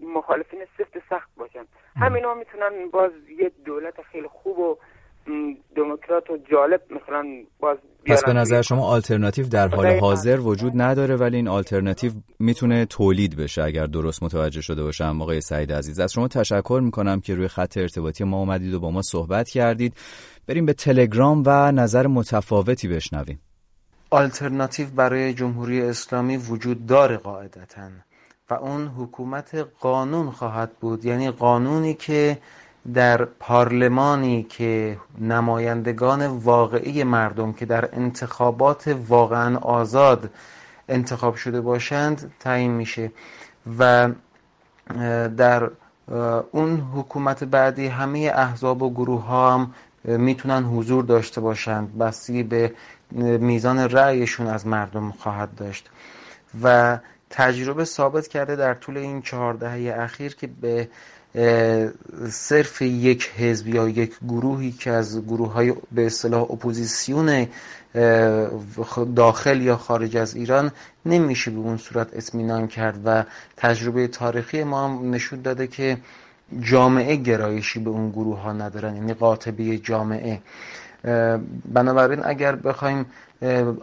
مخالفین 0.00 0.64
سفت 0.78 0.98
سخت 1.10 1.30
باشن. 1.36 1.64
همینا 1.96 2.34
می‌تونن 2.34 2.90
باز 2.92 3.12
یه 3.38 3.52
دولت 3.64 4.02
خیلی 4.02 4.28
خوب 4.28 4.58
و 4.58 4.78
دموکرات 5.76 6.30
و 6.30 6.36
جالب 6.36 6.80
مثلا 6.90 7.26
باز 7.60 7.78
پس 8.06 8.24
به 8.24 8.32
نظر 8.32 8.62
شما 8.62 8.86
آلترناتیو 8.86 9.48
در 9.48 9.68
حال 9.68 9.86
حاضر 9.86 10.40
وجود 10.40 10.72
نداره 10.76 11.16
ولی 11.16 11.36
این 11.36 11.48
آلترناتیو 11.48 12.12
می‌تونه 12.38 12.86
تولید 12.86 13.36
بشه 13.36 13.62
اگر 13.62 13.86
درست 13.86 14.22
متوجه 14.22 14.60
شده 14.60 14.82
باشم 14.82 15.22
آقای 15.22 15.40
سعید 15.40 15.72
عزیز 15.72 16.00
از 16.00 16.12
شما 16.12 16.28
تشکر 16.28 16.80
می‌کنم 16.84 17.20
که 17.20 17.34
روی 17.34 17.48
خط 17.48 17.76
ارتباطی 17.76 18.24
ما 18.24 18.36
اومدید 18.36 18.74
و 18.74 18.80
با 18.80 18.90
ما 18.90 19.02
صحبت 19.02 19.48
کردید. 19.48 19.94
بریم 20.46 20.66
به 20.66 20.72
تلگرام 20.72 21.42
و 21.46 21.72
نظر 21.72 22.06
متفاوتی 22.06 22.88
بشنویم. 22.88 23.40
آلترناتیو 24.10 24.88
برای 24.88 25.34
جمهوری 25.34 25.82
اسلامی 25.82 26.36
وجود 26.36 26.86
داره 26.86 27.16
قاعدتا 27.16 27.88
و 28.50 28.54
اون 28.54 28.86
حکومت 28.86 29.66
قانون 29.80 30.30
خواهد 30.30 30.70
بود. 30.80 31.04
یعنی 31.04 31.30
قانونی 31.30 31.94
که 31.94 32.38
در 32.94 33.24
پارلمانی 33.24 34.42
که 34.42 34.98
نمایندگان 35.20 36.26
واقعی 36.26 37.04
مردم 37.04 37.52
که 37.52 37.66
در 37.66 37.88
انتخابات 37.92 38.96
واقعا 39.08 39.58
آزاد 39.58 40.30
انتخاب 40.88 41.34
شده 41.34 41.60
باشند 41.60 42.32
تعیین 42.40 42.70
میشه 42.70 43.12
و 43.78 44.10
در 45.36 45.70
اون 46.52 46.80
حکومت 46.94 47.44
بعدی 47.44 47.86
همه 47.86 48.32
احزاب 48.34 48.82
و 48.82 48.90
گروه 48.90 49.24
ها 49.24 49.54
هم 49.54 49.74
می‌تونن 50.04 50.64
حضور 50.64 51.04
داشته 51.04 51.40
باشند. 51.40 51.98
بستگی 51.98 52.42
به 52.42 52.72
میزان 53.38 53.78
رأیشون 53.78 54.46
از 54.46 54.66
مردم 54.66 55.10
خواهد 55.10 55.54
داشت. 55.54 55.90
و 56.62 56.98
تجربه 57.30 57.84
ثابت 57.84 58.28
کرده 58.28 58.56
در 58.56 58.74
طول 58.74 58.96
این 58.96 59.22
چهار 59.22 59.54
دهه 59.54 59.94
اخیر 60.00 60.34
که 60.34 60.46
به 60.46 60.88
صرف 62.30 62.82
یک 62.82 63.30
حزب 63.36 63.68
یا 63.68 63.88
یک 63.88 64.14
گروهی 64.28 64.72
که 64.72 64.90
از 64.90 65.24
گروه 65.26 65.52
های 65.52 65.74
به 65.92 66.06
اصطلاح 66.06 66.42
اپوزیسیون 66.42 67.46
داخل 69.16 69.60
یا 69.60 69.76
خارج 69.76 70.16
از 70.16 70.34
ایران 70.36 70.70
نمیشه 71.06 71.50
به 71.50 71.58
اون 71.58 71.76
صورت 71.76 72.08
اطمینان 72.16 72.66
کرد. 72.66 73.00
و 73.04 73.24
تجربه 73.56 74.08
تاریخی 74.08 74.64
ما 74.64 74.84
هم 74.84 75.10
نشون 75.10 75.42
داده 75.42 75.66
که 75.66 75.96
جامعه 76.60 77.16
گرایشی 77.16 77.80
به 77.80 77.90
اون 77.90 78.10
گروه 78.10 78.40
ها 78.40 78.52
ندارن 78.52 78.96
یعنی 78.96 79.14
قاطبه 79.14 79.78
جامعه. 79.78 80.42
بنابراین 81.64 82.20
اگر 82.24 82.56
بخوایم 82.56 83.06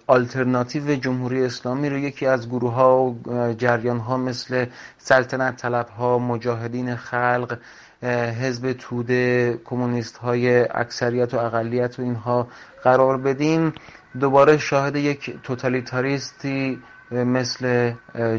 آلترناتیو 0.07 0.95
جمهوری 0.95 1.45
اسلامی 1.45 1.89
رو 1.89 1.97
یکی 1.97 2.25
از 2.25 2.49
گروه 2.49 2.73
ها 2.73 3.05
و 3.05 3.53
جریان 3.53 3.99
ها 3.99 4.17
مثل 4.17 4.65
سلطنت 4.97 5.55
طلب 5.55 5.87
ها 5.87 6.19
مجاهدین 6.19 6.95
خلق 6.95 7.57
حزب 8.41 8.73
توده 8.73 9.57
کمونیست 9.65 10.17
های 10.17 10.59
اکثریت 10.59 11.33
و 11.33 11.37
اقلیت 11.37 11.99
و 11.99 12.01
اینها 12.01 12.47
قرار 12.83 13.17
بدیم 13.17 13.73
دوباره 14.19 14.57
شاهد 14.57 14.95
یک 14.95 15.39
توتالیتاریستی 15.43 16.79
مثل 17.11 17.93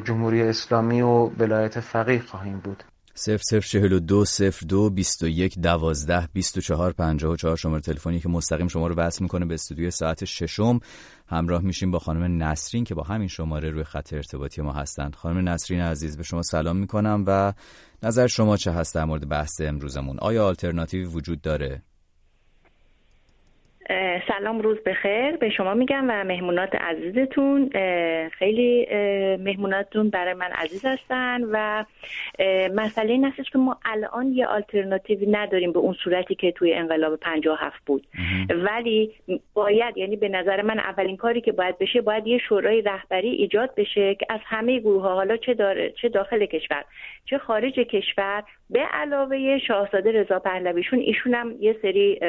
جمهوری 0.04 0.42
اسلامی 0.42 1.02
و 1.02 1.30
ولایت 1.38 1.80
فقیه 1.80 2.22
خواهیم 2.22 2.58
بود. 2.58 2.84
صفر 3.22 3.36
صفر 3.36 3.68
چهل 3.68 3.92
و 3.92 4.00
دو 4.00 4.24
صفر 4.24 4.66
دو 4.66 4.90
بیست 4.90 5.22
و 5.22 5.28
یک 5.28 5.58
دوازده 5.58 6.28
بیست 6.32 6.58
و 6.58 6.60
چهار 6.60 6.92
پنجاه 6.92 7.32
و 7.32 7.36
چهار 7.36 7.56
شماره 7.56 7.80
تلفنی 7.80 8.20
که 8.20 8.28
مستقیم 8.28 8.68
شما 8.68 8.86
رو 8.86 8.94
وصل 8.94 9.22
می‌کنه 9.22 9.46
به 9.46 9.54
استودیو 9.54 9.90
ساعت 9.90 10.24
ششم. 10.24 10.80
همراه 11.26 11.62
میشیم 11.62 11.90
با 11.90 11.98
خانم 11.98 12.42
نسرین 12.42 12.84
که 12.84 12.94
با 12.94 13.02
همین 13.02 13.28
شماره 13.28 13.70
روی 13.70 13.84
خط 13.84 14.12
ارتباطی 14.12 14.62
ما 14.62 14.72
هستند. 14.72 15.14
خانم 15.14 15.48
نسرین 15.48 15.80
عزیز 15.80 16.16
به 16.16 16.22
شما 16.22 16.42
سلام 16.42 16.76
می‌کنم 16.76 17.24
و 17.26 17.52
نظر 18.02 18.26
شما 18.26 18.56
چه 18.56 18.72
هست 18.72 18.94
در 18.94 19.04
مورد 19.04 19.28
بحث 19.28 19.60
امروزمون؟ 19.60 20.18
آیا 20.18 20.46
آلترناتیوی 20.46 21.04
وجود 21.04 21.40
داره؟ 21.40 21.82
سلام 24.28 24.60
روز 24.60 24.78
بخیر. 24.86 25.36
به 25.36 25.50
شما 25.50 25.74
میگم 25.74 26.04
و 26.08 26.24
مهمونات 26.24 26.74
عزیزتون. 26.74 27.70
خیلی 28.28 28.86
مهموناتتون 29.36 30.10
برای 30.10 30.34
من 30.34 30.50
عزیز 30.52 30.84
هستن 30.84 31.40
و 31.52 31.84
مسئله 32.74 33.12
این 33.12 33.24
هستش 33.24 33.50
که 33.50 33.58
ما 33.58 33.78
الان 33.84 34.32
یه 34.32 34.46
آلترناتیوی 34.46 35.26
نداریم 35.26 35.72
به 35.72 35.78
اون 35.78 35.94
صورتی 36.04 36.34
که 36.34 36.52
توی 36.52 36.74
انقلاب 36.74 37.16
57 37.16 37.82
بود. 37.86 38.06
ولی 38.50 39.14
باید 39.54 39.96
یعنی 39.96 40.16
به 40.16 40.28
نظر 40.28 40.62
من 40.62 40.78
اولین 40.78 41.16
کاری 41.16 41.40
که 41.40 41.52
باید 41.52 41.78
بشه 41.78 42.00
باید 42.00 42.26
یه 42.26 42.38
شورای 42.38 42.82
رهبری 42.82 43.28
ایجاد 43.28 43.74
بشه 43.74 44.14
که 44.14 44.26
از 44.28 44.40
همه 44.44 44.78
گروه 44.78 45.02
ها 45.02 45.14
حالا 45.14 45.36
چه 45.36 45.54
داره 45.54 45.94
چه 46.02 46.08
داخل 46.08 46.46
کشور 46.46 46.84
چه 47.24 47.38
خارج 47.38 47.74
کشور 47.74 48.44
به 48.70 48.80
علاوه 48.80 49.58
شاهزاده 49.68 50.12
رضا 50.12 50.38
پهلویشون 50.38 50.98
ایشون 50.98 51.34
هم 51.34 51.54
یه 51.60 51.76
سری 51.82 52.20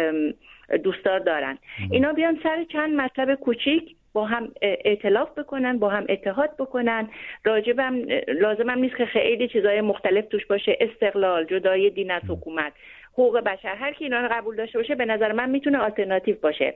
دوستدار 0.84 1.20
دارن. 1.20 1.58
اینا 1.92 2.14
بیان 2.14 2.40
سر 2.44 2.66
چند 2.74 3.02
مطلب 3.02 3.36
کوچیک 3.36 3.96
با 4.14 4.26
هم 4.26 4.48
اعتلاف 4.62 5.40
بکنن 5.40 5.80
با 5.80 5.90
هم 5.90 6.06
اتحاد 6.10 6.50
بکنن. 6.60 7.10
راجبم 7.44 7.96
لازمم 8.28 8.80
نیست 8.80 8.98
که 8.98 9.06
خیلی 9.06 9.48
چیزای 9.48 9.82
مختلف 9.82 10.26
توش 10.28 10.46
باشه. 10.46 10.78
استقلال 10.82 11.46
جدای 11.46 11.90
دین 11.90 12.12
از 12.12 12.22
حکومت 12.30 12.74
حقوق 13.14 13.40
بشر 13.40 13.76
هر 13.76 13.94
کی 13.94 14.04
اینا 14.04 14.22
رو 14.22 14.28
قبول 14.32 14.56
داشته 14.56 14.78
باشه 14.78 14.96
به 14.96 15.06
نظر 15.06 15.32
من 15.32 15.50
می‌تونه 15.50 15.78
آلترناتیو 15.78 16.36
باشه 16.42 16.76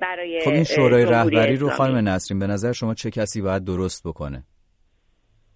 برای 0.00 0.40
خب 0.40 0.50
این 0.50 0.64
شورای 0.64 1.04
رهبری 1.04 1.56
رو 1.56 1.68
خانم 1.68 2.08
نسرین 2.08 2.40
به 2.40 2.46
نظر 2.46 2.72
شما 2.72 2.94
چه 2.94 3.10
کسی 3.10 3.42
باید 3.42 3.64
درست 3.64 4.08
بکنه؟ 4.08 4.42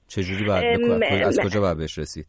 چجوری 0.09 0.45
باید 0.45 0.80
بکنه 0.80 1.07
از 1.07 1.40
کجا 1.40 1.61
باید 1.61 1.78
بهش 1.78 1.99
رسید؟ 1.99 2.26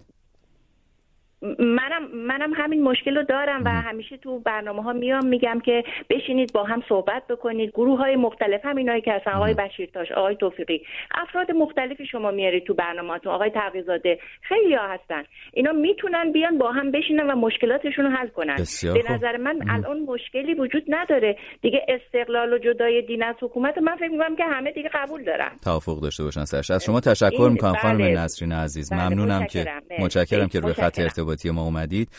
منم 1.59 2.07
منم 2.13 2.53
همین 2.53 2.83
مشکل 2.83 3.15
رو 3.15 3.23
دارم 3.23 3.61
و 3.65 3.69
همیشه 3.69 4.17
تو 4.17 4.39
برنامه 4.39 4.83
ها 4.83 4.93
میام 4.93 5.25
میگم 5.25 5.59
که 5.65 5.83
بشینید 6.09 6.53
با 6.53 6.63
هم 6.63 6.83
صحبت 6.89 7.27
بکنید. 7.27 7.69
گروه 7.69 7.99
های 7.99 8.15
مختلف 8.15 8.65
هم 8.65 8.75
اینایی 8.75 9.01
که 9.01 9.13
هستن 9.13 9.31
آقای 9.31 9.53
بشیرتاش 9.53 10.11
آقای 10.11 10.35
توفیقی. 10.35 10.81
افراد 11.15 11.51
مختلفی 11.51 12.05
شما 12.05 12.31
میارید 12.31 12.63
تو 12.63 12.73
برنامهاتون 12.73 13.31
آقای 13.31 13.49
تقیزاده 13.49 14.19
خیلی 14.41 14.75
ها 14.75 14.87
هستن. 14.87 15.23
اینا 15.53 15.71
می‌تونن 15.71 16.31
بیان 16.31 16.57
با 16.57 16.71
هم 16.71 16.91
بشینن 16.91 17.31
و 17.31 17.35
مشکلاتشون 17.35 18.05
رو 18.05 18.11
حل 18.11 18.27
کنن. 18.27 18.55
به 18.83 19.03
نظر 19.13 19.37
من 19.37 19.59
الان 19.69 19.99
مشکلی 19.99 20.53
وجود 20.53 20.83
نداره. 20.87 21.37
دیگه 21.61 21.85
استقلال 21.87 22.53
و 22.53 22.57
جدای 22.57 23.01
دین 23.01 23.23
از 23.23 23.35
حکومت 23.41 23.77
من 23.77 23.95
فکر 23.95 24.09
می‌کنم 24.09 24.35
که 24.35 24.43
همه 24.43 24.71
دیگه 24.71 24.89
قبول 24.93 25.23
دارن. 25.23 25.51
توافق 25.63 26.01
داشته 26.01 26.23
باشن 26.23 26.45
سرش 26.45 26.71
از 26.71 26.83
شما 26.83 26.99
تشکر 26.99 27.49
می‌کنم 27.51 27.75
خانم 27.75 27.97
بله. 27.97 28.23
نسرین 28.23 28.51
عزیز. 28.51 28.93
بله. 28.93 29.07
ممنونم 29.07 29.45
که 29.45 29.65
متشکرم. 29.99 30.47
که 30.47 30.59
روی 30.59 30.73
خط 30.73 30.99
ارتباطی 31.34 31.51
ما 31.51 31.63
اومدید 31.63 32.09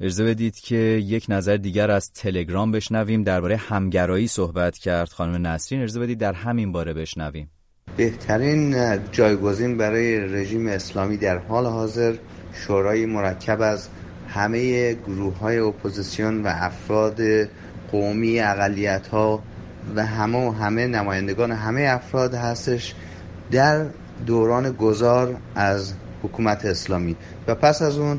اجازه 0.00 0.24
بدید 0.24 0.58
که 0.58 0.76
یک 0.76 1.26
نظر 1.28 1.56
دیگر 1.56 1.90
از 1.90 2.12
تلگرام 2.12 2.72
بشنویم 2.72 3.22
درباره 3.22 3.56
همگرایی 3.56 4.28
صحبت 4.28 4.78
کرد 4.78 5.08
خانم 5.08 5.46
نسرین. 5.46 5.82
اجازه 5.82 6.00
بدید 6.00 6.18
در 6.18 6.32
همین 6.32 6.72
باره 6.72 6.94
بشنویم. 6.94 7.50
بهترین 7.96 8.76
جایگزین 9.12 9.76
برای 9.76 10.18
رژیم 10.20 10.66
اسلامی 10.66 11.16
در 11.16 11.38
حال 11.38 11.66
حاضر 11.66 12.14
شورای 12.52 13.06
مرکب 13.06 13.60
از 13.60 13.88
همه 14.28 14.94
گروه 14.94 15.38
های 15.38 15.58
اپوزیسیون 15.58 16.42
و 16.42 16.50
افراد 16.54 17.20
قومی 17.92 18.40
اقلیت 18.40 19.06
ها 19.06 19.42
و 19.96 20.06
همه 20.06 20.48
و 20.48 20.50
همه 20.52 20.86
نمایندگان 20.86 21.52
همه 21.52 21.82
افراد 21.82 22.34
هستش 22.34 22.94
در 23.50 23.86
دوران 24.26 24.72
گذار 24.72 25.36
از 25.54 25.92
حکومت 26.22 26.64
اسلامی. 26.64 27.16
و 27.46 27.54
پس 27.54 27.82
از 27.82 27.98
اون 27.98 28.18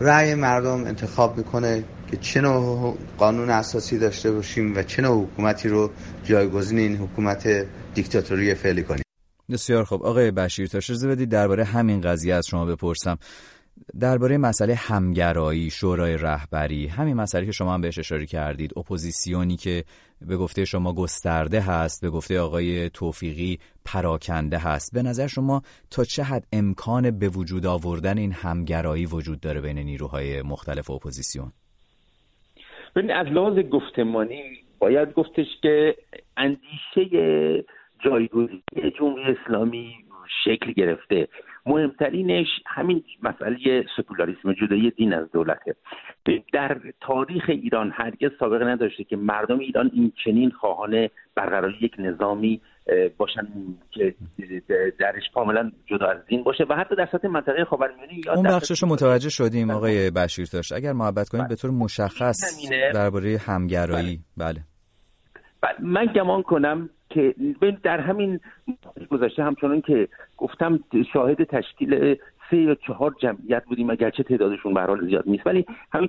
رأی 0.00 0.34
مردم 0.34 0.84
انتخاب 0.84 1.36
می‌کنه 1.36 1.84
که 2.10 2.16
چه 2.16 2.40
نوع 2.40 2.98
قانون 3.18 3.50
اساسی 3.50 3.98
داشته 3.98 4.32
باشیم 4.32 4.76
و 4.76 4.82
چه 4.82 5.02
نوع 5.02 5.24
حکومتی 5.24 5.68
رو 5.68 5.90
جایگزین 6.24 6.78
این 6.78 6.96
حکومت 6.96 7.66
دیکتاتوری 7.94 8.54
فعلی 8.54 8.82
کنیم. 8.82 9.02
بسیار 9.50 9.84
خب 9.84 10.02
آقای 10.02 10.30
بشیر 10.30 10.66
تا 10.66 11.08
بدید 11.08 11.28
درباره 11.28 11.64
همین 11.64 12.00
قضیه 12.00 12.34
از 12.34 12.46
شما 12.46 12.64
بپرسم. 12.64 13.18
درباره 14.00 14.38
مسئله 14.38 14.74
همگرایی 14.74 15.70
شورای 15.70 16.16
رهبری 16.16 16.86
همین 16.86 17.14
مسئله 17.14 17.46
که 17.46 17.52
شما 17.52 17.74
هم 17.74 17.80
بهش 17.80 17.98
اشاره 17.98 18.26
کردید 18.26 18.78
اپوزیسیونی 18.78 19.56
که 19.56 19.84
به 20.28 20.36
گفته 20.36 20.64
شما 20.64 20.92
گسترده 20.92 21.60
هست 21.60 22.02
به 22.02 22.10
گفته 22.10 22.40
آقای 22.40 22.90
توفیقی 22.90 23.58
پراکنده 23.84 24.58
هست. 24.58 24.94
به 24.94 25.02
نظر 25.02 25.26
شما 25.26 25.62
تا 25.90 26.04
چه 26.04 26.22
حد 26.22 26.44
امکان 26.52 27.18
به 27.18 27.28
وجود 27.28 27.66
آوردن 27.66 28.18
این 28.18 28.32
همگرایی 28.32 29.06
وجود 29.06 29.40
داره 29.40 29.60
بین 29.60 29.78
نیروهای 29.78 30.42
مختلف 30.42 30.90
اپوزیسیون؟ 30.90 31.52
ببین 32.96 33.10
از 33.10 33.26
لحاظ 33.26 33.58
گفتمانی 33.58 34.42
باید 34.78 35.12
گفتش 35.12 35.46
که 35.62 35.96
اندیشه 36.36 37.64
جایگزینی 38.04 38.62
جمهوری 38.98 39.22
اسلامی 39.22 39.94
شکل 40.44 40.72
گرفته. 40.72 41.28
مهمترینش 41.66 42.46
همین 42.66 43.04
مسئله 43.22 43.84
سکولاریسم 43.96 44.52
جدایی 44.52 44.90
دین 44.90 45.14
از 45.14 45.32
دولته. 45.32 45.76
در 46.52 46.80
تاریخ 47.00 47.44
ایران 47.48 47.92
هرگز 47.94 48.30
سابقه 48.40 48.64
نداشته 48.64 49.04
که 49.04 49.16
مردم 49.16 49.58
ایران 49.58 49.90
این 49.94 50.12
چنین 50.24 50.50
خواهان 50.50 51.08
برقراری 51.34 51.74
یک 51.80 51.92
نظامی 51.98 52.60
باشن 53.16 53.46
که 53.90 54.14
درش 54.98 55.22
کاملا 55.34 55.72
جدا 55.86 56.06
از 56.06 56.26
دین 56.26 56.42
باشه 56.42 56.64
و 56.70 56.74
حتی 56.74 56.96
در 56.96 57.08
سطح 57.12 57.28
منطقه 57.28 57.64
خاورمیانه 57.64 58.12
اون 58.36 58.48
بخشش 58.48 58.82
رو 58.82 58.88
متوجه 58.88 59.28
شدیم 59.28 59.70
آقای 59.70 60.10
بشیر 60.10 60.48
داشت. 60.52 60.72
اگر 60.72 60.92
محبت 60.92 61.28
کنید 61.28 61.48
به 61.48 61.54
طور 61.54 61.70
مشخص 61.70 62.70
درباره 62.94 63.38
همگرایی. 63.46 64.20
بله, 64.36 64.60
بله. 65.62 65.74
من 65.80 66.06
گمان 66.06 66.42
کنم 66.42 66.90
که 67.14 67.34
در 67.82 68.00
همین 68.00 68.40
گذشته 69.10 69.44
همچنان 69.44 69.80
که 69.80 70.08
گفتم 70.36 70.80
شاهد 71.12 71.44
تشکیل 71.44 72.16
سه 72.50 72.56
یا 72.56 72.74
چهار 72.74 73.14
جمعیت 73.20 73.64
بودیم 73.64 73.90
اگرچه 73.90 74.22
تعدادشون 74.22 74.74
به 74.74 74.80
حال 74.80 75.06
زیاد 75.06 75.24
نیست. 75.26 75.46
ولی 75.46 75.66
همین 75.92 76.08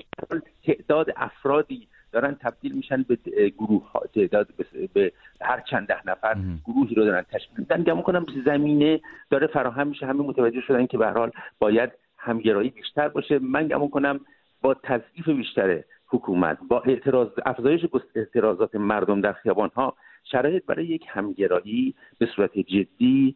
تعداد 0.66 1.08
افرادی 1.18 1.88
دارن 2.12 2.38
تبدیل 2.42 2.76
میشن 2.76 3.06
به 3.08 3.18
گروه 3.58 3.92
ها 3.92 4.02
تعداد 4.16 4.48
به 4.94 5.12
هر 5.42 5.64
چند 5.70 5.88
ده 5.88 6.10
نفر 6.10 6.38
گروهی 6.66 6.96
رو 6.96 7.06
دارن 7.06 7.22
تشکیل 7.22 7.58
میدن. 7.58 7.84
گمان 7.84 8.04
کنم 8.04 8.26
زمینه 8.46 9.00
داره 9.30 9.48
فراهم 9.48 9.88
میشه. 9.88 10.06
همه 10.06 10.24
متوجه 10.24 10.62
شدن 10.62 10.86
که 10.86 10.98
به 10.98 11.08
حال 11.08 11.32
باید 11.60 11.92
همگرایی 12.18 12.70
بیشتر 12.70 13.08
باشه. 13.08 13.40
من 13.40 13.68
گمان 13.68 13.90
کنم 13.90 14.20
با 14.62 14.74
تضعیف 14.74 15.30
بیشتر 15.30 15.84
حکومت 16.08 16.58
با 16.70 16.82
اعتراض 16.82 17.28
افزایش 17.46 17.86
اعتراضات 18.16 18.76
مردم 18.76 19.22
در 19.22 19.34
خیابان 19.34 19.70
ها 19.76 19.94
شرایط 20.24 20.66
برای 20.66 20.86
یک 20.86 21.06
همگرایی 21.10 21.96
به 22.20 22.28
صورت 22.36 22.58
جدی 22.58 23.36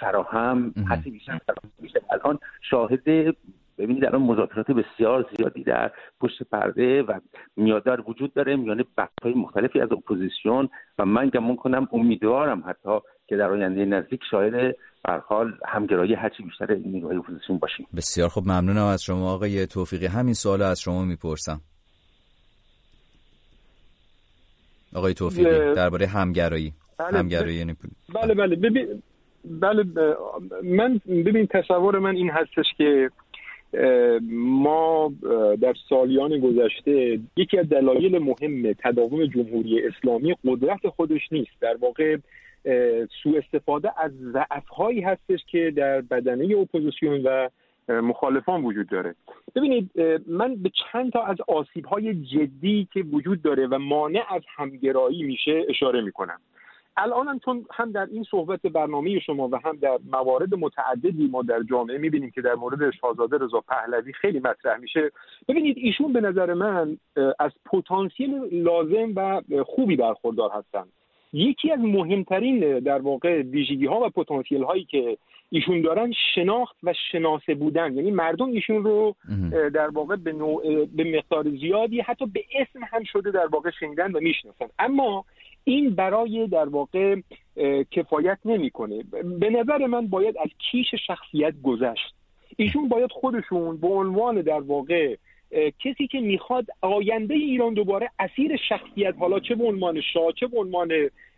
فراهم 0.00 0.74
حتی 0.88 1.10
بیشتر 1.10 1.38
فراهم 1.38 1.70
میشه. 1.78 2.00
الان 2.10 2.38
شاهد 2.70 3.04
ببینید 3.78 4.04
الان 4.04 4.22
مذاکرات 4.22 4.70
بسیار 4.70 5.30
زیادی 5.36 5.62
در 5.64 5.90
پشت 6.20 6.42
پرده 6.42 7.02
و 7.02 7.20
میادار 7.56 8.10
وجود 8.10 8.34
داره 8.34 8.56
میان 8.56 8.84
های 9.22 9.34
مختلفی 9.34 9.80
از 9.80 9.92
اپوزیسیون 9.92 10.68
و 10.98 11.04
من 11.04 11.28
گمان 11.28 11.56
کنم 11.56 11.88
امیدوارم 11.92 12.64
حتی 12.66 12.98
که 13.26 13.36
در 13.36 13.50
آینده 13.50 13.84
نزدیک 13.84 14.20
شاهد 14.30 14.76
حال 15.28 15.52
همگرایی 15.68 16.14
هرچی 16.14 16.42
بیشتر 16.42 16.74
نیروهای 16.74 17.16
اپوزیسیون 17.16 17.58
باشیم. 17.58 17.86
بسیار 17.96 18.28
خوب 18.28 18.44
ممنونم 18.44 18.84
از 18.86 19.02
شما 19.02 19.32
آقای 19.32 19.66
توفیقی. 19.66 20.06
همین 20.06 20.34
سوال 20.34 20.62
از 20.62 20.80
شما 20.80 21.04
می‌پرسم. 21.04 21.60
آقای 24.94 25.14
توفیقی 25.14 25.74
درباره 25.74 26.06
همگرایی 26.06 26.72
بله 26.98 27.18
همگرایی 27.18 27.56
یعنی 27.56 27.76
بله 28.14 28.34
بله. 28.34 28.56
ببین 28.56 29.02
بله 29.44 29.84
من 30.62 31.00
ببین 31.06 31.46
تصور 31.46 31.98
من 31.98 32.16
این 32.16 32.30
هستش 32.30 32.66
که 32.78 33.10
ما 34.32 35.12
در 35.60 35.74
سالیان 35.88 36.40
گذشته 36.40 37.20
یکی 37.36 37.58
از 37.58 37.68
دلایل 37.68 38.18
مهم 38.18 38.72
تداوم 38.72 39.26
جمهوری 39.26 39.86
اسلامی 39.86 40.36
قدرت 40.46 40.88
خودش 40.88 41.32
نیست. 41.32 41.50
در 41.60 41.76
واقع 41.80 42.16
سوء 43.22 43.38
استفاده 43.38 43.90
از 43.96 44.12
ضعفهایی 44.32 45.00
هستش 45.00 45.40
که 45.50 45.72
در 45.76 46.00
بدنه 46.00 46.56
اپوزیسیون 46.56 47.22
و 47.24 47.48
مخالفان 47.90 48.64
وجود 48.64 48.88
داره. 48.88 49.14
ببینید 49.54 49.90
من 50.26 50.54
به 50.54 50.70
چند 50.92 51.12
تا 51.12 51.22
از 51.22 51.36
آسیب 51.48 51.86
های 51.86 52.14
جدی 52.14 52.88
که 52.92 53.02
وجود 53.02 53.42
داره 53.42 53.66
و 53.66 53.78
مانع 53.78 54.22
از 54.30 54.42
همگرایی 54.56 55.22
میشه 55.22 55.64
اشاره 55.68 56.00
می‌کنم. 56.00 56.40
الان 56.96 57.28
هم 57.28 57.38
چون 57.38 57.66
هم 57.70 57.92
در 57.92 58.06
این 58.06 58.24
صحبت 58.30 58.62
برنامه 58.62 59.18
شما 59.18 59.48
و 59.48 59.56
هم 59.64 59.76
در 59.76 59.98
موارد 60.12 60.54
متعددی 60.54 61.28
ما 61.28 61.42
در 61.42 61.62
جامعه 61.62 61.98
می‌بینیم 61.98 62.30
که 62.30 62.40
در 62.40 62.54
مورد 62.54 62.90
شاهزاده 62.90 63.38
رضا 63.38 63.60
پهلوی 63.60 64.12
خیلی 64.12 64.38
مطرح 64.38 64.78
میشه. 64.78 65.10
ببینید 65.48 65.76
ایشون 65.78 66.12
به 66.12 66.20
نظر 66.20 66.54
من 66.54 66.96
از 67.38 67.52
پتانسیل 67.64 68.34
لازم 68.52 69.12
و 69.16 69.42
خوبی 69.64 69.96
برخوردار 69.96 70.50
هستند 70.54 70.88
یکی 71.32 71.72
از 71.72 71.78
مهمترین 71.78 72.78
در 72.78 72.98
واقع 72.98 73.42
ویژگی 73.42 73.86
ها 73.86 74.00
و 74.00 74.08
پتانسیل 74.08 74.62
هایی 74.62 74.84
که 74.84 75.18
ایشون 75.50 75.82
دارن 75.82 76.12
شناخت 76.34 76.76
و 76.82 76.94
شناسه 77.12 77.54
بودن. 77.54 77.96
یعنی 77.96 78.10
مردم 78.10 78.48
ایشون 78.48 78.84
رو 78.84 79.14
در 79.74 79.88
واقع 79.88 80.16
به, 80.16 80.32
نوع، 80.32 80.84
به 80.84 81.04
مقدار 81.04 81.50
زیادی 81.50 82.00
حتی 82.00 82.26
به 82.26 82.44
اسم 82.54 82.80
هم 82.90 83.04
شده 83.04 83.30
در 83.30 83.46
واقع 83.46 83.70
شنیدن 83.80 84.12
و 84.12 84.20
می‌شناسن. 84.20 84.66
اما 84.78 85.24
این 85.64 85.94
برای 85.94 86.46
در 86.46 86.68
واقع 86.68 87.16
کفایت 87.90 88.38
نمی‌کنه. 88.44 89.02
به 89.40 89.50
نظر 89.50 89.86
من 89.86 90.06
باید 90.06 90.38
از 90.38 90.48
کیش 90.70 90.94
شخصیت 91.06 91.54
گذشت. 91.62 92.14
ایشون 92.56 92.88
باید 92.88 93.10
خودشون 93.12 93.76
به 93.76 93.88
عنوان 93.88 94.40
در 94.40 94.60
واقع 94.60 95.16
کسی 95.84 96.06
که 96.06 96.20
می‌خواد 96.20 96.66
آینده 96.80 97.34
ایران 97.34 97.74
دوباره 97.74 98.10
اسیر 98.18 98.56
شخصیت 98.68 99.14
حالا 99.18 99.40
چه 99.40 99.54
به 99.54 99.64
عنوان 99.64 100.00
شاه 100.12 100.32
چه 100.40 100.46
به 100.46 100.58
عنوان 100.58 100.88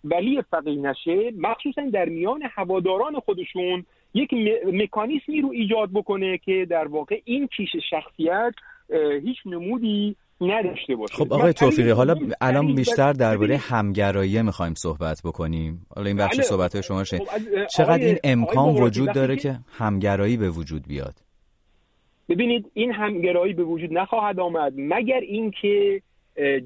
ولی 0.05 0.43
فقیه 0.51 0.81
نشه 0.81 1.33
مخصوصا 1.39 1.83
در 1.93 2.05
میان 2.05 2.43
هواداران 2.55 3.21
خودشون 3.21 3.85
یک 4.15 4.31
مکانیسمی 4.73 5.41
رو 5.41 5.51
ایجاد 5.51 5.91
بکنه 5.95 6.39
که 6.39 6.67
در 6.71 6.89
واقع 6.89 7.21
این 7.25 7.49
کیش 7.57 7.71
شخصیت 7.91 8.55
هیچ 9.25 9.37
نمودی 9.47 10.17
نداشته 10.41 10.97
باشه. 10.97 11.15
خب 11.15 11.33
آقای 11.33 11.53
توفیقی 11.53 11.91
حالا 11.91 12.15
الان 12.41 12.75
بیشتر 12.75 13.13
درباره 13.13 13.57
همگرایی 13.57 14.43
می‌خوایم 14.43 14.75
صحبت 14.75 15.23
بکنیم. 15.25 15.87
حالا 15.97 16.07
این 16.07 16.17
بخش 16.17 16.37
بله. 16.37 16.43
صحبت 16.43 16.81
شما 16.81 17.05
شد 17.05 17.19
خب 17.19 17.67
چقدر 17.77 18.05
این 18.05 18.19
امکان 18.25 18.75
وجود 18.75 19.13
داره 19.13 19.37
که 19.37 19.59
همگرایی 19.79 20.37
به 20.37 20.51
وجود 20.51 20.89
بیاد؟ 20.89 21.15
ببینید 22.29 22.71
این 22.75 22.93
همگرایی 22.93 23.53
به 23.53 23.65
وجود 23.65 23.93
نخواهد 23.93 24.41
آمد 24.41 24.73
مگر 24.77 25.21
اینکه 25.21 26.03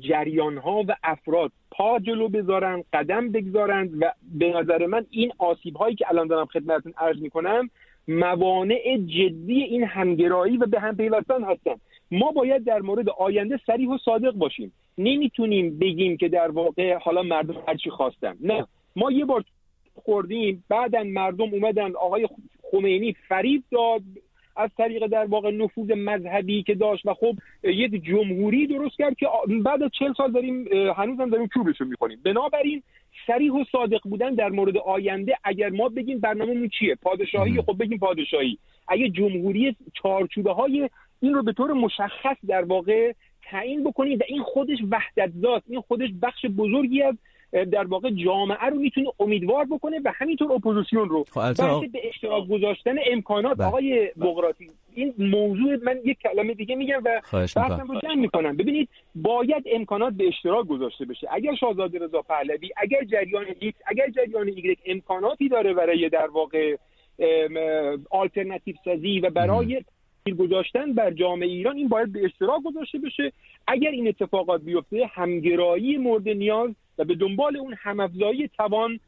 جریان 0.00 0.57
ها 0.57 0.84
و 0.88 0.96
افراد 1.02 1.52
پا 1.70 1.98
جلو 1.98 2.28
بذارن 2.28 2.84
قدم 2.92 3.32
بگذارند 3.32 3.90
و 4.00 4.12
به 4.38 4.52
نظر 4.52 4.86
من 4.86 5.07
این 5.11 5.32
آسیب 5.38 5.76
هایی 5.76 5.96
که 5.96 6.09
الان 6.09 6.26
دارم 6.26 6.46
خدمتتون 6.46 6.94
عرض 6.98 7.22
می‌کنم 7.22 7.70
موانع 8.09 8.98
جدی 9.07 9.62
این 9.62 9.84
همگرایی 9.84 10.57
و 10.57 10.66
به 10.66 10.80
هم 10.80 10.96
پیوستن 10.96 11.44
هستن. 11.44 11.74
ما 12.11 12.32
باید 12.32 12.64
در 12.64 12.80
مورد 12.80 13.09
آینده 13.09 13.61
سریح 13.66 13.88
و 13.88 13.98
صادق 13.98 14.30
باشیم. 14.30 14.72
نمی‌تونیم 14.98 15.78
بگیم 15.78 16.16
که 16.16 16.28
در 16.28 16.50
واقع 16.50 16.94
حالا 16.94 17.22
مردم 17.22 17.54
هرچی 17.68 17.90
خواستن. 17.90 18.36
نه. 18.40 18.66
ما 18.96 19.12
یه 19.12 19.24
بار 19.24 19.44
خوردیم 19.94 20.64
بعدا 20.68 21.02
مردم 21.02 21.54
اومدن 21.54 21.96
آقای 21.96 22.28
خمینی 22.70 23.16
فریب 23.28 23.62
داد 23.70 24.02
از 24.57 24.70
طریق 24.78 25.07
در 25.07 25.24
واقع 25.24 25.50
نفوذ 25.50 25.90
مذهبی 25.90 26.62
که 26.62 26.74
داشت 26.74 27.07
و 27.07 27.14
خب 27.14 27.34
یک 27.62 28.04
جمهوری 28.04 28.66
درست 28.66 28.96
کرد 28.96 29.16
که 29.16 29.26
بعد 29.64 29.82
از 29.82 29.90
چل 29.98 30.12
سال 30.16 30.32
داریم 30.32 30.68
هنوز 30.96 31.20
هم 31.20 31.30
داریم 31.30 31.48
چوبشو 31.54 31.84
می‌کنیم 31.84 32.18
بنابراین 32.24 32.82
سریح 33.26 33.52
و 33.52 33.64
صادق 33.72 34.00
بودن 34.04 34.34
در 34.34 34.48
مورد 34.48 34.76
آینده 34.76 35.36
اگر 35.44 35.68
ما 35.68 35.88
بگیم 35.88 36.20
برنامه‌مون 36.20 36.68
چیه؟ 36.68 36.94
پادشاهی؟ 36.94 37.62
خب 37.62 37.76
بگیم 37.78 37.98
پادشاهی. 37.98 38.59
اگه 38.88 39.09
جمهوری 39.09 39.76
چارچوبه 40.02 40.52
های 40.52 40.90
این 41.20 41.34
رو 41.34 41.42
به 41.42 41.52
طور 41.52 41.72
مشخص 41.72 42.36
در 42.48 42.64
واقع 42.64 43.12
تعیین 43.42 43.84
بکنیم 43.84 44.18
و 44.18 44.22
این 44.28 44.42
خودش 44.42 44.78
وحدت 44.90 45.32
ذات 45.40 45.62
این 45.68 45.80
خودش 45.80 46.09
بخش 46.22 46.46
بزرگی 46.46 47.02
از 47.02 47.14
در 47.53 47.84
واقع 47.84 48.11
جامعه 48.11 48.66
رو 48.66 48.76
می‌تونه 48.76 49.09
امیدوار 49.20 49.64
بکنه 49.64 50.01
و 50.05 50.12
همینطور 50.14 50.53
اپوزیسیون 50.53 51.09
رو. 51.09 51.24
خب 51.24 51.86
به 51.92 52.09
اشتراک 52.09 52.49
گذاشتن 52.49 52.97
امکانات 53.12 53.57
بله. 53.57 53.66
آقای 53.66 54.11
بغراتی 54.20 54.70
این 54.94 55.14
موضوع 55.18 55.76
من 55.82 55.99
یک 56.05 56.18
کلمه 56.18 56.55
دیگه 56.55 56.74
میگم 56.74 57.03
و 57.05 57.20
بحثم 57.32 57.86
رو 57.88 58.01
جمع 58.01 58.14
می‌کنم. 58.14 58.57
ببینید 58.57 58.88
باید 59.14 59.64
امکانات 59.72 60.14
به 60.14 60.28
اشتراک 60.28 60.66
گذاشته 60.66 61.05
بشه. 61.05 61.28
اگر 61.30 61.55
شاهزاده 61.55 61.99
رضا 61.99 62.22
پهلوی 62.22 62.70
اگر 62.76 63.05
جریان 63.05 63.47
ایکس 63.61 63.78
اگر 63.86 64.11
جریان 64.11 64.49
ایگرک 64.49 64.78
امکاناتی 64.86 65.49
داره 65.49 65.74
برای 65.74 66.09
در 66.09 66.26
واقع 66.26 66.76
آلترناتیو 68.11 68.74
سازی 68.84 69.20
و 69.20 69.30
برای 69.30 69.84
گذاشتن 70.38 70.92
بر 70.92 71.11
جامعه 71.11 71.49
ایران 71.49 71.76
این 71.76 71.88
باید 71.88 72.12
به 72.12 72.24
اشتراک 72.24 72.62
گذاشته 72.62 72.99
بشه. 72.99 73.32
اگر 73.66 73.90
این 73.90 74.09
اتفاقات 74.09 74.61
بیفته 74.61 75.11
همگرایی 75.14 75.97
مورد 75.97 76.28
نیاز 76.28 76.70
و 76.99 77.05
به 77.05 77.14
دنبال 77.14 77.57
اون 77.57 77.74
همافزایی 77.78 78.49
توان 78.57 79.01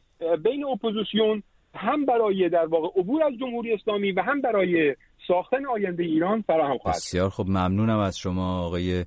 بین 0.45 0.65
اپوزیسیون 0.65 1.43
هم 1.75 2.07
برای 2.07 2.49
در 2.49 2.67
واقع 2.67 3.01
عبور 3.01 3.23
از 3.23 3.33
جمهوری 3.41 3.73
اسلامی 3.73 4.13
و 4.13 4.23
هم 4.23 4.41
برای 4.41 4.97
ساختن 5.29 5.67
آینده 5.67 6.03
ایران 6.03 6.43
فراهم 6.43 6.79
خواهد 6.79 6.97
بسیار 6.97 7.31
خب 7.31 7.45
ممنونم 7.49 7.99
از 7.99 8.19
شما 8.19 8.61
آقای 8.61 9.05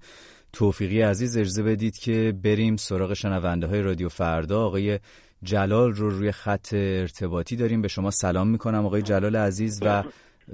توفیقی 0.54 1.02
عزیز. 1.02 1.38
اجازه 1.38 1.64
بدید 1.64 1.98
که 1.98 2.34
بریم 2.44 2.76
سراغ 2.76 3.14
شنونده 3.14 3.68
های 3.68 3.82
رادیو 3.82 4.10
فردا. 4.10 4.66
آقای 4.66 5.00
جلال 5.44 5.92
رو 5.92 6.10
روی 6.10 6.32
خط 6.32 6.74
ارتباطی 6.74 7.56
داریم. 7.56 7.82
به 7.82 7.88
شما 7.88 8.12
سلام 8.12 8.48
می‌کنم 8.48 8.86
آقای 8.86 9.02
جلال 9.02 9.36
عزیز 9.36 9.80
و 9.86 10.04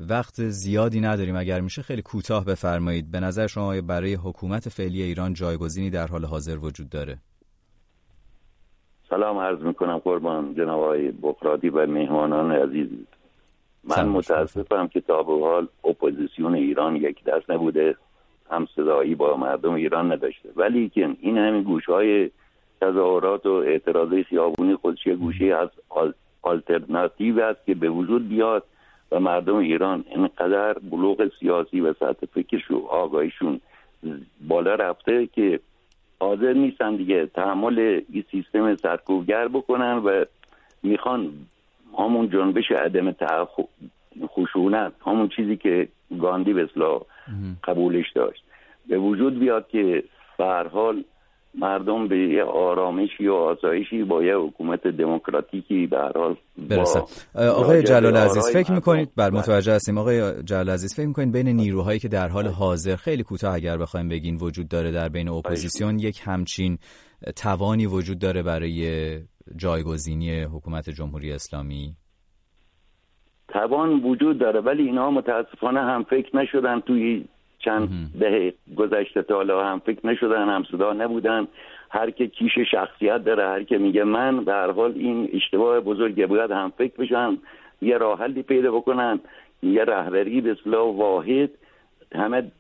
وقت 0.09 0.49
زیادی 0.49 0.99
نداریم. 0.99 1.36
اگر 1.36 1.61
میشه 1.61 1.82
خیلی 1.82 2.01
کوتاه 2.01 2.45
بفرمایید. 2.45 3.11
به 3.11 3.19
نظر 3.19 3.47
شما 3.47 3.82
برای 3.82 4.13
حکومت 4.13 4.69
فعلی 4.69 5.01
ایران 5.01 5.34
جایگزینی 5.34 5.89
در 5.89 6.07
حال 6.07 6.25
حاضر 6.25 6.57
وجود 6.57 6.89
داره؟ 6.89 7.19
سلام 9.09 9.37
عرض 9.37 9.61
می‌کنم 9.61 9.97
قربان 9.97 10.55
جناب 10.55 10.79
آقای 10.79 11.11
بخرادی 11.11 11.69
و 11.69 11.85
مهمانان 11.87 12.51
عزیز. 12.51 12.87
من 13.83 14.05
متاسفم 14.05 14.87
که 14.87 15.01
تا 15.01 15.23
به 15.23 15.39
حال 15.39 15.67
اپوزیسیون 15.83 16.55
ایران 16.55 16.95
یک 16.95 17.23
دست 17.23 17.51
نبوده 17.51 17.95
هم 18.51 18.67
صدایی 18.75 19.15
با 19.15 19.37
مردم 19.37 19.73
ایران 19.73 20.11
نداشته. 20.11 20.49
ولی 20.55 20.89
که 20.89 21.09
این 21.19 21.37
همین 21.37 21.63
گوش 21.63 21.85
های 21.85 22.29
تظاهرات 22.81 23.45
و 23.45 23.51
اعتراضی 23.51 24.23
خیابونی 24.23 24.75
خودش 24.75 25.07
گوشه 25.07 25.45
از 25.45 25.69
آلترناتیو 26.41 27.39
است 27.39 27.65
که 27.65 27.75
به 27.75 27.89
وجود 27.89 28.29
بیاد 28.29 28.63
و 29.11 29.19
مردم 29.19 29.55
ایران 29.55 30.05
اینقدر 30.09 30.73
بلوغ 30.73 31.31
سیاسی 31.39 31.81
و 31.81 31.93
سطح 31.93 32.25
فکرش 32.33 32.71
و 32.71 32.85
آگاهیشون 32.85 33.61
بالا 34.47 34.75
رفته 34.75 35.27
که 35.27 35.59
حاضر 36.20 36.53
نیستن 36.53 36.95
دیگه. 36.95 37.26
تحمل 37.26 38.01
این 38.09 38.24
سیستم 38.32 38.76
سرکوبگر 38.76 39.47
بکنن 39.47 39.93
و 39.93 40.26
می‌خوان 40.84 41.32
همون 41.99 42.30
جنبش 42.30 42.72
عدم 42.72 43.11
خشونت 44.26 44.93
همون 45.05 45.30
چیزی 45.30 45.57
که 45.57 45.88
گاندی 46.20 46.53
به 46.53 46.70
قبولش 47.63 48.11
داشت. 48.11 48.43
به 48.88 48.97
وجود 48.97 49.39
بیاد 49.39 49.68
که 49.68 50.03
به 50.38 50.68
حال 50.68 51.03
مردم 51.57 52.07
به 52.07 52.17
یه 52.17 52.43
آرامشی 52.43 53.27
و 53.27 53.33
آسایشی 53.33 54.03
با 54.03 54.23
یه 54.23 54.35
حکومت 54.35 54.87
دموکراتیکی 54.87 55.87
به 55.87 55.97
حال 56.15 56.35
برسن 56.69 57.01
آقای 57.35 57.83
جلال 57.83 58.17
عزیز 58.17 58.49
فکر 58.53 58.71
می‌کنید؟ 58.71 59.09
بر 59.15 59.29
متوجه 59.29 59.73
هستیم. 59.73 59.97
آقای 59.97 60.43
جلال 60.43 60.69
عزیز 60.69 60.95
فکر 60.95 61.07
می‌کنید 61.07 61.31
بین 61.31 61.47
نیروهایی 61.47 61.99
که 61.99 62.07
در 62.07 62.27
حال 62.27 62.47
حاضر 62.47 62.95
خیلی 62.95 63.23
کوتاه 63.23 63.55
اگر 63.55 63.77
بخوایم 63.77 64.09
بگین 64.09 64.37
وجود 64.41 64.67
داره 64.67 64.91
در 64.91 65.09
بین 65.09 65.29
اپوزیسیون 65.29 65.99
یک 65.99 66.21
همچین 66.23 66.77
توانی 67.35 67.85
وجود 67.85 68.19
داره 68.19 68.43
برای 68.43 69.11
جایگزینی 69.55 70.41
حکومت 70.41 70.89
جمهوری 70.89 71.31
اسلامی؟ 71.31 71.95
توان 73.47 73.89
وجود 74.03 74.39
داره 74.39 74.61
ولی 74.61 74.83
اینا 74.83 75.11
متاسفانه 75.11 75.79
هم 75.79 76.03
فکر 76.03 76.37
نشدن 76.37 76.79
توی 76.79 77.25
چند 77.68 77.89
ده 78.20 78.53
گذشته 78.76 79.22
تا 79.22 79.36
حالا 79.36 79.65
هم 79.65 79.80
فکر 79.80 80.07
نشدن 80.07 80.49
هم 80.49 80.63
صدا 80.72 80.93
نبودن. 80.93 81.47
هر 81.89 82.11
که 82.11 82.28
کیش 82.28 82.51
شخصیت 82.72 83.24
داره 83.24 83.43
هر 83.43 83.63
که 83.63 83.78
میگه 83.78 84.03
من 84.03 84.45
به 84.45 84.51
هر 84.53 84.72
حال 84.72 84.93
این 84.95 85.30
اشتباه 85.34 85.80
بزرگی 85.80 86.26
باید 86.26 86.51
هم 86.51 86.74
فکر 86.78 86.93
بشن 86.97 87.38
یه 87.82 87.97
راه 87.97 88.20
حلی 88.20 88.43
پیدا 88.43 88.72
بکنن. 88.72 89.20
یه 89.63 89.84
رهبری 89.84 90.41
به 90.41 90.51
اصلاح 90.51 90.95
واحد 90.95 91.49
همه 92.15 92.51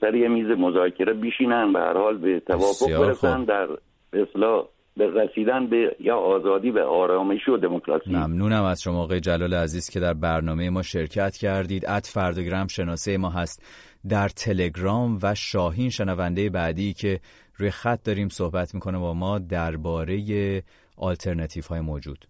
سر 0.00 0.14
یه 0.14 0.28
میز 0.28 0.46
مذاکره 0.46 1.12
بیشینن 1.12 1.72
به 1.72 1.78
هر 1.78 1.96
حال 1.96 2.16
به 2.16 2.40
توافق 2.40 3.06
برسن 3.06 3.44
در 3.44 3.68
اصلاح 4.12 4.64
به 4.96 5.10
رسیدن 5.22 5.66
به 5.66 5.96
یا 6.00 6.16
آزادی 6.16 6.70
و 6.70 6.78
آرامش 6.78 7.48
و 7.48 7.56
دموکراسی. 7.56 8.10
ممنونم 8.10 8.64
از 8.64 8.82
شما 8.82 9.02
آقای 9.02 9.20
جلال 9.20 9.54
عزیز 9.54 9.90
که 9.90 10.00
در 10.00 10.14
برنامه 10.14 10.70
ما 10.70 10.82
شرکت 10.82 11.36
کردید. 11.36 11.86
ات 11.86 12.06
فردگرام 12.06 12.66
شناسه 12.66 13.18
ما 13.18 13.30
هست. 13.30 13.62
در 14.08 14.28
تلگرام 14.28 15.18
و 15.22 15.34
شاهین 15.34 15.90
شنونده 15.90 16.50
بعدی 16.50 16.92
که 16.92 17.20
روی 17.56 17.70
خط 17.70 18.02
داریم 18.02 18.28
صحبت 18.28 18.74
می‌کنه 18.74 18.98
با 18.98 19.14
ما 19.14 19.38
درباره 19.38 20.62
آلترناتیف 20.96 21.66
های 21.66 21.80
موجود. 21.80 22.28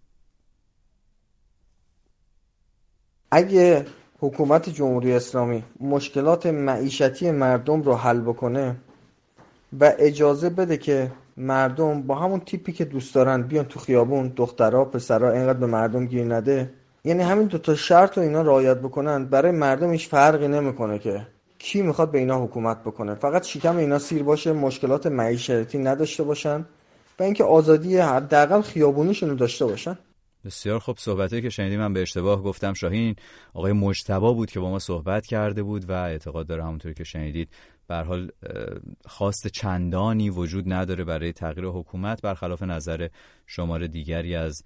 اگه 3.30 3.86
حکومت 4.18 4.68
جمهوری 4.68 5.12
اسلامی 5.12 5.64
مشکلات 5.80 6.46
معیشتی 6.46 7.30
مردم 7.30 7.82
رو 7.82 7.94
حل 7.94 8.20
بکنه 8.20 8.76
و 9.80 9.92
اجازه 9.98 10.50
بده 10.50 10.76
که 10.76 11.12
مردم 11.36 12.02
با 12.02 12.14
همون 12.14 12.40
تیپی 12.40 12.72
که 12.72 12.84
دوست 12.84 13.14
دارن 13.14 13.42
بیان 13.42 13.64
تو 13.64 13.80
خیابون 13.80 14.32
دخترها 14.36 14.84
پسرها 14.84 15.30
اینقدر 15.30 15.58
به 15.58 15.66
مردم 15.66 16.06
گیر 16.06 16.34
نده 16.34 16.74
یعنی 17.04 17.22
همین 17.22 17.46
دو 17.46 17.58
تا 17.58 17.74
شرط 17.74 18.18
رو 18.18 18.24
اینا 18.24 18.42
رعایت 18.42 18.76
بکنن 18.78 19.24
برای 19.24 19.52
مردم 19.52 19.92
هیچ 19.92 20.08
فرقی 20.08 20.48
نمی‌کنه 20.48 20.98
که 20.98 21.26
کی 21.62 21.82
می‌خواد 21.82 22.10
به 22.10 22.18
اینا 22.18 22.44
حکومت 22.44 22.80
بکنه؟ 22.80 23.14
فقط 23.14 23.46
شکم 23.46 23.76
اینا 23.76 23.98
سیر 23.98 24.22
باشه 24.22 24.52
مشکلات 24.52 25.06
معیشتی 25.06 25.78
نداشته 25.78 26.22
باشن 26.22 26.66
و 27.18 27.22
اینکه 27.22 27.44
آزادی 27.44 27.98
حداقل 27.98 28.60
خیابونیشون 28.60 29.30
رو 29.30 29.36
داشته 29.36 29.66
باشن. 29.66 29.98
بسیار 30.44 30.78
خوب 30.78 30.98
صحبتی 30.98 31.42
که 31.42 31.50
شنیدیم 31.50 31.80
من 31.80 31.92
به 31.92 32.02
اشتباه 32.02 32.42
گفتم 32.42 32.72
شاهین. 32.72 33.16
آقای 33.54 33.72
مجتبا 33.72 34.32
بود 34.32 34.50
که 34.50 34.60
با 34.60 34.70
ما 34.70 34.78
صحبت 34.78 35.26
کرده 35.26 35.62
بود 35.62 35.90
و 35.90 35.92
اعتقاد 35.92 36.46
داره 36.46 36.64
همونطوری 36.64 36.94
که 36.94 37.04
شنیدید. 37.04 37.48
به 37.86 37.96
حال 37.96 38.30
خواست 39.06 39.46
چندانی 39.46 40.30
وجود 40.30 40.72
نداره 40.72 41.04
برای 41.04 41.32
تغییر 41.32 41.66
حکومت 41.66 42.22
برخلاف 42.22 42.62
نظر 42.62 43.08
شماره 43.46 43.88
دیگری 43.88 44.34
از 44.34 44.64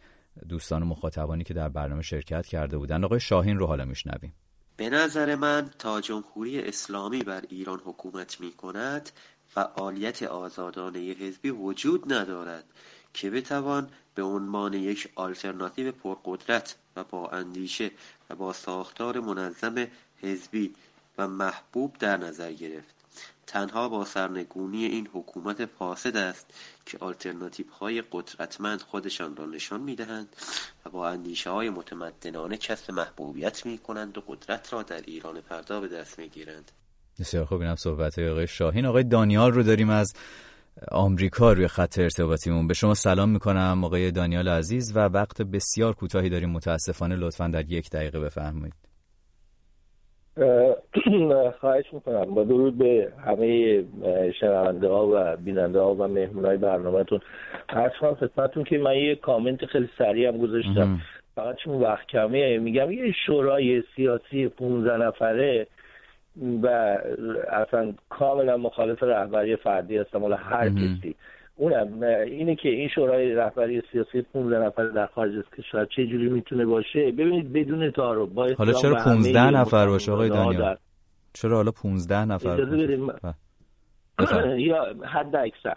دوستان 0.49 0.82
مخاطبانی 0.82 1.45
که 1.45 1.55
در 1.55 1.68
برنامه 1.68 2.03
شرکت 2.03 2.47
کرده 2.47 2.78
بودن 2.78 3.05
آقای 3.05 3.20
شاهین 3.20 3.59
رو 3.59 3.66
حالا 3.66 3.84
میشنویم. 3.84 4.34
به 4.77 4.91
نظر 4.91 5.35
من 5.35 5.70
تا 5.79 6.01
جمهوری 6.01 6.61
اسلامی 6.61 7.22
بر 7.22 7.45
ایران 7.49 7.81
حکومت 7.85 8.41
می 8.41 8.53
کند 8.53 9.11
فعالیت 9.49 10.22
آزادانه 10.22 10.99
حزبی 10.99 11.51
وجود 11.51 12.12
ندارد 12.12 12.64
که 13.14 13.31
بتوان 13.31 13.91
به 14.14 14.22
عنوان 14.22 14.75
یک 14.75 15.12
آلترناتیو 15.14 15.93
پرقدرت 15.93 16.77
و 16.97 17.05
با 17.05 17.29
اندیشه 17.29 17.91
و 18.31 18.35
با 18.35 18.53
ساختار 18.53 19.20
منظم 19.20 19.87
حزبی 20.22 20.75
و 21.18 21.29
محبوب 21.29 21.97
در 21.99 22.16
نظر 22.16 22.53
گرفت. 22.53 23.04
تنها 23.47 23.88
با 23.88 24.05
سرنگونی 24.05 24.84
این 24.84 25.09
حکومت 25.12 25.66
فاسد 25.66 26.16
است 26.16 26.47
که 26.86 26.99
آلترناتیب 27.01 27.68
های 27.68 28.03
قدرتمند 28.12 28.82
خودشان 28.82 29.36
را 29.36 29.47
نشان 29.47 29.80
می‌دهند 29.80 30.36
و 30.86 30.90
با 30.90 31.09
اندیشه 31.09 31.51
های 31.51 31.70
متمدنانه 31.70 32.57
کسب 32.57 32.90
محبوبیت 32.90 33.66
می 33.66 33.78
کنند 33.78 34.18
و 34.18 34.22
قدرت 34.26 34.72
را 34.72 34.82
در 34.82 35.01
ایران 35.01 35.40
فردا 35.40 35.80
به 35.80 35.88
دست 35.88 36.18
می 36.18 36.28
گیرند 36.28 36.72
بسیار 37.20 37.45
خوب 37.45 37.61
اینم 37.61 37.76
صحبت 37.76 38.18
آقای 38.18 38.47
شاهین. 38.47 38.86
آقای 38.86 39.05
دانیال 39.05 39.53
رو 39.53 39.62
داریم 39.62 39.90
از 39.90 40.12
آمریکا 40.92 41.53
روی 41.53 41.68
خط 41.68 41.99
ارتباطیمون. 41.99 42.66
به 42.66 42.74
شما 42.74 42.95
سلام 42.95 43.30
می‌کنم 43.30 43.84
آقای 43.84 44.11
دانیال 44.11 44.49
عزیز 44.49 44.97
و 44.97 44.99
وقت 44.99 45.42
بسیار 45.42 45.92
کوتاهی 45.92 46.28
داریم. 46.28 46.51
متاسفانه 46.51 47.16
لطفا 47.16 47.49
در 47.49 47.72
یک 47.72 47.90
دقیقه 47.90 48.20
بفرمایید. 48.20 48.84
خواهش 51.61 51.85
می‌کنم. 51.93 52.24
با 52.24 52.45
درود 52.45 52.78
به 52.78 53.12
همه 53.26 53.85
شنونده 54.41 54.89
ها 54.89 55.09
و 55.12 55.37
بیننده 55.37 55.80
ها 55.80 55.95
و 55.95 56.09
مهمون 56.09 56.45
های 56.45 56.57
برنامهتون. 56.57 57.20
هر 57.68 57.89
کنم 57.89 58.14
خدمتتون 58.14 58.64
که 58.64 58.78
من 58.78 58.97
یه 58.97 59.14
کامنت 59.14 59.66
خیلی 59.66 59.89
سریع 59.99 60.28
هم 60.28 60.39
گذاشتم. 60.39 61.01
فقط 61.35 61.57
چون 61.57 61.80
وقت 61.80 62.07
کمیه 62.07 62.59
میگم 62.59 62.91
یه 62.91 63.12
شورای 63.26 63.82
سیاسی 63.97 64.49
15 64.49 64.97
نفره 64.97 65.66
و 66.62 66.66
اصلا 67.51 67.93
کاملا 68.09 68.57
مخالف 68.57 69.03
رهبری 69.03 69.57
فردی 69.57 69.97
هستم. 69.99 70.20
حالا 70.20 70.37
هر 70.37 70.68
کسی. 70.68 71.14
اونم 71.57 72.03
اینه 72.27 72.57
که 72.57 72.69
این 72.69 72.89
شورای 72.89 73.35
رهبری 73.35 73.83
سیاسی 73.93 74.23
15 74.23 74.59
نفر 74.59 74.85
در 74.85 75.07
خارج 75.07 75.37
از 75.39 75.45
کشور 75.59 75.85
چه 75.97 76.07
جوری 76.07 76.29
می‌تونه 76.29 76.67
باشه؟ 76.67 77.13
ببینید 77.13 77.53
بدون 77.53 77.91
تعارف 77.91 78.29
با 78.29 78.49
حالا 78.59 78.73
چرا 78.73 78.95
15 78.95 79.51
نفر 79.51 79.87
باشه 79.87 80.13
آقای 80.13 80.29
دانیال؟ 80.29 80.77
چرا 81.33 81.57
حالا 81.57 81.71
15 81.71 82.25
نفر 82.25 82.57
یا 84.59 84.95
حد 85.05 85.37
اکثر. 85.37 85.77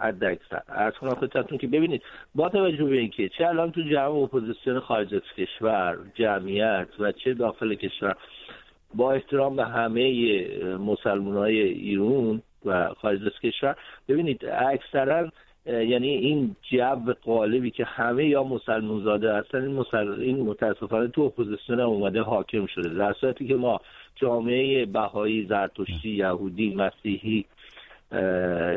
حد 0.00 0.24
اکثر. 0.24 0.62
عرض 0.68 0.92
کنم 1.00 1.14
خدمتتون 1.14 1.58
که 1.58 1.66
ببینید 1.66 2.02
با 2.34 2.48
توجه 2.48 2.84
به 2.84 2.98
اینکه 2.98 3.28
چه 3.38 3.46
الان 3.46 3.72
تو 3.72 3.80
جمع 3.82 4.14
اپوزیسیون 4.14 4.80
خارج 4.80 5.14
از 5.14 5.22
کشور 5.36 5.98
جمعیت 6.14 6.88
و 6.98 7.12
چه 7.12 7.34
داخل 7.34 7.74
کشور 7.74 8.16
با 8.94 9.12
احترام 9.12 9.56
به 9.56 9.64
همه 9.64 10.44
مسلمان 10.78 11.36
های 11.36 11.60
ایرون 11.62 12.42
و 12.68 12.94
خارج 12.94 13.22
از 13.26 13.40
کشور. 13.42 13.76
ببینید 14.08 14.44
اکثرا 14.46 15.30
یعنی 15.66 16.08
این 16.08 16.56
جو 16.70 17.14
غالبی 17.24 17.70
که 17.70 17.84
همه 17.84 18.24
یا 18.24 18.44
مسلمان 18.44 19.04
زاده 19.04 19.34
هستن 19.34 19.62
این, 19.62 19.72
مسل... 19.72 20.20
این 20.20 20.40
متاسفانه 20.40 21.08
تو 21.08 21.22
اپوزیسیون 21.22 21.80
اومده 21.80 22.20
حاکم 22.20 22.66
شده. 22.66 22.88
در 22.88 23.12
صورتی 23.12 23.46
که 23.46 23.54
ما 23.54 23.80
جامعه 24.16 24.86
بهایی 24.86 25.46
زرتشتی 25.46 26.10
یهودی 26.10 26.74
مسیحی 26.74 27.44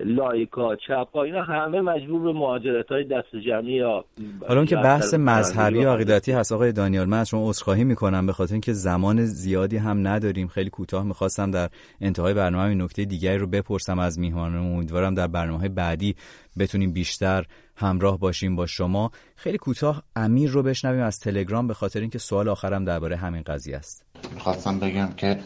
لایکا 0.05 0.75
چپا 0.75 1.23
اینا 1.23 1.43
همه 1.43 1.81
مجبور 1.81 2.21
به 2.21 2.33
مهاجرت 2.33 2.87
های 2.87 3.03
دست 3.03 3.35
جمعی 3.45 3.73
یا 3.73 4.05
حالا 4.47 4.65
که 4.65 4.75
بحث 4.75 5.13
مذهبی 5.13 5.85
و 5.85 5.93
عقیدتی 5.93 6.31
هست 6.31 6.51
آقای 6.51 6.71
دانیال 6.71 7.09
من 7.09 7.19
از 7.19 7.29
شما 7.29 7.49
عذرخواهی 7.49 7.83
می‌کنم 7.83 8.25
به 8.25 8.33
خاطر 8.33 8.53
اینکه 8.53 8.73
زمان 8.73 9.25
زیادی 9.25 9.77
هم 9.77 10.07
نداریم. 10.07 10.47
خیلی 10.47 10.69
کوتاه 10.69 11.03
می‌خواستم 11.03 11.51
در 11.51 11.69
انتهای 12.01 12.33
برنامه 12.33 12.73
نکته 12.73 13.05
دیگری 13.05 13.37
رو 13.37 13.47
بپرسم 13.47 13.99
از 13.99 14.19
میهمانان 14.19 14.73
امیدوارم 14.73 15.13
در 15.13 15.27
برنامه 15.27 15.69
بعدی 15.69 16.15
بتونیم 16.59 16.93
بیشتر 16.93 17.45
همراه 17.75 18.19
باشیم 18.19 18.55
با 18.55 18.65
شما. 18.65 19.11
خیلی 19.35 19.57
کوتاه 19.57 20.03
امیر 20.15 20.49
رو 20.49 20.63
بشنویم 20.63 21.03
از 21.03 21.19
تلگرام 21.19 21.67
به 21.67 21.73
خاطر 21.73 21.99
اینکه 21.99 22.19
سوال 22.19 22.49
آخرم 22.49 22.85
درباره 22.85 23.15
همین 23.15 23.41
قضیه 23.41 23.77
است. 23.77 24.05
می‌خواستم 24.33 24.79
بگم 24.79 25.09
که 25.17 25.39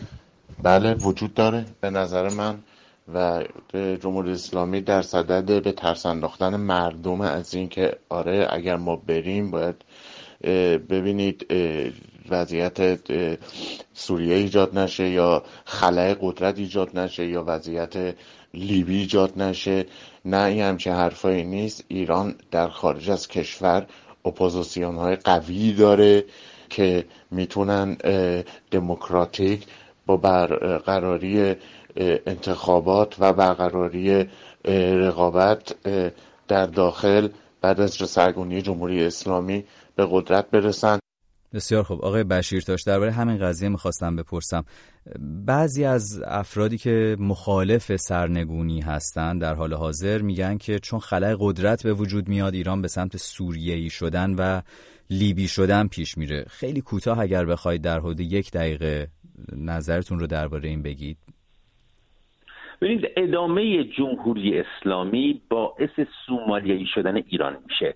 بله 0.64 0.94
وجود 0.94 1.34
داره. 1.34 1.66
به 1.82 1.90
نظر 1.90 2.30
من 2.38 2.56
و 3.14 3.44
جمهوری 3.74 4.32
اسلامی 4.32 4.82
در 4.82 5.02
صدد 5.02 5.64
به 5.64 5.72
ترس 5.72 6.06
انداختن 6.06 6.56
مردم 6.56 7.22
از 7.22 7.54
اینکه 7.54 7.98
آره 8.10 8.48
اگر 8.50 8.76
ما 8.76 8.96
بریم 8.96 9.52
باید 9.52 9.76
ببینید 10.90 11.46
وضعیت 12.30 13.00
سوریه 13.94 14.36
ایجاد 14.36 14.78
نشه 14.78 15.10
یا 15.10 15.44
خلای 15.66 16.16
قدرت 16.22 16.60
ایجاد 16.60 17.00
نشه 17.00 17.28
یا 17.28 17.44
وضعیت 17.48 18.16
لیبی 18.54 18.98
ایجاد 18.98 19.42
نشه. 19.42 19.86
نه 20.26 20.44
این 20.44 20.62
همچه 20.62 20.94
حرفایی 20.94 21.44
نیست. 21.44 21.84
ایران 21.88 22.36
در 22.52 22.68
خارج 22.68 23.10
از 23.10 23.28
کشور 23.28 23.86
اپوزیسیون 24.26 24.96
های 24.96 25.16
قوی 25.16 25.74
داره 25.74 26.24
که 26.70 27.06
می‌تونن 27.32 27.98
دموکراتیک 28.72 29.66
با 30.06 30.18
برقراری 30.18 31.56
انتخابات 31.98 33.16
و 33.20 33.34
برقراری 33.34 34.30
رقابت 35.06 35.76
در 36.48 36.66
داخل 36.66 37.30
بعد 37.62 37.80
از 37.80 37.92
سرگونی 37.92 38.62
جمهوری 38.62 39.06
اسلامی 39.06 39.66
به 39.96 40.08
قدرت 40.12 40.50
برسند 40.50 41.00
بسیار 41.54 41.84
خوب. 41.84 42.06
آقای 42.06 42.24
بشیرتاش 42.24 42.84
درباره 42.84 43.12
همین 43.12 43.38
قضیه 43.38 43.70
می‌خواستم 43.70 44.16
بپرسم. 44.16 44.66
بعضی 45.46 45.86
از 45.86 46.24
افرادی 46.26 46.78
که 46.78 47.16
مخالف 47.20 47.96
سرنگونی 47.96 48.82
هستند 48.82 49.42
در 49.42 49.54
حال 49.54 49.74
حاضر 49.74 50.22
میگن 50.22 50.58
که 50.58 50.80
چون 50.80 51.00
خلای 51.00 51.36
قدرت 51.40 51.84
به 51.84 51.94
وجود 51.94 52.28
میاد 52.28 52.54
ایران 52.54 52.82
به 52.82 52.88
سمت 52.88 53.18
سوریه‌ای 53.18 53.90
شدن 53.90 54.36
و 54.36 54.62
لیبی 55.10 55.48
شدن 55.48 55.88
پیش 55.88 56.18
میره. 56.18 56.46
خیلی 56.50 56.82
کوتاه 56.82 57.20
اگر 57.20 57.46
بخواید 57.46 57.82
در 57.82 58.00
حدود 58.00 58.20
یک 58.20 58.52
دقیقه 58.52 59.08
نظرتون 59.56 60.20
رو 60.20 60.28
درباره 60.28 60.70
این 60.70 60.82
بگید. 60.82 61.18
ببینید 62.82 63.12
ادامه 63.18 63.84
جمهوری 63.84 64.60
اسلامی 64.60 65.42
باعث 65.50 66.00
سومالیایی 66.26 66.86
شدن 66.86 67.16
ایران 67.16 67.58
میشه. 67.68 67.96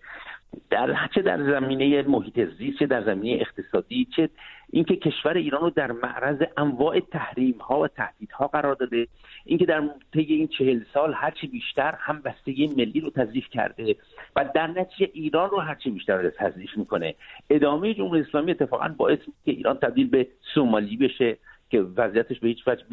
در 0.70 1.10
چه 1.16 1.22
در 1.22 1.44
زمینه 1.44 2.02
محیط 2.02 2.50
زیست 2.58 2.80
چه 2.80 2.86
در 2.86 3.04
زمینه 3.04 3.42
اقتصادی 3.42 4.08
چه 4.16 4.30
اینکه 4.70 4.96
کشور 4.96 5.34
ایران 5.34 5.62
رو 5.62 5.70
در 5.70 5.92
معرض 5.92 6.42
انواع 6.58 7.00
تحریم 7.00 7.58
ها 7.58 7.80
و 7.80 7.88
تهدیدها 7.88 8.48
قرار 8.48 8.76
داده 8.76 9.08
اینکه 9.46 9.66
در 9.66 9.90
طی 10.14 10.20
این 10.20 10.48
چهل 10.48 10.82
سال 10.94 11.14
هرچی 11.14 11.48
بیشتر 11.48 11.96
هم 12.00 12.22
بستگی 12.22 12.68
ملی 12.68 13.00
رو 13.00 13.10
تضعیف 13.10 13.50
کرده 13.50 13.96
و 14.36 14.50
در 14.56 14.68
نتیجه 14.68 15.12
ایران 15.14 15.50
رو 15.50 15.60
هرچی 15.60 15.90
بیشتر 15.90 16.30
تضعیف 16.30 16.78
می‌کنه. 16.78 17.16
ادامه 17.50 17.94
جمهوری 17.94 18.22
اسلامی 18.22 18.52
اتفاقا 18.52 18.88
باعث 18.98 19.20
که 19.46 19.52
ایران 19.52 19.78
تبدیل 19.78 20.10
به 20.10 20.28
سومالی 20.54 20.98
بشه. 20.98 21.38
که 21.70 21.82
وضعیتش 21.82 22.40
به 22.40 22.48
هیچ 22.48 22.68
وجه 22.68 22.86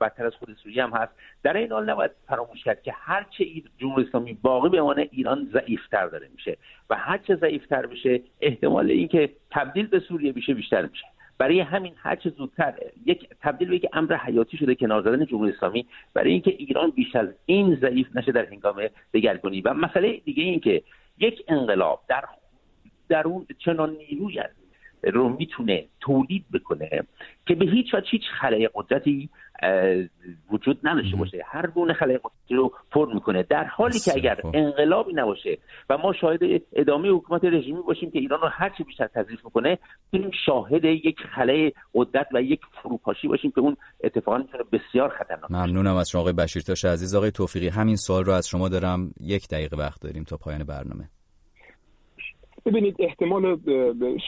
بدتر 0.00 0.26
از 0.26 0.34
خود 0.34 0.56
سوریه 0.62 0.84
هم 0.84 0.90
هست. 0.90 1.12
در 1.42 1.56
این 1.56 1.72
حال 1.72 1.90
نباید 1.90 2.10
فراموش 2.28 2.64
کرد 2.64 2.82
که 2.82 2.92
هرچه 2.92 3.44
جمهوری 3.78 4.06
اسلامی 4.06 4.32
باقی 4.42 4.68
بمانه 4.68 5.08
ایران 5.12 5.48
ضعیفتر 5.52 6.06
داره 6.06 6.28
میشه 6.34 6.56
و 6.90 6.96
هرچه 6.96 7.36
ضعیفتر 7.36 7.86
بشه 7.86 8.20
احتمال 8.40 8.90
اینکه 8.90 9.30
تبدیل 9.50 9.86
به 9.86 10.00
سوریه 10.00 10.32
بشه 10.32 10.54
بیشتر 10.54 10.82
میشه. 10.82 11.04
برای 11.38 11.60
همین 11.60 11.92
هرچه 11.96 12.30
زودتر 12.30 12.74
یک 13.06 13.28
تبدیل 13.40 13.68
به 13.68 13.76
یک 13.76 13.86
امر 13.92 14.16
حیاتی 14.16 14.56
شده 14.56 14.74
کنار 14.74 15.02
زدن 15.02 15.26
جمهوری 15.26 15.52
اسلامی 15.52 15.86
برای 16.14 16.30
اینکه 16.30 16.50
ایران 16.50 16.90
بیش 16.90 17.16
از 17.16 17.28
این 17.46 17.74
ضعیف 17.80 18.16
نشه 18.16 18.32
در 18.32 18.46
هنگام 18.46 18.88
دگرگونی. 19.14 19.60
و 19.60 19.74
مسئله 19.74 20.20
دیگه 20.24 20.42
این 20.42 20.60
که 20.60 20.82
یک 21.18 21.44
انقلاب 21.48 22.00
در 22.08 22.24
در 23.08 23.26
اون 23.28 23.46
چنان 23.58 23.96
نیروی 23.96 24.40
رو 25.12 25.28
می‌تونه 25.28 25.84
تولید 26.00 26.44
بکنه 26.54 26.90
که 27.46 27.54
به 27.54 27.64
هیچ 27.64 27.94
وجه 27.94 28.06
هیچ 28.10 28.22
خلای 28.40 28.70
قدرتی 28.74 29.28
وجود 30.50 30.80
نداشته 30.84 31.16
باشه. 31.16 31.42
هر 31.46 31.66
گونه 31.66 31.92
خلای 31.92 32.18
قدرتی 32.18 32.54
رو 32.54 32.72
پر 32.90 33.14
می‌کنه 33.14 33.42
در 33.42 33.64
حالی 33.64 33.98
که 33.98 34.12
اگر 34.14 34.40
انقلابی 34.54 35.12
نباشه 35.12 35.58
و 35.90 35.98
ما 35.98 36.12
شاهد 36.12 36.40
ادامه 36.72 37.08
حکومت 37.08 37.44
رژیمی 37.44 37.82
باشیم 37.82 38.10
که 38.10 38.18
ایران 38.18 38.40
رو 38.40 38.48
هر 38.48 38.70
چی 38.78 38.84
بیشتر 38.84 39.06
تضعیف 39.06 39.44
می‌کنه 39.44 39.78
می‌تونیم 40.12 40.30
شاهد 40.46 40.84
یک 40.84 41.16
خلای 41.34 41.72
قدرت 41.94 42.26
و 42.34 42.42
یک 42.42 42.60
فروپاشی 42.82 43.28
باشیم 43.28 43.50
که 43.50 43.60
اون 43.60 43.76
اتفاقا 44.04 44.38
می‌تونه 44.38 44.64
بسیار 44.72 45.08
خطرناک 45.08 45.50
ممنونم 45.50 45.96
از 45.96 46.10
شما 46.10 46.20
آقای 46.20 46.32
بشیرتاش 46.32 46.84
عزیز. 46.84 47.14
آقای 47.14 47.30
توفیقی 47.30 47.68
همین 47.68 47.96
سوال 47.96 48.24
رو 48.24 48.32
از 48.32 48.48
شما 48.48 48.68
دارم. 48.68 49.10
یک 49.20 49.48
دقیقه 49.48 49.76
وقت 49.76 50.02
داریم 50.02 50.24
تا 50.24 50.36
پایان 50.36 50.64
برنامه. 50.64 51.08
ببینید 52.66 52.96
احتمال 52.98 53.58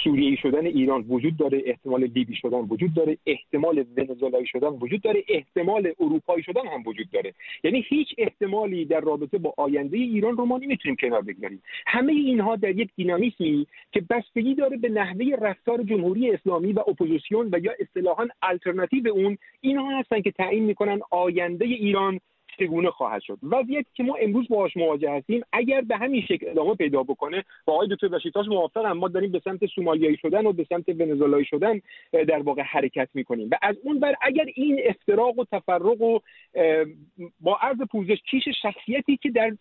سوریه 0.05 0.37
شدن 0.37 0.66
ایران 0.66 1.05
وجود 1.09 1.37
داره 1.37 1.62
احتمال 1.66 2.01
لیبی 2.01 2.34
شدن 2.34 2.59
وجود 2.59 2.95
داره 2.95 3.18
احتمال 3.26 3.84
ونزوئلایی 3.97 4.47
شدن 4.47 4.68
وجود 4.68 5.01
داره 5.01 5.24
احتمال 5.28 5.93
اروپایی 6.01 6.43
شدن 6.43 6.66
هم 6.66 6.82
وجود 6.87 7.11
داره. 7.11 7.34
یعنی 7.64 7.84
هیچ 7.89 8.09
احتمالی 8.18 8.84
در 8.84 9.01
رابطه 9.01 9.39
با 9.39 9.55
آینده 9.57 9.97
ایران 9.97 10.37
رو 10.37 10.45
ما 10.45 10.59
نمی‌تونیم 10.59 10.97
کنار 10.97 11.22
بگذاریم. 11.22 11.62
همه 11.87 12.12
اینها 12.12 12.57
در 12.57 12.76
یک 12.76 12.91
دینامیسمی 12.97 13.66
که 13.93 14.03
بستگی 14.11 14.55
داره 14.55 14.76
به 14.76 14.89
نحوه 14.89 15.26
رفتار 15.41 15.82
جمهوری 15.82 16.30
اسلامی 16.30 16.72
و 16.72 16.80
اپوزیسیون 16.80 17.49
و 17.53 17.59
یا 17.59 17.72
اصطلاحا 17.80 18.26
آلترناتیو 18.42 19.09
اون 19.09 19.39
اینها 19.61 19.99
هستن 19.99 20.20
که 20.20 20.30
تعیین 20.30 20.64
می‌کنن 20.64 21.01
آینده 21.11 21.64
ایران 21.64 22.20
چگونه 22.59 22.90
خواهد 22.90 23.22
شد؟ 23.22 23.38
وضعیتی 23.42 23.90
که 23.94 24.02
ما 24.02 24.16
امروز 24.20 24.48
باهاش 24.48 24.76
مواجه 24.76 25.11
هستیم 25.11 25.42
اگر 25.52 25.80
به 25.80 25.96
همین 25.96 26.22
شکل 26.22 26.48
ادامه 26.48 26.74
پیدا 26.74 27.02
بکنه 27.02 27.44
با 27.64 27.74
آقای 27.74 27.88
دکتر 27.88 28.09
بشیرتاش 28.09 28.48
موافقم. 28.48 28.92
ما 28.92 29.09
داریم 29.09 29.32
به 29.32 29.40
سمت 29.44 29.66
سومالیایی 29.66 30.16
شدن 30.16 30.46
و 30.46 30.52
به 30.52 30.66
سمت 30.68 30.88
ونزوئلایی 30.88 31.44
شدن 31.44 31.80
در 32.12 32.42
واقع 32.42 32.62
حرکت 32.62 33.09
می‌کنیم. 33.14 33.48
و 33.52 33.59
از 33.62 33.76
اون 33.82 34.00
ور 34.00 34.14
اگر 34.20 34.44
این 34.54 34.80
افتراق 34.84 35.38
و 35.38 35.44
تفرق 35.52 36.00
و 36.00 36.18
با 37.40 37.59
عرض 37.62 37.78
پوزش 37.90 38.18
کیش 38.30 38.44
شخصیتی 38.62 39.16
که 39.16 39.30
در 39.30 39.52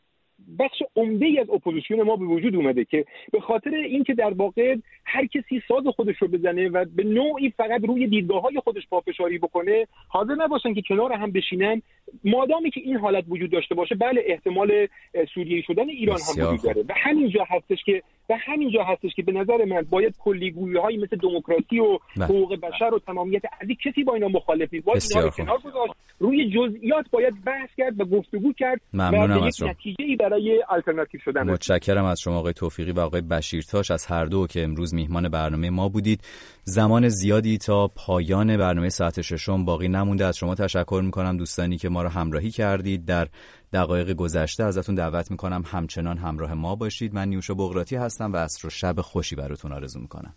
بخش 0.60 0.84
عمده 0.96 1.26
از 1.42 1.50
اپوزیسیون 1.50 2.02
ما 2.02 2.16
به 2.16 2.26
وجود 2.26 2.56
اومده 2.56 2.86
که 2.86 3.06
به 3.32 3.40
خاطر 3.40 3.70
اینکه 3.76 4.14
در 4.14 4.34
واقع 4.34 4.76
هر 5.06 5.26
کسی 5.26 5.62
ساز 5.68 5.84
خودش 5.96 6.18
رو 6.18 6.28
بزنه 6.28 6.70
و 6.70 6.86
به 6.96 7.04
نوعی 7.04 7.50
فقط 7.50 7.86
روی 7.86 8.08
دیدگاه 8.08 8.42
های 8.42 8.60
خودش 8.64 8.88
پافشاری 8.88 9.38
بکنه 9.38 9.88
حاضر 10.08 10.36
نباشن 10.36 10.74
که 10.74 10.82
کنار 10.82 11.14
هم 11.14 11.32
بشینن. 11.32 11.82
مادامی 12.24 12.72
که 12.72 12.82
این 12.82 12.98
حالت 12.98 13.26
وجود 13.28 13.52
داشته 13.52 13.76
باشه 13.76 13.96
بله 13.96 14.24
احتمال 14.26 14.88
سوریه 15.34 15.62
شدن 15.62 15.90
ایران 15.90 16.20
هم 16.38 16.48
وجود 16.48 16.62
داره. 16.62 16.82
و 16.90 16.94
همینجا 16.96 17.44
هستش 17.50 17.84
که 17.84 18.04
و 18.30 18.38
همینجا 18.46 18.84
هستش 18.84 19.14
که 19.16 19.24
به 19.24 19.32
نظر 19.32 19.66
من 19.66 19.86
باید 19.90 20.16
کلیگویی 20.20 20.78
هایی 20.78 20.98
مثل 20.98 21.18
دموکراسی 21.18 21.80
و. 21.80 22.00
حقوق 22.24 22.56
بشر 22.60 22.94
و 22.94 23.00
تمامیت 23.00 23.42
از 23.62 23.68
کسی 23.86 24.04
با 24.04 24.14
اینا 24.14 24.28
مخالف 24.28 24.74
نیست 24.74 24.86
باید 24.86 25.04
اینا 25.10 25.26
رو 25.26 25.30
کنار 25.30 25.58
گذاشت. 25.58 25.94
روی 26.20 26.50
جزئیات 26.50 27.06
باید 27.12 27.44
بحث 27.46 27.70
کرد 27.78 28.02
و 28.02 28.06
گفتگو 28.06 28.54
کرد 28.54 28.82
ممنونم 28.94 29.44
و 29.44 29.48
یک 29.48 29.54
نتیجه 29.62 30.16
برای 30.20 30.64
آلترناتیو 30.70 31.20
شدن. 31.26 31.50
متشکرم 31.50 32.06
از 32.06 32.20
شما 32.20 32.38
آقای 32.38 32.54
توفیقی 32.54 32.92
و 32.92 33.00
آقای 33.00 33.22
بشیرتاش 33.22 33.92
از 33.92 34.06
هر 34.06 34.26
دو 34.26 34.48
که 34.48 34.64
امروز 34.64 34.94
میهمان 34.94 35.30
برنامه 35.30 35.70
ما 35.70 35.90
بودید. 35.90 36.22
زمان 36.64 37.10
زیادی 37.10 37.58
تا 37.58 37.88
پایان 37.88 38.58
برنامه 38.58 38.90
ساعت 38.90 39.22
ششم 39.22 39.66
باقی 39.66 39.88
نمونده. 39.88 40.26
از 40.26 40.38
شما 40.38 40.56
تشکر 40.56 41.02
می‌کنم 41.06 41.38
دوستانی 41.38 41.78
که 41.78 41.90
ما 41.90 42.04
رو 42.04 42.10
همراهی 42.10 42.52
کردید. 42.52 43.06
در 43.06 43.28
دقایق 43.74 44.12
گذشته 44.12 44.64
ازتون 44.64 44.96
دعوت 44.96 45.32
می‌کنم 45.32 45.64
همچنان 45.66 46.18
همراه 46.18 46.54
ما 46.54 46.76
باشید. 46.76 47.14
من 47.14 47.28
نیوشا 47.28 47.54
بغراتی 47.54 47.96
هستم 47.96 48.34
و 48.34 48.38
عصر 48.38 48.68
و 48.68 48.70
شب 48.70 49.02
خوشی 49.02 49.36
براتون 49.36 49.72
آرزو 49.72 50.00
می‌کنم. 50.00 50.36